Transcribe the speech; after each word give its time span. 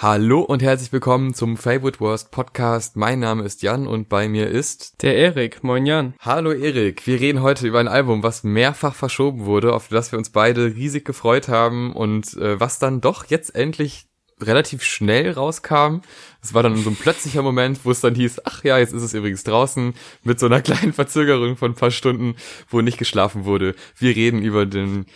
Hallo 0.00 0.42
und 0.42 0.62
herzlich 0.62 0.92
willkommen 0.92 1.34
zum 1.34 1.56
Favorite 1.56 1.98
Worst 1.98 2.30
Podcast. 2.30 2.96
Mein 2.96 3.18
Name 3.18 3.42
ist 3.42 3.62
Jan 3.62 3.88
und 3.88 4.08
bei 4.08 4.28
mir 4.28 4.46
ist 4.46 5.02
der 5.02 5.16
Erik. 5.16 5.64
Moin 5.64 5.86
Jan. 5.86 6.14
Hallo 6.20 6.52
Erik. 6.52 7.04
Wir 7.08 7.18
reden 7.18 7.42
heute 7.42 7.66
über 7.66 7.80
ein 7.80 7.88
Album, 7.88 8.22
was 8.22 8.44
mehrfach 8.44 8.94
verschoben 8.94 9.44
wurde, 9.44 9.74
auf 9.74 9.88
das 9.88 10.12
wir 10.12 10.18
uns 10.20 10.30
beide 10.30 10.76
riesig 10.76 11.04
gefreut 11.04 11.48
haben 11.48 11.92
und 11.92 12.32
äh, 12.36 12.60
was 12.60 12.78
dann 12.78 13.00
doch 13.00 13.24
jetzt 13.24 13.56
endlich 13.56 14.06
relativ 14.40 14.84
schnell 14.84 15.32
rauskam. 15.32 16.02
Es 16.40 16.54
war 16.54 16.62
dann 16.62 16.76
so 16.76 16.90
ein 16.90 16.96
plötzlicher 16.96 17.42
Moment, 17.42 17.80
wo 17.84 17.90
es 17.90 18.00
dann 18.00 18.14
hieß, 18.14 18.42
ach 18.44 18.62
ja, 18.62 18.78
jetzt 18.78 18.92
ist 18.92 19.02
es 19.02 19.14
übrigens 19.14 19.42
draußen, 19.42 19.94
mit 20.22 20.38
so 20.38 20.46
einer 20.46 20.60
kleinen 20.62 20.92
Verzögerung 20.92 21.56
von 21.56 21.72
ein 21.72 21.76
paar 21.76 21.90
Stunden, 21.90 22.36
wo 22.68 22.82
nicht 22.82 22.98
geschlafen 22.98 23.46
wurde. 23.46 23.74
Wir 23.96 24.14
reden 24.14 24.42
über 24.42 24.64
den 24.64 25.06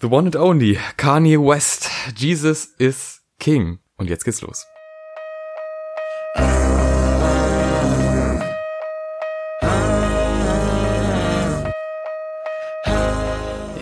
The 0.00 0.08
One 0.08 0.26
and 0.26 0.34
Only, 0.34 0.80
Kanye 0.96 1.38
West. 1.38 1.88
Jesus 2.16 2.64
is 2.64 3.22
King. 3.38 3.78
Und 3.96 4.10
jetzt 4.10 4.24
geht's 4.24 4.40
los. 4.42 4.66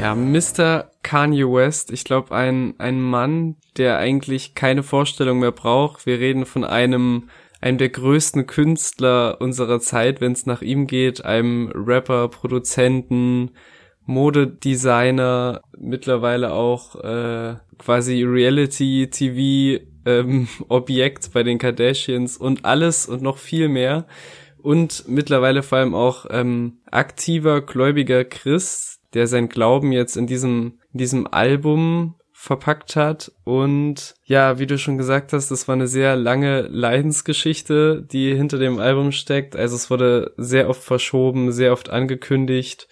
Ja, 0.00 0.14
Mr. 0.14 0.90
Kanye 1.02 1.44
West, 1.44 1.92
ich 1.92 2.04
glaube, 2.04 2.34
ein, 2.34 2.74
ein 2.78 3.00
Mann, 3.02 3.56
der 3.76 3.98
eigentlich 3.98 4.54
keine 4.54 4.82
Vorstellung 4.82 5.40
mehr 5.40 5.52
braucht. 5.52 6.06
Wir 6.06 6.18
reden 6.18 6.46
von 6.46 6.64
einem, 6.64 7.28
einem 7.60 7.76
der 7.76 7.90
größten 7.90 8.46
Künstler 8.46 9.36
unserer 9.40 9.78
Zeit, 9.78 10.22
wenn 10.22 10.32
es 10.32 10.46
nach 10.46 10.62
ihm 10.62 10.86
geht, 10.86 11.24
einem 11.24 11.70
Rapper, 11.74 12.28
Produzenten, 12.28 13.50
Modedesigner, 14.06 15.60
mittlerweile 15.78 16.54
auch 16.54 16.96
äh, 16.96 17.56
quasi 17.78 18.22
Reality-TV 18.22 19.84
ähm, 20.06 20.48
Objekt 20.68 21.32
bei 21.32 21.42
den 21.42 21.58
Kardashians 21.58 22.36
und 22.36 22.64
alles 22.64 23.06
und 23.06 23.22
noch 23.22 23.38
viel 23.38 23.68
mehr. 23.68 24.06
Und 24.58 25.04
mittlerweile 25.08 25.62
vor 25.62 25.78
allem 25.78 25.94
auch 25.94 26.26
ähm, 26.30 26.80
aktiver, 26.90 27.62
gläubiger 27.62 28.24
Christ, 28.24 29.00
der 29.14 29.26
sein 29.26 29.48
Glauben 29.48 29.92
jetzt 29.92 30.16
in 30.16 30.26
diesem, 30.26 30.78
in 30.92 30.98
diesem 30.98 31.26
Album 31.26 32.16
verpackt 32.32 32.96
hat. 32.96 33.32
Und 33.44 34.14
ja, 34.24 34.58
wie 34.58 34.66
du 34.66 34.78
schon 34.78 34.96
gesagt 34.96 35.32
hast, 35.32 35.50
das 35.50 35.68
war 35.68 35.74
eine 35.74 35.86
sehr 35.86 36.16
lange 36.16 36.62
Leidensgeschichte, 36.62 38.06
die 38.10 38.34
hinter 38.34 38.58
dem 38.58 38.78
Album 38.78 39.12
steckt. 39.12 39.56
Also 39.56 39.76
es 39.76 39.90
wurde 39.90 40.32
sehr 40.36 40.68
oft 40.68 40.82
verschoben, 40.82 41.52
sehr 41.52 41.72
oft 41.72 41.90
angekündigt. 41.90 42.88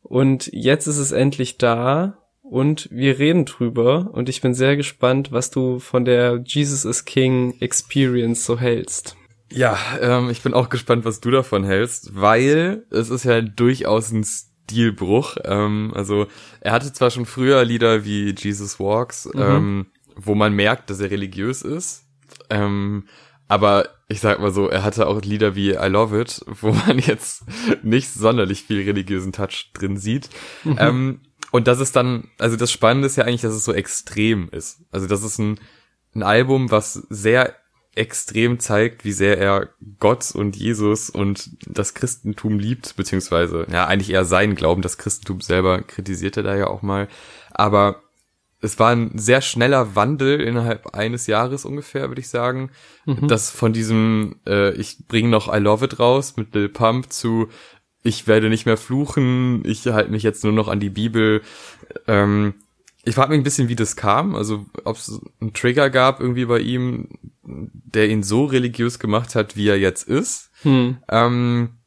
Und 0.00 0.48
jetzt 0.52 0.86
ist 0.86 0.98
es 0.98 1.12
endlich 1.12 1.58
da 1.58 2.18
und 2.50 2.88
wir 2.90 3.18
reden 3.18 3.44
drüber 3.44 4.10
und 4.12 4.28
ich 4.28 4.40
bin 4.40 4.54
sehr 4.54 4.76
gespannt, 4.76 5.32
was 5.32 5.50
du 5.50 5.78
von 5.78 6.04
der 6.04 6.42
Jesus 6.44 6.84
is 6.84 7.04
King 7.04 7.54
Experience 7.60 8.44
so 8.44 8.58
hältst. 8.58 9.16
Ja, 9.50 9.78
ähm, 10.00 10.30
ich 10.30 10.42
bin 10.42 10.54
auch 10.54 10.68
gespannt, 10.68 11.04
was 11.04 11.20
du 11.20 11.30
davon 11.30 11.64
hältst, 11.64 12.10
weil 12.14 12.84
es 12.90 13.10
ist 13.10 13.24
ja 13.24 13.40
durchaus 13.40 14.10
ein 14.10 14.24
Stilbruch. 14.24 15.36
Ähm, 15.44 15.92
also 15.94 16.26
er 16.60 16.72
hatte 16.72 16.92
zwar 16.92 17.10
schon 17.10 17.26
früher 17.26 17.64
Lieder 17.64 18.04
wie 18.04 18.34
Jesus 18.36 18.78
Walks, 18.78 19.26
mhm. 19.26 19.40
ähm, 19.40 19.86
wo 20.16 20.34
man 20.34 20.52
merkt, 20.52 20.90
dass 20.90 21.00
er 21.00 21.10
religiös 21.10 21.62
ist, 21.62 22.04
ähm, 22.50 23.04
aber 23.46 23.88
ich 24.08 24.20
sag 24.20 24.40
mal 24.40 24.50
so, 24.50 24.68
er 24.68 24.84
hatte 24.84 25.06
auch 25.06 25.22
Lieder 25.22 25.54
wie 25.54 25.70
I 25.70 25.86
Love 25.88 26.20
It, 26.20 26.44
wo 26.46 26.72
man 26.86 26.98
jetzt 26.98 27.44
nicht 27.82 28.12
sonderlich 28.12 28.64
viel 28.64 28.82
religiösen 28.82 29.32
Touch 29.32 29.70
drin 29.72 29.96
sieht. 29.96 30.28
Mhm. 30.64 31.20
Und 31.50 31.66
das 31.66 31.80
ist 31.80 31.96
dann, 31.96 32.28
also 32.38 32.56
das 32.56 32.70
Spannende 32.70 33.06
ist 33.06 33.16
ja 33.16 33.24
eigentlich, 33.24 33.42
dass 33.42 33.54
es 33.54 33.64
so 33.64 33.72
extrem 33.72 34.48
ist. 34.50 34.82
Also 34.90 35.06
das 35.06 35.22
ist 35.22 35.38
ein, 35.38 35.58
ein 36.14 36.22
Album, 36.22 36.70
was 36.70 36.94
sehr 37.08 37.54
extrem 37.94 38.60
zeigt, 38.60 39.04
wie 39.04 39.12
sehr 39.12 39.38
er 39.38 39.70
Gott 39.98 40.30
und 40.32 40.56
Jesus 40.56 41.10
und 41.10 41.50
das 41.66 41.94
Christentum 41.94 42.58
liebt, 42.58 42.96
beziehungsweise, 42.96 43.66
ja, 43.70 43.86
eigentlich 43.86 44.10
eher 44.10 44.24
sein 44.24 44.54
Glauben, 44.54 44.82
das 44.82 44.98
Christentum 44.98 45.40
selber 45.40 45.82
kritisiert 45.82 46.36
er 46.36 46.44
da 46.44 46.56
ja 46.56 46.68
auch 46.68 46.82
mal. 46.82 47.08
Aber 47.50 48.02
es 48.60 48.78
war 48.78 48.90
ein 48.90 49.16
sehr 49.16 49.40
schneller 49.40 49.94
Wandel 49.94 50.40
innerhalb 50.40 50.94
eines 50.94 51.26
Jahres 51.26 51.64
ungefähr, 51.64 52.08
würde 52.08 52.20
ich 52.20 52.28
sagen. 52.28 52.70
Mhm. 53.04 53.28
Das 53.28 53.50
von 53.50 53.72
diesem, 53.72 54.36
äh, 54.46 54.72
ich 54.74 55.06
bringe 55.06 55.28
noch 55.28 55.52
I 55.52 55.58
Love 55.58 55.84
It 55.84 55.98
raus 55.98 56.36
mit 56.36 56.54
Lil 56.54 56.68
Pump 56.68 57.12
zu 57.12 57.48
ich 58.02 58.26
werde 58.26 58.48
nicht 58.48 58.66
mehr 58.66 58.76
fluchen, 58.76 59.62
ich 59.64 59.86
halte 59.86 60.10
mich 60.10 60.22
jetzt 60.22 60.44
nur 60.44 60.52
noch 60.52 60.68
an 60.68 60.80
die 60.80 60.90
Bibel. 60.90 61.42
Ähm, 62.06 62.54
ich 63.04 63.14
frage 63.14 63.30
mich 63.30 63.40
ein 63.40 63.44
bisschen, 63.44 63.68
wie 63.68 63.76
das 63.76 63.96
kam, 63.96 64.34
also 64.34 64.66
ob 64.84 64.96
es 64.96 65.20
einen 65.40 65.52
Trigger 65.54 65.90
gab 65.90 66.20
irgendwie 66.20 66.44
bei 66.44 66.60
ihm, 66.60 67.08
der 67.42 68.08
ihn 68.08 68.22
so 68.22 68.44
religiös 68.44 68.98
gemacht 68.98 69.34
hat, 69.34 69.56
wie 69.56 69.68
er 69.68 69.78
jetzt 69.78 70.06
ist. 70.06 70.50
Hm. 70.62 70.98
Ähm, 71.08 71.78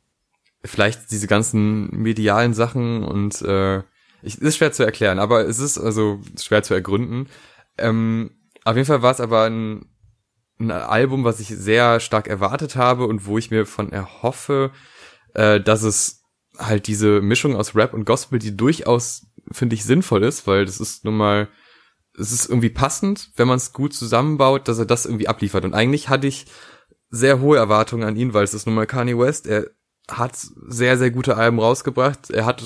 vielleicht 0.64 1.12
diese 1.12 1.28
ganzen 1.28 1.90
medialen 1.92 2.54
Sachen 2.54 3.04
und 3.04 3.42
äh, 3.42 3.84
ich, 4.22 4.40
ist 4.40 4.58
schwer 4.58 4.72
zu 4.72 4.84
erklären, 4.84 5.20
aber 5.20 5.48
es 5.48 5.60
ist 5.60 5.78
also 5.78 6.22
schwer 6.40 6.64
zu 6.64 6.74
ergründen. 6.74 7.28
Ähm, 7.78 8.32
auf 8.64 8.76
jeden 8.76 8.88
Fall 8.88 9.02
war 9.02 9.12
es 9.12 9.20
aber 9.20 9.46
ein, 9.46 9.86
ein 10.60 10.72
Album, 10.72 11.24
was 11.24 11.40
ich 11.40 11.48
sehr 11.48 12.00
stark 12.00 12.28
erwartet 12.28 12.76
habe 12.76 13.06
und 13.06 13.26
wo 13.26 13.38
ich 13.38 13.50
mir 13.50 13.66
von 13.66 13.92
erhoffe, 13.92 14.72
äh, 15.34 15.60
dass 15.60 15.84
es 15.84 16.24
halt 16.58 16.88
diese 16.88 17.22
Mischung 17.22 17.56
aus 17.56 17.76
Rap 17.76 17.94
und 17.94 18.06
Gospel, 18.06 18.40
die 18.40 18.56
durchaus, 18.56 19.28
finde 19.52 19.76
ich, 19.76 19.84
sinnvoll 19.84 20.24
ist, 20.24 20.48
weil 20.48 20.66
das 20.66 20.80
ist 20.80 21.06
nun 21.06 21.18
mal, 21.18 21.48
es 22.18 22.32
ist 22.32 22.50
irgendwie 22.50 22.70
passend, 22.70 23.32
wenn 23.36 23.48
man 23.48 23.58
es 23.58 23.74
gut 23.74 23.94
zusammenbaut, 23.94 24.68
dass 24.68 24.80
er 24.80 24.86
das 24.86 25.06
irgendwie 25.06 25.28
abliefert. 25.28 25.66
Und 25.66 25.74
eigentlich 25.74 26.10
hatte 26.10 26.28
ich 26.28 26.46
sehr 27.10 27.40
hohe 27.42 27.58
Erwartungen 27.58 28.04
an 28.04 28.16
ihn, 28.16 28.34
weil 28.34 28.44
es 28.44 28.54
ist 28.54 28.66
nun 28.66 28.76
mal 28.76 28.88
Kanye 28.88 29.18
West. 29.18 29.48
Er 29.48 29.68
hat 30.10 30.36
sehr, 30.36 30.98
sehr 30.98 31.12
gute 31.12 31.38
Alben 31.38 31.60
rausgebracht. 31.60 32.30
Er 32.30 32.46
hat 32.46 32.64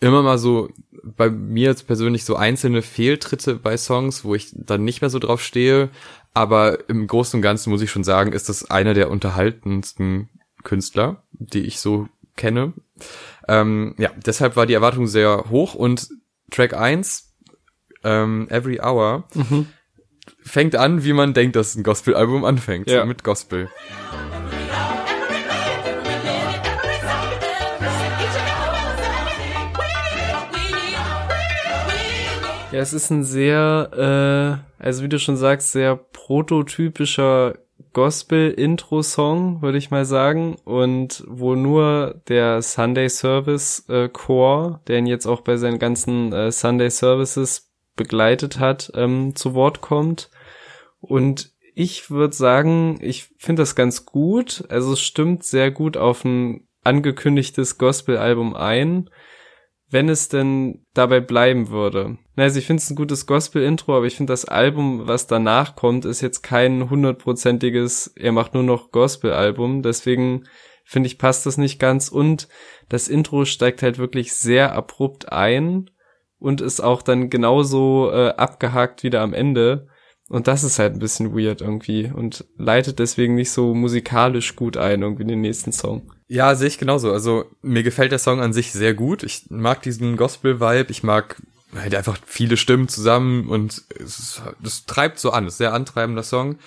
immer 0.00 0.22
mal 0.22 0.38
so 0.38 0.70
bei 1.02 1.30
mir 1.30 1.68
jetzt 1.68 1.86
persönlich 1.86 2.24
so 2.24 2.36
einzelne 2.36 2.82
Fehltritte 2.82 3.56
bei 3.56 3.76
Songs, 3.76 4.24
wo 4.24 4.34
ich 4.34 4.52
dann 4.54 4.84
nicht 4.84 5.00
mehr 5.00 5.10
so 5.10 5.18
drauf 5.18 5.42
stehe. 5.42 5.90
Aber 6.32 6.88
im 6.88 7.06
Großen 7.06 7.38
und 7.38 7.42
Ganzen 7.42 7.70
muss 7.70 7.82
ich 7.82 7.90
schon 7.90 8.04
sagen, 8.04 8.32
ist 8.32 8.48
das 8.48 8.70
einer 8.70 8.94
der 8.94 9.10
unterhaltendsten 9.10 10.30
Künstler, 10.62 11.23
die 11.38 11.62
ich 11.62 11.80
so 11.80 12.08
kenne. 12.36 12.72
Ähm, 13.48 13.94
ja, 13.98 14.10
deshalb 14.24 14.56
war 14.56 14.66
die 14.66 14.74
Erwartung 14.74 15.06
sehr 15.06 15.44
hoch 15.50 15.74
und 15.74 16.08
Track 16.50 16.74
1, 16.74 17.34
ähm, 18.02 18.48
Every 18.50 18.80
Hour, 18.80 19.24
mhm. 19.34 19.66
fängt 20.42 20.76
an, 20.76 21.04
wie 21.04 21.12
man 21.12 21.34
denkt, 21.34 21.56
dass 21.56 21.74
ein 21.74 21.82
Gospel-Album 21.82 22.44
anfängt, 22.44 22.90
ja. 22.90 23.04
mit 23.04 23.24
Gospel. 23.24 23.68
Ja, 32.74 32.80
es 32.80 32.92
ist 32.92 33.10
ein 33.10 33.22
sehr, 33.22 34.60
äh, 34.80 34.82
also 34.84 35.04
wie 35.04 35.08
du 35.08 35.20
schon 35.20 35.36
sagst, 35.36 35.70
sehr 35.70 35.94
prototypischer 35.94 37.54
Gospel-Intro-Song, 37.94 39.62
würde 39.62 39.78
ich 39.78 39.90
mal 39.90 40.04
sagen, 40.04 40.56
und 40.64 41.24
wo 41.26 41.54
nur 41.54 42.20
der 42.28 42.60
Sunday 42.60 43.08
Service 43.08 43.88
äh, 43.88 44.10
Chor, 44.10 44.82
der 44.86 44.98
ihn 44.98 45.06
jetzt 45.06 45.26
auch 45.26 45.40
bei 45.40 45.56
seinen 45.56 45.78
ganzen 45.78 46.32
äh, 46.32 46.52
Sunday 46.52 46.90
Services 46.90 47.72
begleitet 47.96 48.58
hat, 48.58 48.92
ähm, 48.94 49.34
zu 49.34 49.54
Wort 49.54 49.80
kommt. 49.80 50.30
Und 51.00 51.52
ich 51.74 52.10
würde 52.10 52.34
sagen, 52.34 52.98
ich 53.00 53.30
finde 53.38 53.62
das 53.62 53.74
ganz 53.74 54.04
gut. 54.04 54.64
Also 54.68 54.92
es 54.92 55.00
stimmt 55.00 55.44
sehr 55.44 55.70
gut 55.70 55.96
auf 55.96 56.24
ein 56.24 56.68
angekündigtes 56.82 57.78
Gospel-Album 57.78 58.54
ein 58.54 59.08
wenn 59.90 60.08
es 60.08 60.28
denn 60.28 60.84
dabei 60.94 61.20
bleiben 61.20 61.68
würde. 61.68 62.18
Also 62.36 62.58
ich 62.58 62.66
finde 62.66 62.82
es 62.82 62.90
ein 62.90 62.96
gutes 62.96 63.26
Gospel-Intro, 63.26 63.96
aber 63.96 64.06
ich 64.06 64.16
finde 64.16 64.32
das 64.32 64.44
Album, 64.44 65.06
was 65.06 65.26
danach 65.26 65.76
kommt, 65.76 66.04
ist 66.04 66.20
jetzt 66.20 66.42
kein 66.42 66.90
hundertprozentiges, 66.90 68.12
er 68.16 68.32
macht 68.32 68.54
nur 68.54 68.62
noch 68.62 68.90
Gospel-Album, 68.90 69.82
deswegen 69.82 70.44
finde 70.84 71.06
ich, 71.06 71.18
passt 71.18 71.46
das 71.46 71.58
nicht 71.58 71.78
ganz 71.78 72.08
und 72.08 72.48
das 72.88 73.08
Intro 73.08 73.44
steigt 73.44 73.82
halt 73.82 73.98
wirklich 73.98 74.34
sehr 74.34 74.74
abrupt 74.74 75.32
ein 75.32 75.90
und 76.38 76.60
ist 76.60 76.80
auch 76.80 77.02
dann 77.02 77.30
genauso 77.30 78.10
äh, 78.12 78.30
abgehakt 78.30 79.02
wieder 79.02 79.22
am 79.22 79.32
Ende. 79.32 79.88
Und 80.28 80.48
das 80.48 80.64
ist 80.64 80.78
halt 80.78 80.94
ein 80.94 80.98
bisschen 80.98 81.36
weird 81.36 81.60
irgendwie 81.60 82.10
und 82.14 82.46
leitet 82.56 82.98
deswegen 82.98 83.34
nicht 83.34 83.50
so 83.50 83.74
musikalisch 83.74 84.56
gut 84.56 84.76
ein, 84.76 85.02
irgendwie 85.02 85.22
in 85.22 85.28
den 85.28 85.40
nächsten 85.42 85.72
Song. 85.72 86.13
Ja, 86.26 86.54
sehe 86.54 86.68
ich 86.68 86.78
genauso. 86.78 87.12
Also 87.12 87.44
mir 87.62 87.82
gefällt 87.82 88.12
der 88.12 88.18
Song 88.18 88.40
an 88.40 88.52
sich 88.52 88.72
sehr 88.72 88.94
gut. 88.94 89.22
Ich 89.22 89.46
mag 89.50 89.82
diesen 89.82 90.16
Gospel-Vibe. 90.16 90.90
Ich 90.90 91.02
mag 91.02 91.42
halt 91.74 91.94
einfach 91.94 92.18
viele 92.24 92.56
Stimmen 92.56 92.88
zusammen 92.88 93.48
und 93.48 93.82
es, 93.98 94.40
es 94.62 94.86
treibt 94.86 95.18
so 95.18 95.30
an. 95.30 95.46
Es 95.46 95.54
ist 95.54 95.58
sehr 95.58 95.74
antreibender 95.74 96.22
Song. 96.22 96.58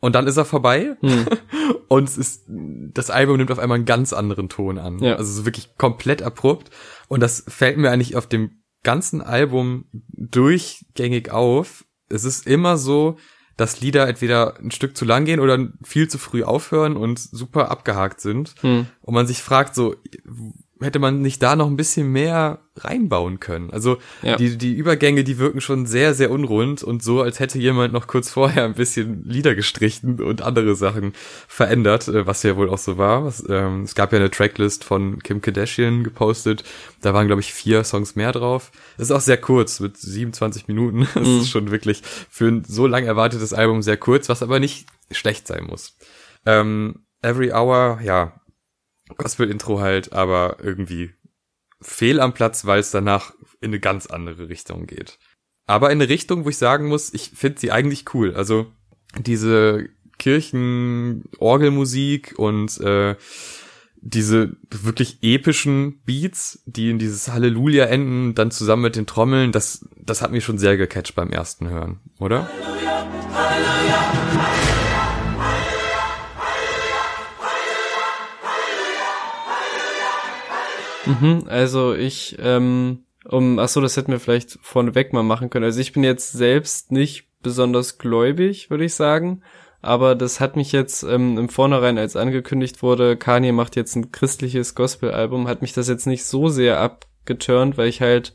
Und 0.00 0.14
dann 0.14 0.26
ist 0.26 0.38
er 0.38 0.46
vorbei 0.46 0.96
hm. 1.00 1.26
und 1.88 2.08
es 2.08 2.16
ist, 2.16 2.44
das 2.46 3.10
Album 3.10 3.36
nimmt 3.36 3.52
auf 3.52 3.58
einmal 3.58 3.76
einen 3.76 3.84
ganz 3.84 4.12
anderen 4.12 4.48
Ton 4.48 4.78
an. 4.78 4.98
Ja. 4.98 5.16
Also 5.16 5.32
so 5.32 5.44
wirklich 5.44 5.76
komplett 5.76 6.22
abrupt. 6.22 6.70
Und 7.08 7.20
das 7.20 7.44
fällt 7.48 7.76
mir 7.76 7.90
eigentlich 7.90 8.16
auf 8.16 8.26
dem 8.26 8.62
ganzen 8.82 9.20
Album 9.20 9.84
durchgängig 9.92 11.30
auf. 11.30 11.84
Es 12.08 12.24
ist 12.24 12.46
immer 12.46 12.78
so, 12.78 13.18
dass 13.60 13.82
Lieder 13.82 14.08
entweder 14.08 14.58
ein 14.58 14.70
Stück 14.70 14.96
zu 14.96 15.04
lang 15.04 15.26
gehen 15.26 15.38
oder 15.38 15.68
viel 15.84 16.08
zu 16.08 16.16
früh 16.16 16.44
aufhören 16.44 16.96
und 16.96 17.18
super 17.18 17.70
abgehakt 17.70 18.22
sind. 18.22 18.54
Hm. 18.62 18.86
Und 19.02 19.14
man 19.14 19.26
sich 19.26 19.42
fragt 19.42 19.74
so, 19.74 19.96
hätte 20.80 20.98
man 20.98 21.20
nicht 21.20 21.42
da 21.42 21.56
noch 21.56 21.66
ein 21.66 21.76
bisschen 21.76 22.10
mehr 22.10 22.60
reinbauen 22.76 23.40
können. 23.40 23.70
Also 23.70 23.98
ja. 24.22 24.36
die, 24.36 24.56
die 24.56 24.72
Übergänge, 24.72 25.24
die 25.24 25.38
wirken 25.38 25.60
schon 25.60 25.86
sehr, 25.86 26.14
sehr 26.14 26.30
unrund 26.30 26.82
und 26.82 27.02
so, 27.02 27.20
als 27.20 27.40
hätte 27.40 27.58
jemand 27.58 27.92
noch 27.92 28.06
kurz 28.06 28.30
vorher 28.30 28.64
ein 28.64 28.74
bisschen 28.74 29.24
Lieder 29.24 29.54
gestrichen 29.54 30.20
und 30.20 30.42
andere 30.42 30.74
Sachen 30.74 31.12
verändert, 31.48 32.08
äh, 32.08 32.26
was 32.26 32.42
ja 32.42 32.56
wohl 32.56 32.70
auch 32.70 32.78
so 32.78 32.96
war. 32.96 33.24
Was, 33.24 33.44
ähm, 33.48 33.82
es 33.82 33.94
gab 33.94 34.12
ja 34.12 34.18
eine 34.18 34.30
Tracklist 34.30 34.84
von 34.84 35.22
Kim 35.22 35.40
Kardashian 35.40 36.04
gepostet. 36.04 36.64
Da 37.02 37.12
waren, 37.12 37.26
glaube 37.26 37.40
ich, 37.40 37.52
vier 37.52 37.84
Songs 37.84 38.16
mehr 38.16 38.32
drauf. 38.32 38.72
Das 38.96 39.08
ist 39.08 39.12
auch 39.12 39.20
sehr 39.20 39.38
kurz, 39.38 39.80
mit 39.80 39.96
27 39.96 40.68
Minuten. 40.68 41.06
Das 41.20 41.26
mhm. 41.26 41.40
ist 41.40 41.50
schon 41.50 41.70
wirklich 41.70 42.02
für 42.30 42.48
ein 42.48 42.64
so 42.64 42.86
lang 42.86 43.04
erwartetes 43.04 43.52
Album 43.52 43.82
sehr 43.82 43.96
kurz, 43.96 44.28
was 44.28 44.42
aber 44.42 44.58
nicht 44.58 44.86
schlecht 45.10 45.46
sein 45.46 45.64
muss. 45.64 45.96
Ähm, 46.46 47.04
Every 47.22 47.52
Hour, 47.52 48.00
ja, 48.02 48.39
Gospel-Intro 49.16 49.80
halt, 49.80 50.12
aber 50.12 50.58
irgendwie 50.62 51.10
fehl 51.80 52.20
am 52.20 52.34
Platz, 52.34 52.66
weil 52.66 52.80
es 52.80 52.90
danach 52.90 53.32
in 53.60 53.70
eine 53.70 53.80
ganz 53.80 54.06
andere 54.06 54.48
Richtung 54.48 54.86
geht. 54.86 55.18
Aber 55.66 55.90
in 55.90 56.00
eine 56.00 56.08
Richtung, 56.08 56.44
wo 56.44 56.48
ich 56.48 56.58
sagen 56.58 56.86
muss, 56.88 57.12
ich 57.14 57.32
finde 57.34 57.58
sie 57.60 57.72
eigentlich 57.72 58.14
cool. 58.14 58.34
Also 58.34 58.72
diese 59.18 59.88
Kirchen-Orgelmusik 60.18 62.34
und 62.36 62.78
äh, 62.80 63.16
diese 64.02 64.56
wirklich 64.70 65.18
epischen 65.22 66.02
Beats, 66.04 66.62
die 66.66 66.90
in 66.90 66.98
dieses 66.98 67.28
Halleluja 67.28 67.86
enden, 67.86 68.34
dann 68.34 68.50
zusammen 68.50 68.82
mit 68.82 68.96
den 68.96 69.06
Trommeln, 69.06 69.52
das, 69.52 69.86
das 69.96 70.20
hat 70.22 70.32
mich 70.32 70.44
schon 70.44 70.58
sehr 70.58 70.76
gecatcht 70.76 71.14
beim 71.14 71.30
ersten 71.30 71.68
Hören, 71.68 72.00
oder? 72.18 72.48
Halleluja, 72.48 73.06
Halleluja. 73.34 74.59
Mhm, 81.06 81.44
also 81.46 81.94
ich, 81.94 82.36
ähm, 82.40 83.04
um, 83.24 83.58
ach 83.58 83.68
so, 83.68 83.80
das 83.80 83.96
hätten 83.96 84.12
wir 84.12 84.20
vielleicht 84.20 84.58
vorneweg 84.62 85.12
mal 85.12 85.22
machen 85.22 85.50
können. 85.50 85.64
Also 85.64 85.80
ich 85.80 85.92
bin 85.92 86.04
jetzt 86.04 86.32
selbst 86.32 86.92
nicht 86.92 87.28
besonders 87.42 87.98
gläubig, 87.98 88.70
würde 88.70 88.84
ich 88.84 88.94
sagen. 88.94 89.42
Aber 89.82 90.14
das 90.14 90.40
hat 90.40 90.56
mich 90.56 90.72
jetzt 90.72 91.02
ähm, 91.04 91.38
im 91.38 91.48
Vornherein, 91.48 91.96
als 91.96 92.16
angekündigt 92.16 92.82
wurde, 92.82 93.16
Kanye 93.16 93.52
macht 93.52 93.76
jetzt 93.76 93.96
ein 93.96 94.12
christliches 94.12 94.74
Gospel-Album, 94.74 95.48
hat 95.48 95.62
mich 95.62 95.72
das 95.72 95.88
jetzt 95.88 96.06
nicht 96.06 96.24
so 96.24 96.48
sehr 96.48 96.78
abgeturnt, 96.80 97.78
weil 97.78 97.88
ich 97.88 98.02
halt 98.02 98.34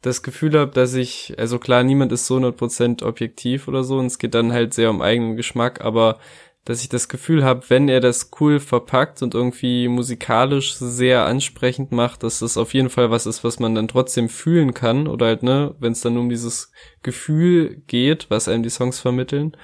das 0.00 0.22
Gefühl 0.22 0.58
habe, 0.58 0.72
dass 0.72 0.94
ich, 0.94 1.34
also 1.38 1.58
klar, 1.58 1.82
niemand 1.82 2.10
ist 2.10 2.26
so 2.26 2.36
100% 2.36 3.04
objektiv 3.04 3.68
oder 3.68 3.84
so 3.84 3.98
und 3.98 4.06
es 4.06 4.18
geht 4.18 4.34
dann 4.34 4.52
halt 4.52 4.72
sehr 4.74 4.90
um 4.90 5.02
eigenen 5.02 5.36
Geschmack, 5.36 5.82
aber 5.82 6.18
dass 6.64 6.80
ich 6.82 6.88
das 6.88 7.08
Gefühl 7.08 7.44
habe, 7.44 7.68
wenn 7.68 7.88
er 7.88 8.00
das 8.00 8.30
cool 8.40 8.60
verpackt 8.60 9.22
und 9.22 9.34
irgendwie 9.34 9.88
musikalisch 9.88 10.74
sehr 10.74 11.24
ansprechend 11.26 11.90
macht, 11.90 12.22
dass 12.22 12.38
das 12.38 12.56
auf 12.56 12.72
jeden 12.72 12.90
Fall 12.90 13.10
was 13.10 13.26
ist, 13.26 13.42
was 13.42 13.58
man 13.58 13.74
dann 13.74 13.88
trotzdem 13.88 14.28
fühlen 14.28 14.72
kann 14.72 15.08
oder 15.08 15.26
halt, 15.26 15.42
ne, 15.42 15.74
wenn 15.80 15.92
es 15.92 16.02
dann 16.02 16.16
um 16.16 16.28
dieses 16.28 16.70
Gefühl 17.02 17.82
geht, 17.88 18.30
was 18.30 18.46
einem 18.46 18.62
die 18.62 18.70
Songs 18.70 19.00
vermitteln. 19.00 19.56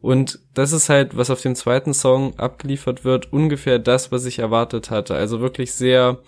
Und 0.00 0.40
das 0.54 0.72
ist 0.72 0.88
halt, 0.88 1.16
was 1.16 1.30
auf 1.30 1.42
dem 1.42 1.54
zweiten 1.54 1.94
Song 1.94 2.36
abgeliefert 2.38 3.04
wird, 3.04 3.32
ungefähr 3.32 3.78
das, 3.78 4.10
was 4.10 4.24
ich 4.24 4.38
erwartet 4.38 4.90
hatte. 4.90 5.14
Also 5.14 5.40
wirklich 5.40 5.72
sehr, 5.74 6.20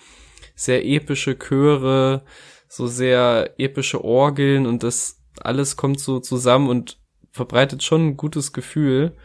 sehr 0.54 0.84
epische 0.84 1.38
Chöre, 1.38 2.22
so 2.68 2.86
sehr 2.86 3.54
epische 3.58 4.04
Orgeln 4.04 4.66
und 4.66 4.82
das 4.82 5.20
alles 5.40 5.76
kommt 5.76 5.98
so 5.98 6.20
zusammen 6.20 6.68
und 6.68 6.98
verbreitet 7.32 7.82
schon 7.82 8.08
ein 8.08 8.16
gutes 8.16 8.52
Gefühl. 8.52 9.16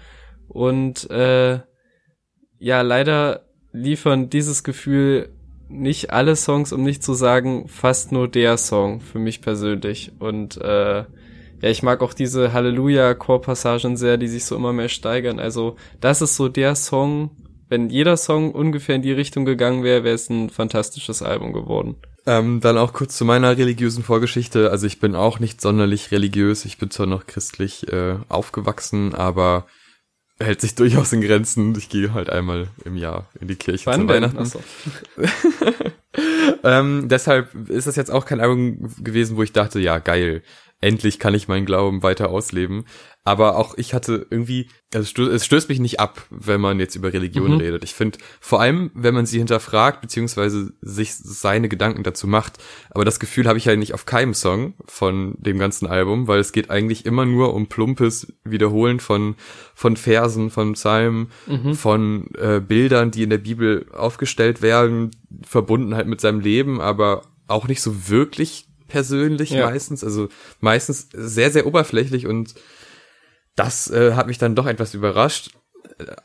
Und 0.48 1.10
äh, 1.10 1.60
ja, 2.60 2.82
leider 2.82 3.46
liefern 3.72 4.30
dieses 4.30 4.64
Gefühl 4.64 5.30
nicht 5.70 6.12
alle 6.12 6.36
Songs, 6.36 6.72
um 6.72 6.84
nicht 6.84 7.04
zu 7.04 7.14
sagen, 7.14 7.68
fast 7.68 8.12
nur 8.12 8.28
der 8.28 8.58
Song 8.58 9.02
für 9.02 9.20
mich 9.20 9.42
persönlich. 9.42 10.14
Und 10.20 10.58
äh, 10.58 11.00
ja, 11.00 11.70
ich 11.70 11.84
mag 11.84 12.02
auch 12.02 12.14
diese 12.14 12.54
Halleluja-Chor-Passagen 12.54 13.98
sehr, 13.98 14.18
die 14.18 14.28
sich 14.28 14.46
so 14.46 14.56
immer 14.56 14.74
mehr 14.74 14.90
steigern. 14.90 15.40
Also 15.40 15.76
das 16.00 16.22
ist 16.22 16.36
so 16.36 16.48
der 16.48 16.76
Song, 16.76 17.32
wenn 17.70 17.90
jeder 17.90 18.16
Song 18.16 18.52
ungefähr 18.52 18.96
in 18.96 19.02
die 19.02 19.12
Richtung 19.12 19.44
gegangen 19.44 19.84
wäre, 19.84 20.04
wäre 20.04 20.16
es 20.16 20.30
ein 20.30 20.50
fantastisches 20.50 21.22
Album 21.22 21.54
geworden. 21.54 21.96
Ähm, 22.26 22.60
dann 22.60 22.78
auch 22.78 22.94
kurz 22.94 23.18
zu 23.18 23.26
meiner 23.26 23.58
religiösen 23.58 24.04
Vorgeschichte. 24.04 24.70
Also 24.70 24.86
ich 24.86 25.00
bin 25.00 25.16
auch 25.16 25.40
nicht 25.40 25.62
sonderlich 25.62 26.12
religiös. 26.12 26.66
Ich 26.66 26.78
bin 26.78 26.92
zwar 26.92 27.08
noch 27.08 27.26
christlich 27.26 27.92
äh, 27.92 28.18
aufgewachsen, 28.30 29.16
aber 29.16 29.66
hält 30.40 30.62
sich 30.62 30.76
durchaus 30.76 31.14
in 31.14 31.22
Grenzen. 31.22 31.76
Ich 31.78 31.90
gehe 31.90 32.14
halt 32.14 32.30
einmal 32.30 32.68
im 32.86 32.96
Jahr 32.96 33.30
in 33.40 33.48
die 33.48 33.56
Kirche 33.56 33.86
Wann 33.88 34.02
zu 34.02 34.08
Weihnachten. 34.08 34.46
So. 34.46 34.62
ähm, 36.64 37.08
deshalb 37.10 37.54
ist 37.70 37.88
das 37.88 37.96
jetzt 37.96 38.12
auch 38.12 38.26
kein 38.26 38.40
Album 38.40 38.90
gewesen, 39.02 39.38
wo 39.38 39.44
ich 39.44 39.54
dachte, 39.54 39.80
ja 39.80 40.00
geil, 40.00 40.44
endlich 40.80 41.20
kann 41.20 41.34
ich 41.34 41.48
meinen 41.48 41.66
Glauben 41.66 42.04
weiter 42.04 42.30
ausleben. 42.30 42.86
Aber 43.28 43.58
auch 43.58 43.78
ich 43.78 43.94
hatte 43.94 44.26
irgendwie, 44.30 44.70
also 44.94 45.26
es 45.26 45.46
stößt 45.46 45.68
mich 45.68 45.82
nicht 45.82 46.00
ab, 46.00 46.26
wenn 46.30 46.62
man 46.62 46.80
jetzt 46.80 46.96
über 46.96 47.12
Religion 47.12 47.56
mhm. 47.56 47.58
redet. 47.58 47.84
Ich 47.84 47.94
finde, 47.94 48.20
vor 48.40 48.62
allem, 48.62 48.90
wenn 48.94 49.14
man 49.14 49.26
sie 49.26 49.38
hinterfragt, 49.38 50.00
beziehungsweise 50.00 50.72
sich 50.80 51.14
seine 51.14 51.68
Gedanken 51.68 52.04
dazu 52.04 52.26
macht. 52.26 52.54
Aber 52.90 53.04
das 53.04 53.20
Gefühl 53.20 53.50
habe 53.50 53.58
ich 53.58 53.66
ja 53.66 53.72
halt 53.72 53.80
nicht 53.80 53.94
auf 53.94 54.06
keinem 54.06 54.34
Song 54.34 54.76
von 54.86 55.36
dem 55.40 55.60
ganzen 55.60 55.88
Album, 55.88 56.30
weil 56.30 56.40
es 56.40 56.54
geht 56.54 56.70
eigentlich 56.70 57.06
immer 57.06 57.26
nur 57.26 57.54
um 57.54 57.68
plumpes 57.68 58.32
Wiederholen 58.46 59.02
von, 59.02 59.36
von 59.76 59.98
Versen, 59.98 60.50
von 60.50 60.72
Psalmen, 60.72 61.30
mhm. 61.48 61.74
von 61.74 62.30
äh, 62.36 62.62
Bildern, 62.62 63.12
die 63.12 63.24
in 63.24 63.30
der 63.30 63.40
Bibel 63.40 63.88
aufgestellt 63.92 64.62
werden, 64.62 65.12
verbunden 65.46 65.96
halt 65.96 66.08
mit 66.08 66.22
seinem 66.22 66.40
Leben, 66.40 66.80
aber 66.80 67.24
auch 67.48 67.68
nicht 67.68 67.82
so 67.82 68.08
wirklich 68.08 68.70
persönlich 68.88 69.50
ja. 69.50 69.70
meistens. 69.70 70.02
Also 70.02 70.30
meistens 70.62 71.10
sehr, 71.12 71.52
sehr 71.52 71.68
oberflächlich 71.68 72.26
und 72.26 72.56
das 73.58 73.92
äh, 73.92 74.14
hat 74.14 74.28
mich 74.28 74.38
dann 74.38 74.56
doch 74.56 74.68
etwas 74.68 74.94
überrascht. 74.94 75.50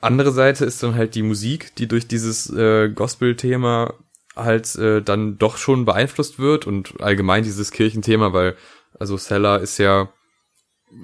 Andere 0.00 0.30
Seite 0.32 0.64
ist 0.64 0.82
dann 0.82 0.94
halt 0.94 1.16
die 1.16 1.22
Musik, 1.22 1.74
die 1.76 1.88
durch 1.88 2.06
dieses 2.06 2.48
äh, 2.50 2.90
Gospel-Thema 2.90 3.94
halt 4.36 4.76
äh, 4.76 5.02
dann 5.02 5.38
doch 5.38 5.56
schon 5.56 5.84
beeinflusst 5.84 6.38
wird 6.38 6.66
und 6.66 7.00
allgemein 7.00 7.42
dieses 7.42 7.72
Kirchenthema, 7.72 8.32
weil 8.32 8.54
also 8.98 9.16
Seller 9.16 9.60
ist 9.60 9.78
ja 9.78 10.10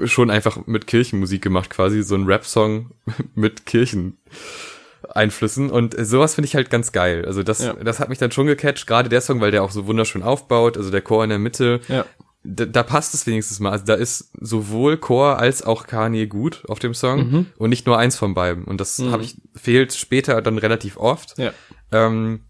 schon 0.05 0.31
einfach 0.31 0.67
mit 0.67 0.87
Kirchenmusik 0.87 1.43
gemacht, 1.43 1.71
quasi 1.71 2.03
so 2.03 2.15
ein 2.15 2.27
Rap-Song 2.27 2.91
mit 3.35 3.65
Kircheneinflüssen 3.65 5.71
und 5.71 5.97
sowas 5.99 6.35
finde 6.35 6.47
ich 6.47 6.55
halt 6.55 6.69
ganz 6.69 6.93
geil. 6.93 7.25
Also 7.25 7.43
das, 7.43 7.63
ja. 7.63 7.73
das 7.73 8.01
hat 8.01 8.11
mich 8.11 8.19
dann 8.19 8.33
schon 8.33 8.47
gecatcht, 8.47 8.87
gerade 8.87 9.09
der 9.09 9.23
Song, 9.23 9.41
weil 9.41 9.51
der 9.51 9.63
auch 9.63 9.71
so 9.71 9.87
wunderschön 9.87 10.23
aufbaut, 10.23 10.77
also 10.77 10.91
der 10.91 11.01
Chor 11.01 11.25
in 11.25 11.31
der 11.31 11.39
Mitte, 11.39 11.81
ja 11.89 12.05
da, 12.49 12.65
da 12.65 12.83
passt 12.83 13.15
es 13.15 13.27
wenigstens 13.27 13.61
mal. 13.61 13.71
Also 13.71 13.85
da 13.85 13.95
ist 13.95 14.31
sowohl 14.41 14.97
Chor 14.97 15.39
als 15.39 15.63
auch 15.63 15.87
Kanye 15.87 16.27
gut 16.27 16.65
auf 16.69 16.79
dem 16.79 16.95
Song 16.95 17.31
mhm. 17.31 17.47
und 17.59 17.71
nicht 17.71 17.87
nur 17.87 17.99
eins 17.99 18.17
von 18.17 18.35
beiden. 18.35 18.65
Und 18.65 18.81
das 18.81 18.99
mhm. 18.99 19.13
habe 19.13 19.23
ich 19.23 19.37
fehlt 19.55 19.93
später 19.93 20.41
dann 20.41 20.59
relativ 20.59 20.97
oft. 20.97 21.37
Ja. 21.39 21.53
Ähm, 21.93 22.45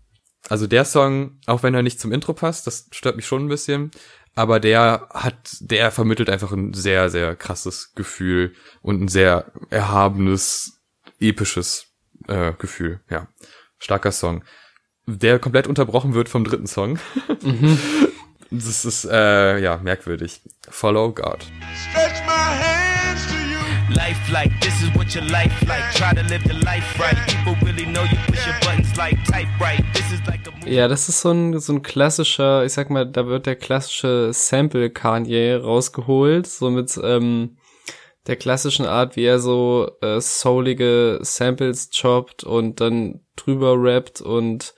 also 0.49 0.67
der 0.67 0.85
Song, 0.85 1.39
auch 1.47 1.63
wenn 1.63 1.75
er 1.75 1.83
nicht 1.83 2.01
zum 2.01 2.13
Intro 2.13 2.33
passt, 2.33 2.67
das 2.67 2.89
stört 2.93 3.17
mich 3.17 3.27
schon 3.27 3.47
ein 3.47 3.49
bisschen. 3.49 3.91
Aber 4.35 4.61
der 4.61 5.09
hat, 5.13 5.57
der 5.61 5.91
vermittelt 5.91 6.31
einfach 6.31 6.53
ein 6.53 6.73
sehr, 6.73 7.11
sehr 7.11 7.35
krasses 7.35 7.93
Gefühl 7.95 8.55
und 8.83 9.03
ein 9.03 9.09
sehr 9.09 9.51
erhabenes, 9.71 10.81
episches 11.19 11.87
äh, 12.29 12.53
Gefühl. 12.57 13.01
Ja, 13.11 13.27
starker 13.79 14.13
Song 14.13 14.45
der 15.09 15.39
komplett 15.39 15.67
unterbrochen 15.67 16.15
wird 16.15 16.29
vom 16.29 16.45
dritten 16.45 16.67
Song. 16.67 16.99
Mhm. 17.43 17.79
Das 18.51 18.85
ist, 18.85 19.05
äh, 19.05 19.59
ja, 19.59 19.77
merkwürdig. 19.77 20.41
Follow 20.71 21.13
God. 21.13 21.45
Stretch 21.91 22.21
my 22.27 22.33
hands 22.33 23.27
to 23.27 23.35
you. 23.35 23.95
Life 23.95 24.33
like, 24.33 24.51
this 24.61 24.75
is 24.83 24.95
what 24.95 25.15
your 25.15 25.25
life 25.25 25.53
like. 25.67 25.85
Try 25.95 26.15
to 26.15 26.23
live 26.29 26.43
the 26.45 26.55
life 26.65 26.99
right. 26.99 27.17
People 27.27 27.57
really 27.67 27.85
know 27.85 28.05
you 28.05 28.17
push 28.27 28.47
your 28.47 28.55
buttons 28.61 28.97
like 28.97 29.23
type 29.25 29.49
right. 29.61 29.85
This 29.93 30.11
is 30.13 30.21
like 30.27 30.41
a 30.47 30.69
Ja, 30.69 30.89
das 30.89 31.09
ist 31.09 31.21
so 31.21 31.31
ein, 31.31 31.59
so 31.61 31.75
ein 31.75 31.83
klassischer, 31.83 32.65
ich 32.65 32.73
sag 32.73 32.91
mal, 32.91 33.07
da 33.07 33.27
wird 33.27 33.47
der 33.47 33.57
klassische 33.57 34.33
Sample 34.33 34.91
Kanye 34.91 35.57
rausgeholt, 35.57 36.47
so 36.47 36.71
mit, 36.71 36.99
ähm, 37.03 37.57
der 38.27 38.37
klassischen 38.37 38.85
Art, 38.85 39.17
wie 39.17 39.25
er 39.25 39.41
so 39.41 39.91
äh, 40.03 40.21
soulige 40.21 41.19
Samples 41.23 41.91
choppt 41.91 42.45
und 42.45 42.81
dann 42.81 43.21
drüber 43.37 43.75
rappt 43.79 44.21
und 44.21 44.75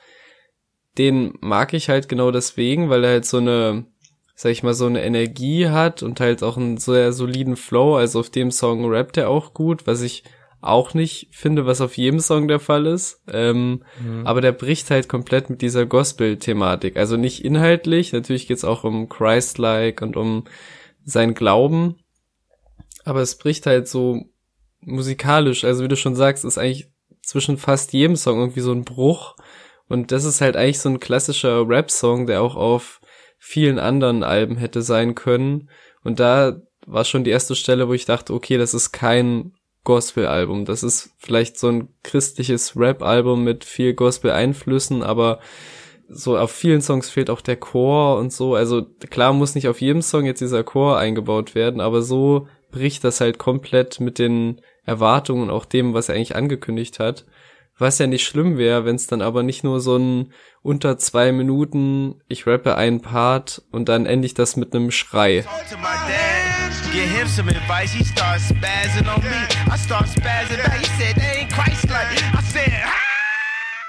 den 1.00 1.32
mag 1.40 1.72
ich 1.72 1.88
halt 1.88 2.10
genau 2.10 2.30
deswegen, 2.30 2.90
weil 2.90 3.04
er 3.04 3.10
halt 3.10 3.24
so 3.24 3.38
eine, 3.38 3.86
sag 4.34 4.52
ich 4.52 4.62
mal, 4.62 4.74
so 4.74 4.84
eine 4.84 5.02
Energie 5.02 5.68
hat 5.68 6.02
und 6.02 6.20
halt 6.20 6.42
auch 6.42 6.58
einen 6.58 6.76
sehr 6.76 7.14
soliden 7.14 7.56
Flow. 7.56 7.96
Also 7.96 8.20
auf 8.20 8.28
dem 8.28 8.50
Song 8.50 8.84
rappt 8.84 9.16
er 9.16 9.30
auch 9.30 9.54
gut, 9.54 9.86
was 9.86 10.02
ich 10.02 10.24
auch 10.60 10.92
nicht 10.92 11.28
finde, 11.30 11.64
was 11.64 11.80
auf 11.80 11.96
jedem 11.96 12.20
Song 12.20 12.46
der 12.46 12.60
Fall 12.60 12.84
ist. 12.84 13.22
Ähm, 13.32 13.82
mhm. 13.98 14.26
Aber 14.26 14.42
der 14.42 14.52
bricht 14.52 14.90
halt 14.90 15.08
komplett 15.08 15.48
mit 15.48 15.62
dieser 15.62 15.86
Gospel-Thematik. 15.86 16.98
Also 16.98 17.16
nicht 17.16 17.42
inhaltlich, 17.42 18.12
natürlich 18.12 18.46
geht's 18.46 18.64
auch 18.64 18.84
um 18.84 19.08
Christ-like 19.08 20.02
und 20.02 20.18
um 20.18 20.44
sein 21.02 21.32
Glauben. 21.32 21.96
Aber 23.04 23.22
es 23.22 23.38
bricht 23.38 23.64
halt 23.64 23.88
so 23.88 24.26
musikalisch, 24.82 25.64
also 25.64 25.82
wie 25.82 25.88
du 25.88 25.96
schon 25.96 26.14
sagst, 26.14 26.44
ist 26.44 26.58
eigentlich 26.58 26.90
zwischen 27.22 27.56
fast 27.56 27.94
jedem 27.94 28.16
Song 28.16 28.38
irgendwie 28.38 28.60
so 28.60 28.72
ein 28.72 28.84
Bruch. 28.84 29.36
Und 29.90 30.12
das 30.12 30.24
ist 30.24 30.40
halt 30.40 30.56
eigentlich 30.56 30.78
so 30.78 30.88
ein 30.88 31.00
klassischer 31.00 31.68
Rap-Song, 31.68 32.26
der 32.26 32.42
auch 32.42 32.54
auf 32.54 33.00
vielen 33.38 33.80
anderen 33.80 34.22
Alben 34.22 34.56
hätte 34.56 34.82
sein 34.82 35.16
können. 35.16 35.68
Und 36.04 36.20
da 36.20 36.62
war 36.86 37.04
schon 37.04 37.24
die 37.24 37.30
erste 37.30 37.56
Stelle, 37.56 37.88
wo 37.88 37.92
ich 37.92 38.04
dachte, 38.04 38.32
okay, 38.32 38.56
das 38.56 38.72
ist 38.72 38.92
kein 38.92 39.52
Gospel-Album. 39.82 40.64
Das 40.64 40.84
ist 40.84 41.10
vielleicht 41.18 41.58
so 41.58 41.68
ein 41.68 41.88
christliches 42.04 42.76
Rap-Album 42.76 43.42
mit 43.42 43.64
viel 43.64 43.92
Gospel-Einflüssen, 43.94 45.02
aber 45.02 45.40
so 46.08 46.38
auf 46.38 46.52
vielen 46.52 46.82
Songs 46.82 47.10
fehlt 47.10 47.28
auch 47.28 47.40
der 47.40 47.56
Chor 47.56 48.16
und 48.16 48.32
so. 48.32 48.54
Also 48.54 48.86
klar 49.10 49.32
muss 49.32 49.56
nicht 49.56 49.66
auf 49.66 49.80
jedem 49.80 50.02
Song 50.02 50.24
jetzt 50.24 50.40
dieser 50.40 50.62
Chor 50.62 50.98
eingebaut 50.98 51.56
werden, 51.56 51.80
aber 51.80 52.02
so 52.02 52.46
bricht 52.70 53.02
das 53.02 53.20
halt 53.20 53.38
komplett 53.38 53.98
mit 53.98 54.20
den 54.20 54.60
Erwartungen 54.84 55.42
und 55.42 55.50
auch 55.50 55.64
dem, 55.64 55.94
was 55.94 56.08
er 56.08 56.14
eigentlich 56.14 56.36
angekündigt 56.36 57.00
hat. 57.00 57.26
Was 57.80 57.98
ja 57.98 58.06
nicht 58.06 58.26
schlimm 58.26 58.58
wäre, 58.58 58.84
wenn 58.84 58.96
es 58.96 59.06
dann 59.06 59.22
aber 59.22 59.42
nicht 59.42 59.64
nur 59.64 59.80
so 59.80 59.96
ein 59.96 60.34
unter 60.60 60.98
zwei 60.98 61.32
Minuten, 61.32 62.20
ich 62.28 62.46
rappe 62.46 62.76
einen 62.76 63.00
Part 63.00 63.62
und 63.70 63.88
dann 63.88 64.04
ende 64.04 64.26
ich 64.26 64.34
das 64.34 64.56
mit 64.56 64.74
einem 64.74 64.90
Schrei. 64.90 65.46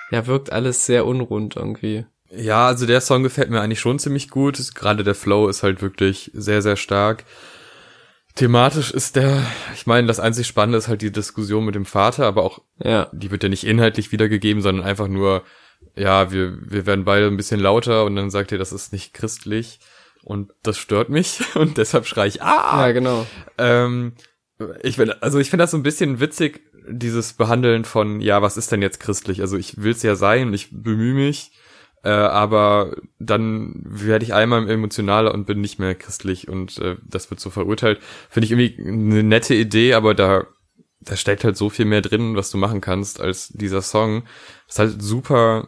Ja, 0.10 0.26
wirkt 0.26 0.54
alles 0.54 0.86
sehr 0.86 1.06
unrund 1.06 1.58
irgendwie. 1.58 2.06
Ja, 2.30 2.68
also 2.68 2.86
der 2.86 3.02
Song 3.02 3.24
gefällt 3.24 3.50
mir 3.50 3.60
eigentlich 3.60 3.82
schon 3.82 4.00
ziemlich 4.00 4.30
gut. 4.30 4.74
Gerade 4.74 5.04
der 5.04 5.16
Flow 5.16 5.50
ist 5.50 5.64
halt 5.64 5.82
wirklich 5.82 6.32
sehr, 6.34 6.62
sehr 6.62 6.78
stark. 6.78 7.26
Thematisch 8.36 8.92
ist 8.92 9.16
der, 9.16 9.46
ich 9.74 9.86
meine, 9.88 10.08
das 10.08 10.20
einzig 10.20 10.48
Spannende 10.48 10.78
ist 10.78 10.88
halt 10.88 11.02
die 11.02 11.12
Diskussion 11.12 11.66
mit 11.66 11.76
dem 11.76 11.86
Vater, 11.86 12.26
aber 12.26 12.44
auch, 12.44 12.62
ja. 12.82 13.10
die 13.12 13.32
wird 13.32 13.44
ja 13.44 13.50
nicht 13.50 13.66
inhaltlich 13.66 14.12
wiedergegeben, 14.12 14.62
sondern 14.62 14.86
einfach 14.86 15.08
nur, 15.08 15.44
ja, 15.96 16.32
wir, 16.32 16.58
wir 16.62 16.86
werden 16.86 17.06
beide 17.06 17.28
ein 17.28 17.38
bisschen 17.38 17.60
lauter 17.60 18.06
und 18.06 18.16
dann 18.16 18.30
sagt 18.30 18.52
er, 18.52 18.58
das 18.58 18.72
ist 18.72 18.94
nicht 18.94 19.14
christlich 19.14 19.80
und 20.24 20.52
das 20.64 20.78
stört 20.78 21.10
mich 21.10 21.42
und 21.56 21.78
deshalb 21.78 22.06
schreie 22.06 22.30
ich, 22.30 22.42
ah! 22.42 22.88
Ja, 22.88 22.92
genau. 22.94 23.28
Ähm, 23.58 24.14
ich 24.84 24.96
finde, 24.96 25.22
also 25.22 25.40
ich 25.40 25.50
finde 25.50 25.64
das 25.64 25.72
so 25.72 25.78
ein 25.78 25.84
bisschen 25.84 26.20
witzig, 26.20 26.62
dieses 26.88 27.34
Behandeln 27.34 27.86
von, 27.86 28.22
ja, 28.22 28.42
was 28.42 28.58
ist 28.58 28.72
denn 28.72 28.82
jetzt 28.82 29.00
christlich? 29.00 29.42
Also 29.42 29.58
ich 29.58 29.82
will's 29.82 30.04
ja 30.04 30.16
sein, 30.16 30.54
ich 30.54 30.70
bemühe 30.72 31.14
mich, 31.14 31.52
äh, 32.04 32.10
aber 32.10 32.96
dann 33.20 33.74
werde 33.84 34.26
ich 34.26 34.34
einmal 34.34 34.70
emotionaler 34.70 35.34
und 35.34 35.46
bin 35.46 35.62
nicht 35.62 35.80
mehr 35.80 35.96
christlich 35.96 36.48
und 36.48 36.80
äh, 36.80 36.98
das 37.04 37.30
wird 37.30 37.40
so 37.40 37.50
verurteilt. 37.50 38.00
Finde 38.30 38.46
ich 38.46 38.52
irgendwie 38.52 38.88
eine 38.88 39.24
nette 39.24 39.54
Idee, 39.56 39.94
aber 39.94 40.16
da 40.16 40.48
da 41.04 41.16
steckt 41.16 41.44
halt 41.44 41.58
so 41.58 41.70
viel 41.70 41.86
mehr 41.86 42.02
drin, 42.02 42.36
was 42.36 42.52
du 42.52 42.58
machen 42.58 42.80
kannst 42.80 43.22
als 43.22 43.50
dieser 43.50 43.82
Song. 43.82 44.24
Das 44.68 44.76
ist 44.76 44.80
halt 44.80 45.02
super 45.02 45.68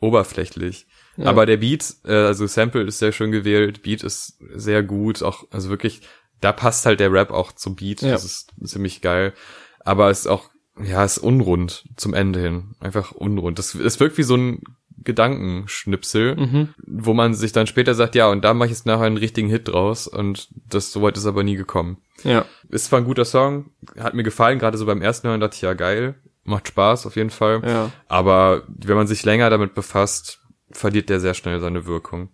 oberflächlich. 0.00 0.86
Ja. 1.16 1.26
Aber 1.26 1.44
der 1.44 1.58
Beat, 1.58 1.94
äh, 2.04 2.14
also 2.14 2.46
Sample 2.46 2.82
ist 2.82 2.98
sehr 2.98 3.12
schön 3.12 3.32
gewählt, 3.32 3.82
Beat 3.82 4.02
ist 4.02 4.38
sehr 4.54 4.82
gut, 4.82 5.22
auch 5.22 5.44
also 5.50 5.68
wirklich, 5.68 6.00
da 6.40 6.52
passt 6.52 6.86
halt 6.86 7.00
der 7.00 7.12
Rap 7.12 7.30
auch 7.30 7.52
zum 7.52 7.76
Beat. 7.76 8.00
Ja. 8.00 8.12
Das 8.12 8.24
ist 8.24 8.52
ziemlich 8.64 9.02
geil. 9.02 9.34
Aber 9.80 10.10
es 10.10 10.20
ist 10.20 10.26
auch 10.26 10.50
ja, 10.80 11.04
ist 11.04 11.18
unrund 11.18 11.84
zum 11.96 12.14
Ende 12.14 12.40
hin. 12.40 12.74
Einfach 12.80 13.12
unrund. 13.12 13.58
Das, 13.58 13.74
es 13.74 14.00
wirkt 14.00 14.16
wie 14.16 14.22
so 14.22 14.36
ein 14.36 14.62
Gedankenschnipsel, 14.98 16.36
mhm. 16.36 16.74
wo 16.86 17.14
man 17.14 17.34
sich 17.34 17.52
dann 17.52 17.66
später 17.66 17.94
sagt, 17.94 18.14
ja, 18.14 18.28
und 18.28 18.42
da 18.44 18.54
mache 18.54 18.66
ich 18.66 18.72
jetzt 18.72 18.86
nachher 18.86 19.04
einen 19.04 19.16
richtigen 19.16 19.48
Hit 19.48 19.68
draus 19.68 20.06
und 20.06 20.48
das 20.68 20.92
so 20.92 21.02
weit 21.02 21.16
ist 21.16 21.26
aber 21.26 21.42
nie 21.42 21.56
gekommen. 21.56 21.98
Ja. 22.24 22.44
Ist 22.68 22.86
zwar 22.86 23.00
ein 23.00 23.04
guter 23.04 23.24
Song, 23.24 23.70
hat 23.98 24.14
mir 24.14 24.22
gefallen, 24.22 24.58
gerade 24.58 24.78
so 24.78 24.86
beim 24.86 25.02
ersten 25.02 25.28
Hören 25.28 25.40
dachte 25.40 25.56
ich, 25.56 25.62
ja, 25.62 25.74
geil, 25.74 26.14
macht 26.44 26.68
Spaß 26.68 27.06
auf 27.06 27.16
jeden 27.16 27.30
Fall. 27.30 27.62
Ja. 27.64 27.90
Aber 28.08 28.62
wenn 28.68 28.96
man 28.96 29.06
sich 29.06 29.24
länger 29.24 29.50
damit 29.50 29.74
befasst, 29.74 30.40
verliert 30.70 31.08
der 31.08 31.20
sehr 31.20 31.34
schnell 31.34 31.60
seine 31.60 31.86
Wirkung. 31.86 32.30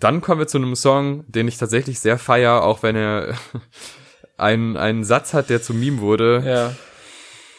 Dann 0.00 0.20
kommen 0.20 0.40
wir 0.40 0.46
zu 0.46 0.58
einem 0.58 0.76
Song, 0.76 1.24
den 1.28 1.48
ich 1.48 1.56
tatsächlich 1.56 2.00
sehr 2.00 2.18
feier, 2.18 2.62
auch 2.62 2.82
wenn 2.82 2.96
er 2.96 3.34
einen, 4.36 4.76
einen 4.76 5.04
Satz 5.04 5.34
hat, 5.34 5.50
der 5.50 5.62
zum 5.62 5.80
Meme 5.80 6.00
wurde. 6.00 6.42
Ja. 6.44 6.74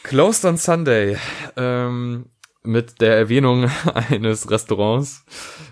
Closed 0.04 0.46
on 0.46 0.58
Sunday. 0.58 1.18
Ähm, 1.58 2.28
mit 2.66 3.02
der 3.02 3.18
Erwähnung 3.18 3.70
eines 4.10 4.50
Restaurants 4.50 5.26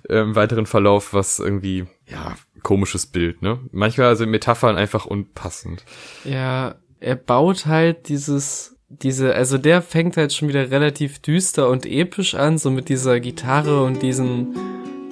im 0.08 0.36
weiteren 0.36 0.66
Verlauf, 0.66 1.14
was 1.14 1.40
irgendwie, 1.40 1.86
ja, 2.08 2.36
komisches 2.62 3.06
Bild, 3.06 3.42
ne? 3.42 3.60
Manchmal 3.72 4.16
sind 4.16 4.30
Metaphern 4.30 4.78
einfach 4.78 5.06
unpassend. 5.06 5.84
Ja, 6.24 6.76
er 7.00 7.16
baut 7.16 7.66
halt 7.66 8.08
dieses, 8.08 8.78
diese, 8.88 9.36
also 9.36 9.58
der 9.58 9.82
fängt 9.82 10.18
halt 10.18 10.34
schon 10.34 10.48
wieder 10.48 10.72
relativ 10.72 11.20
düster 11.20 11.70
und 11.70 11.86
episch 11.86 12.36
an, 12.36 12.58
so 12.58 12.72
mit 12.72 12.90
dieser 12.90 13.20
Gitarre 13.20 13.84
und 13.84 14.02
diesen 14.02 14.56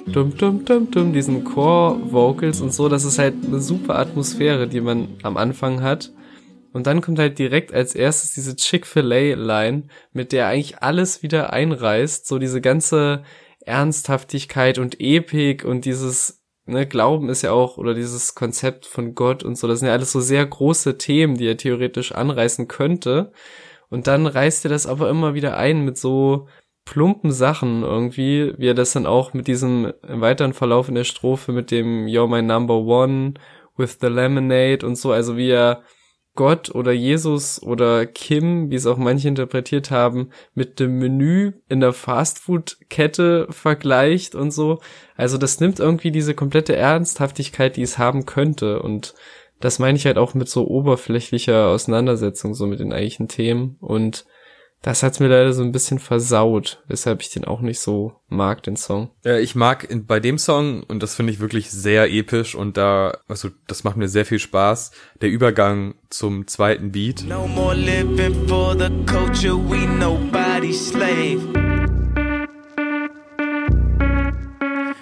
dum 0.06 0.36
dum 0.36 0.64
dum 0.64 0.90
dum, 0.90 1.12
diesen 1.12 1.44
Core-Vocals 1.44 2.60
und 2.60 2.72
so. 2.72 2.88
Das 2.88 3.04
ist 3.04 3.18
halt 3.18 3.34
eine 3.46 3.60
super 3.60 3.98
Atmosphäre, 3.98 4.66
die 4.66 4.80
man 4.80 5.08
am 5.22 5.36
Anfang 5.36 5.82
hat. 5.82 6.10
Und 6.72 6.86
dann 6.86 7.00
kommt 7.00 7.18
halt 7.18 7.38
direkt 7.38 7.72
als 7.72 7.94
erstes 7.94 8.32
diese 8.32 8.56
Chick-fil-A-Line, 8.56 9.84
mit 10.12 10.32
der 10.32 10.46
eigentlich 10.48 10.82
alles 10.82 11.22
wieder 11.22 11.52
einreißt. 11.52 12.26
So 12.26 12.38
diese 12.38 12.60
ganze 12.60 13.22
Ernsthaftigkeit 13.64 14.78
und 14.78 15.00
Epik 15.00 15.64
und 15.64 15.84
dieses, 15.84 16.42
ne, 16.66 16.86
Glauben 16.86 17.28
ist 17.28 17.42
ja 17.42 17.52
auch, 17.52 17.76
oder 17.76 17.94
dieses 17.94 18.34
Konzept 18.34 18.86
von 18.86 19.14
Gott 19.14 19.42
und 19.44 19.56
so, 19.56 19.68
das 19.68 19.80
sind 19.80 19.88
ja 19.88 19.94
alles 19.94 20.12
so 20.12 20.20
sehr 20.20 20.44
große 20.44 20.98
Themen, 20.98 21.36
die 21.36 21.46
er 21.46 21.56
theoretisch 21.56 22.12
anreißen 22.12 22.68
könnte. 22.68 23.32
Und 23.88 24.06
dann 24.06 24.26
reißt 24.26 24.64
er 24.64 24.70
das 24.70 24.86
aber 24.86 25.10
immer 25.10 25.34
wieder 25.34 25.56
ein 25.56 25.84
mit 25.84 25.98
so 25.98 26.48
plumpen 26.84 27.30
Sachen 27.30 27.82
irgendwie, 27.82 28.54
wie 28.58 28.68
er 28.68 28.74
das 28.74 28.92
dann 28.92 29.06
auch 29.06 29.34
mit 29.34 29.46
diesem 29.46 29.92
weiteren 30.02 30.52
Verlauf 30.52 30.88
in 30.88 30.94
der 30.94 31.04
Strophe 31.04 31.52
mit 31.52 31.70
dem 31.70 32.06
You're 32.06 32.26
my 32.26 32.42
number 32.42 32.76
one 32.78 33.34
with 33.76 33.98
the 34.00 34.08
lemonade 34.08 34.84
und 34.84 34.96
so, 34.96 35.12
also 35.12 35.36
wie 35.36 35.50
er 35.50 35.82
Gott 36.34 36.74
oder 36.74 36.92
Jesus 36.92 37.62
oder 37.62 38.06
Kim, 38.06 38.70
wie 38.70 38.76
es 38.76 38.86
auch 38.86 38.96
manche 38.96 39.28
interpretiert 39.28 39.90
haben, 39.90 40.30
mit 40.54 40.80
dem 40.80 40.98
Menü 40.98 41.52
in 41.68 41.80
der 41.80 41.92
Fastfood-Kette 41.92 43.48
vergleicht 43.50 44.34
und 44.34 44.50
so. 44.50 44.80
Also 45.14 45.36
das 45.36 45.60
nimmt 45.60 45.78
irgendwie 45.78 46.10
diese 46.10 46.34
komplette 46.34 46.74
Ernsthaftigkeit, 46.74 47.76
die 47.76 47.82
es 47.82 47.98
haben 47.98 48.24
könnte. 48.24 48.80
Und 48.80 49.14
das 49.60 49.78
meine 49.78 49.98
ich 49.98 50.06
halt 50.06 50.16
auch 50.16 50.32
mit 50.32 50.48
so 50.48 50.66
oberflächlicher 50.66 51.68
Auseinandersetzung, 51.68 52.54
so 52.54 52.66
mit 52.66 52.80
den 52.80 52.92
eigentlichen 52.92 53.28
Themen. 53.28 53.76
Und 53.80 54.24
das 54.82 55.04
hat's 55.04 55.20
mir 55.20 55.28
leider 55.28 55.52
so 55.52 55.62
ein 55.62 55.70
bisschen 55.70 56.00
versaut, 56.00 56.82
weshalb 56.88 57.22
ich 57.22 57.30
den 57.30 57.44
auch 57.44 57.60
nicht 57.60 57.78
so 57.78 58.14
mag, 58.28 58.64
den 58.64 58.76
Song. 58.76 59.10
Ja, 59.24 59.38
ich 59.38 59.54
mag 59.54 59.88
in, 59.88 60.06
bei 60.06 60.18
dem 60.18 60.38
Song, 60.38 60.82
und 60.82 61.02
das 61.04 61.14
finde 61.14 61.32
ich 61.32 61.38
wirklich 61.38 61.70
sehr 61.70 62.12
episch 62.12 62.56
und 62.56 62.76
da, 62.76 63.16
also 63.28 63.50
das 63.68 63.84
macht 63.84 63.96
mir 63.96 64.08
sehr 64.08 64.26
viel 64.26 64.40
Spaß, 64.40 64.90
der 65.20 65.30
Übergang 65.30 65.94
zum 66.10 66.48
zweiten 66.48 66.90
Beat. 66.90 67.24
No 67.28 67.46
more 67.46 67.76
living 67.76 68.48
for 68.48 68.76
the 68.76 68.90
culture, 69.06 69.56
we 69.56 69.86
nobody's 69.86 70.88
slave. 70.88 71.40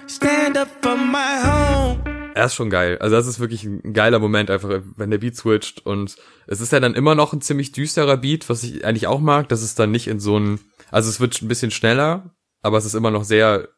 Stand 0.07 0.57
up 0.57 0.67
for 0.81 0.95
my 0.95 1.41
home 1.43 1.90
er 2.33 2.45
ist 2.45 2.55
schon 2.55 2.69
geil. 2.69 2.97
Also 2.99 3.15
das 3.15 3.27
ist 3.27 3.39
wirklich 3.39 3.63
ein 3.63 3.93
geiler 3.93 4.19
Moment, 4.19 4.49
einfach 4.49 4.81
wenn 4.95 5.11
der 5.11 5.17
Beat 5.17 5.35
switcht 5.35 5.85
und 5.85 6.15
es 6.47 6.61
ist 6.61 6.71
ja 6.71 6.79
dann 6.79 6.95
immer 6.95 7.15
noch 7.15 7.33
ein 7.33 7.41
ziemlich 7.41 7.71
düsterer 7.71 8.17
Beat, 8.17 8.49
was 8.49 8.63
ich 8.63 8.85
eigentlich 8.85 9.07
auch 9.07 9.19
mag, 9.19 9.49
dass 9.49 9.61
es 9.61 9.75
dann 9.75 9.91
nicht 9.91 10.07
in 10.07 10.19
so 10.19 10.37
ein, 10.37 10.59
also 10.91 11.09
es 11.09 11.19
wird 11.19 11.41
ein 11.41 11.47
bisschen 11.47 11.71
schneller, 11.71 12.35
aber 12.61 12.77
es 12.77 12.85
ist 12.85 12.95
immer 12.95 13.11
noch 13.11 13.23
sehr 13.23 13.69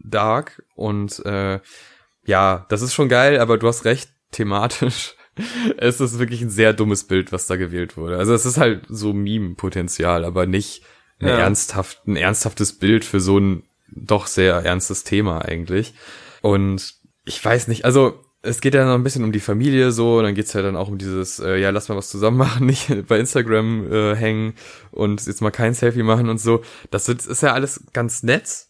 dark 0.00 0.62
und 0.74 1.24
äh, 1.26 1.60
ja, 2.24 2.66
das 2.68 2.82
ist 2.82 2.94
schon 2.94 3.08
geil, 3.08 3.40
aber 3.40 3.58
du 3.58 3.66
hast 3.68 3.84
recht, 3.84 4.10
thematisch. 4.32 5.14
es 5.76 6.00
ist 6.00 6.18
wirklich 6.18 6.42
ein 6.42 6.50
sehr 6.50 6.72
dummes 6.72 7.04
Bild, 7.04 7.32
was 7.32 7.46
da 7.46 7.56
gewählt 7.56 7.96
wurde. 7.96 8.18
Also 8.18 8.34
es 8.34 8.44
ist 8.44 8.58
halt 8.58 8.84
so 8.88 9.12
Meme-Potenzial, 9.12 10.24
aber 10.24 10.46
nicht 10.46 10.82
ein, 11.20 11.28
ja. 11.28 11.38
ernsthaft, 11.38 12.06
ein 12.06 12.16
ernsthaftes 12.16 12.78
Bild 12.78 13.04
für 13.04 13.20
so 13.20 13.38
ein 13.38 13.64
doch 13.90 14.26
sehr 14.26 14.56
ernstes 14.56 15.04
Thema 15.04 15.40
eigentlich. 15.42 15.94
Und 16.42 16.97
ich 17.28 17.44
weiß 17.44 17.68
nicht, 17.68 17.84
also 17.84 18.24
es 18.40 18.60
geht 18.60 18.74
ja 18.74 18.84
noch 18.84 18.94
ein 18.94 19.02
bisschen 19.02 19.24
um 19.24 19.32
die 19.32 19.40
Familie 19.40 19.92
so, 19.92 20.18
und 20.18 20.24
dann 20.24 20.34
geht's 20.34 20.52
ja 20.52 20.62
dann 20.62 20.76
auch 20.76 20.88
um 20.88 20.98
dieses, 20.98 21.38
äh, 21.40 21.56
ja, 21.56 21.70
lass 21.70 21.88
mal 21.88 21.96
was 21.96 22.08
zusammen 22.08 22.38
machen, 22.38 22.66
nicht 22.66 23.06
bei 23.06 23.18
Instagram 23.18 23.92
äh, 23.92 24.16
hängen 24.16 24.54
und 24.90 25.24
jetzt 25.26 25.42
mal 25.42 25.50
kein 25.50 25.74
Selfie 25.74 26.02
machen 26.02 26.28
und 26.28 26.40
so. 26.40 26.62
Das 26.90 27.08
ist 27.08 27.42
ja 27.42 27.52
alles 27.52 27.84
ganz 27.92 28.22
nett, 28.22 28.66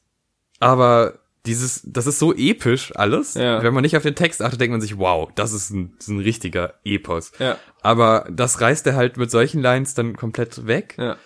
aber 0.59 1.21
dieses, 1.47 1.83
das 1.85 2.07
ist 2.07 2.19
so 2.19 2.35
episch 2.35 2.95
alles. 2.97 3.35
Ja. 3.35 3.63
Wenn 3.63 3.73
man 3.73 3.83
nicht 3.83 3.97
auf 3.97 4.03
den 4.03 4.15
Text 4.15 4.43
achtet, 4.43 4.61
denkt 4.61 4.73
man 4.73 4.81
sich, 4.81 4.99
wow, 4.99 5.31
das 5.35 5.53
ist 5.53 5.71
ein, 5.71 5.95
das 5.97 6.09
ist 6.09 6.13
ein 6.13 6.21
richtiger 6.21 6.75
Epos. 6.85 7.33
Ja. 7.39 7.57
Aber 7.81 8.27
das 8.31 8.61
reißt 8.61 8.87
er 8.87 8.97
halt 8.97 9.17
mit 9.17 9.31
solchen 9.31 9.63
Lines 9.63 9.95
dann 9.95 10.17
komplett 10.17 10.67
weg. 10.67 10.97
Ja. 10.99 11.17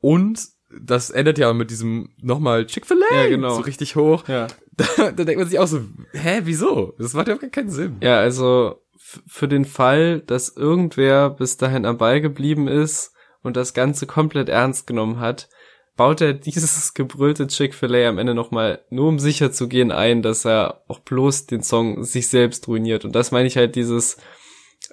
Und 0.00 0.40
das 0.80 1.10
endet 1.10 1.38
ja 1.38 1.52
mit 1.52 1.70
diesem 1.70 2.10
nochmal 2.20 2.66
Chick-fil-A 2.66 3.14
ja, 3.14 3.28
genau. 3.28 3.56
so 3.56 3.62
richtig 3.62 3.96
hoch. 3.96 4.28
Ja. 4.28 4.46
Da, 4.74 5.10
da 5.10 5.24
denkt 5.24 5.38
man 5.38 5.48
sich 5.48 5.58
auch 5.58 5.66
so, 5.66 5.80
hä, 6.12 6.40
wieso? 6.44 6.94
Das 6.98 7.12
macht 7.14 7.28
ja 7.28 7.36
keinen 7.36 7.70
Sinn. 7.70 7.96
Ja, 8.00 8.18
also 8.18 8.80
für 9.26 9.48
den 9.48 9.64
Fall, 9.64 10.20
dass 10.20 10.56
irgendwer 10.56 11.30
bis 11.30 11.56
dahin 11.56 11.84
am 11.84 11.98
Ball 11.98 12.20
geblieben 12.20 12.68
ist 12.68 13.12
und 13.42 13.56
das 13.56 13.74
Ganze 13.74 14.06
komplett 14.06 14.48
ernst 14.48 14.86
genommen 14.86 15.20
hat, 15.20 15.48
baut 15.96 16.20
er 16.20 16.32
dieses 16.32 16.94
gebrüllte 16.94 17.46
Chick-fil-A 17.46 18.08
am 18.08 18.18
Ende 18.18 18.34
nochmal, 18.34 18.84
nur 18.90 19.08
um 19.08 19.18
sicher 19.18 19.52
zu 19.52 19.68
gehen, 19.68 19.92
ein, 19.92 20.22
dass 20.22 20.46
er 20.46 20.82
auch 20.88 21.00
bloß 21.00 21.46
den 21.46 21.62
Song 21.62 22.04
sich 22.04 22.28
selbst 22.28 22.66
ruiniert. 22.68 23.04
Und 23.04 23.14
das 23.14 23.30
meine 23.30 23.48
ich 23.48 23.56
halt 23.56 23.74
dieses, 23.74 24.16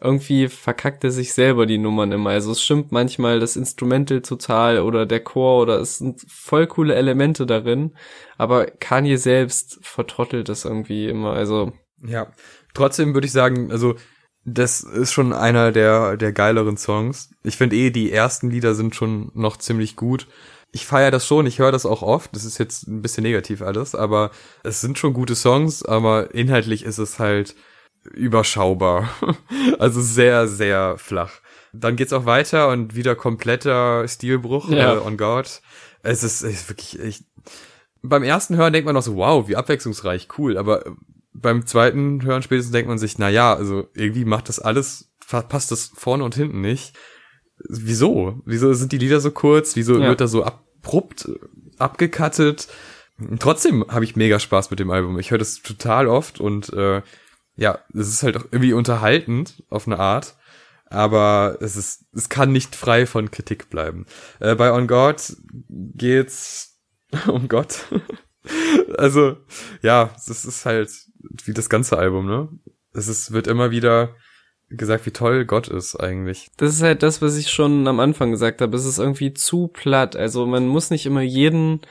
irgendwie 0.01 0.47
verkackt 0.47 1.03
er 1.03 1.11
sich 1.11 1.33
selber 1.33 1.65
die 1.65 1.77
Nummern 1.77 2.11
immer. 2.11 2.31
Also 2.31 2.51
es 2.51 2.61
stimmt 2.61 2.91
manchmal 2.91 3.39
das 3.39 3.55
Instrumental 3.55 4.21
total 4.21 4.79
oder 4.79 5.05
der 5.05 5.19
Chor 5.21 5.61
oder 5.61 5.79
es 5.79 5.97
sind 5.97 6.21
voll 6.27 6.67
coole 6.67 6.95
Elemente 6.95 7.45
darin, 7.45 7.95
aber 8.37 8.67
Kanye 8.67 9.17
selbst 9.17 9.79
vertrottelt 9.81 10.47
das 10.47 10.65
irgendwie 10.65 11.07
immer. 11.07 11.33
Also 11.33 11.73
ja, 12.05 12.31
trotzdem 12.73 13.13
würde 13.13 13.27
ich 13.27 13.33
sagen, 13.33 13.71
also 13.71 13.95
das 14.45 14.81
ist 14.81 15.11
schon 15.11 15.33
einer 15.33 15.71
der 15.71 16.15
der 16.15 16.31
geileren 16.31 16.77
Songs. 16.77 17.31
Ich 17.43 17.57
finde 17.57 17.75
eh 17.75 17.89
die 17.89 18.11
ersten 18.11 18.49
Lieder 18.49 18.75
sind 18.75 18.95
schon 18.95 19.31
noch 19.33 19.57
ziemlich 19.57 19.97
gut. 19.97 20.27
Ich 20.71 20.85
feiere 20.85 21.11
das 21.11 21.27
schon, 21.27 21.45
ich 21.45 21.59
höre 21.59 21.71
das 21.71 21.85
auch 21.85 22.03
oft. 22.03 22.33
Das 22.35 22.45
ist 22.45 22.57
jetzt 22.57 22.87
ein 22.87 23.01
bisschen 23.01 23.23
negativ 23.23 23.61
alles, 23.61 23.95
aber 23.95 24.31
es 24.63 24.81
sind 24.81 24.97
schon 24.97 25.13
gute 25.13 25.35
Songs, 25.35 25.83
aber 25.83 26.33
inhaltlich 26.33 26.83
ist 26.83 26.99
es 26.99 27.19
halt 27.19 27.55
überschaubar. 28.13 29.09
also 29.79 30.01
sehr, 30.01 30.47
sehr 30.47 30.97
flach. 30.97 31.41
Dann 31.73 31.95
geht's 31.95 32.13
auch 32.13 32.25
weiter 32.25 32.69
und 32.69 32.95
wieder 32.95 33.15
kompletter 33.15 34.07
Stilbruch 34.07 34.69
ja. 34.69 34.95
äh, 34.95 34.97
on 34.97 35.17
God. 35.17 35.61
Es 36.01 36.23
ist, 36.23 36.41
ist 36.41 36.69
wirklich, 36.69 36.99
ich, 36.99 37.23
beim 38.01 38.23
ersten 38.23 38.55
Hören 38.55 38.73
denkt 38.73 38.85
man 38.85 38.95
noch 38.95 39.03
so, 39.03 39.15
wow, 39.15 39.47
wie 39.47 39.55
abwechslungsreich, 39.55 40.29
cool, 40.37 40.57
aber 40.57 40.83
beim 41.33 41.65
zweiten 41.65 42.23
Hören 42.23 42.41
spätestens 42.41 42.71
denkt 42.71 42.89
man 42.89 42.97
sich, 42.97 43.17
na 43.17 43.29
ja, 43.29 43.53
also 43.53 43.87
irgendwie 43.93 44.25
macht 44.25 44.49
das 44.49 44.59
alles, 44.59 45.11
passt 45.27 45.71
das 45.71 45.91
vorne 45.93 46.23
und 46.23 46.35
hinten 46.35 46.61
nicht. 46.61 46.93
Wieso? 47.67 48.41
Wieso 48.45 48.73
sind 48.73 48.91
die 48.91 48.97
Lieder 48.97 49.19
so 49.19 49.31
kurz? 49.31 49.75
Wieso 49.75 49.99
ja. 49.99 50.07
wird 50.07 50.21
da 50.21 50.27
so 50.27 50.43
abrupt 50.43 51.29
abgekattet? 51.77 52.67
Trotzdem 53.39 53.85
habe 53.89 54.05
ich 54.05 54.15
mega 54.15 54.39
Spaß 54.39 54.71
mit 54.71 54.79
dem 54.79 54.91
Album. 54.91 55.19
Ich 55.19 55.31
höre 55.31 55.37
das 55.37 55.61
total 55.61 56.07
oft 56.07 56.39
und 56.39 56.71
äh, 56.73 57.01
ja, 57.59 57.79
es 57.93 58.07
ist 58.07 58.23
halt 58.23 58.37
auch 58.37 58.45
irgendwie 58.51 58.73
unterhaltend 58.73 59.63
auf 59.69 59.85
eine 59.85 59.99
Art, 59.99 60.35
aber 60.85 61.57
es 61.59 61.75
ist, 61.75 62.05
es 62.13 62.29
kann 62.29 62.51
nicht 62.51 62.75
frei 62.75 63.05
von 63.05 63.31
Kritik 63.31 63.69
bleiben. 63.69 64.05
Äh, 64.39 64.55
bei 64.55 64.71
On 64.71 64.87
God 64.87 65.35
geht's 65.67 66.79
um 67.27 67.49
Gott. 67.49 67.85
also, 68.97 69.37
ja, 69.81 70.11
es 70.15 70.45
ist 70.45 70.65
halt 70.65 70.89
wie 71.43 71.53
das 71.53 71.69
ganze 71.69 71.97
Album, 71.97 72.27
ne? 72.27 72.47
Es 72.93 73.09
ist, 73.09 73.33
wird 73.33 73.47
immer 73.47 73.71
wieder 73.71 74.15
gesagt, 74.69 75.05
wie 75.05 75.11
toll 75.11 75.45
Gott 75.45 75.67
ist 75.67 75.95
eigentlich. 75.97 76.51
Das 76.57 76.73
ist 76.73 76.81
halt 76.81 77.03
das, 77.03 77.21
was 77.21 77.35
ich 77.35 77.49
schon 77.49 77.87
am 77.87 77.99
Anfang 77.99 78.31
gesagt 78.31 78.61
habe. 78.61 78.77
Es 78.77 78.85
ist 78.85 78.99
irgendwie 78.99 79.33
zu 79.33 79.67
platt. 79.67 80.15
Also 80.15 80.45
man 80.45 80.67
muss 80.67 80.91
nicht 80.91 81.05
immer 81.05 81.21
jeden 81.21 81.81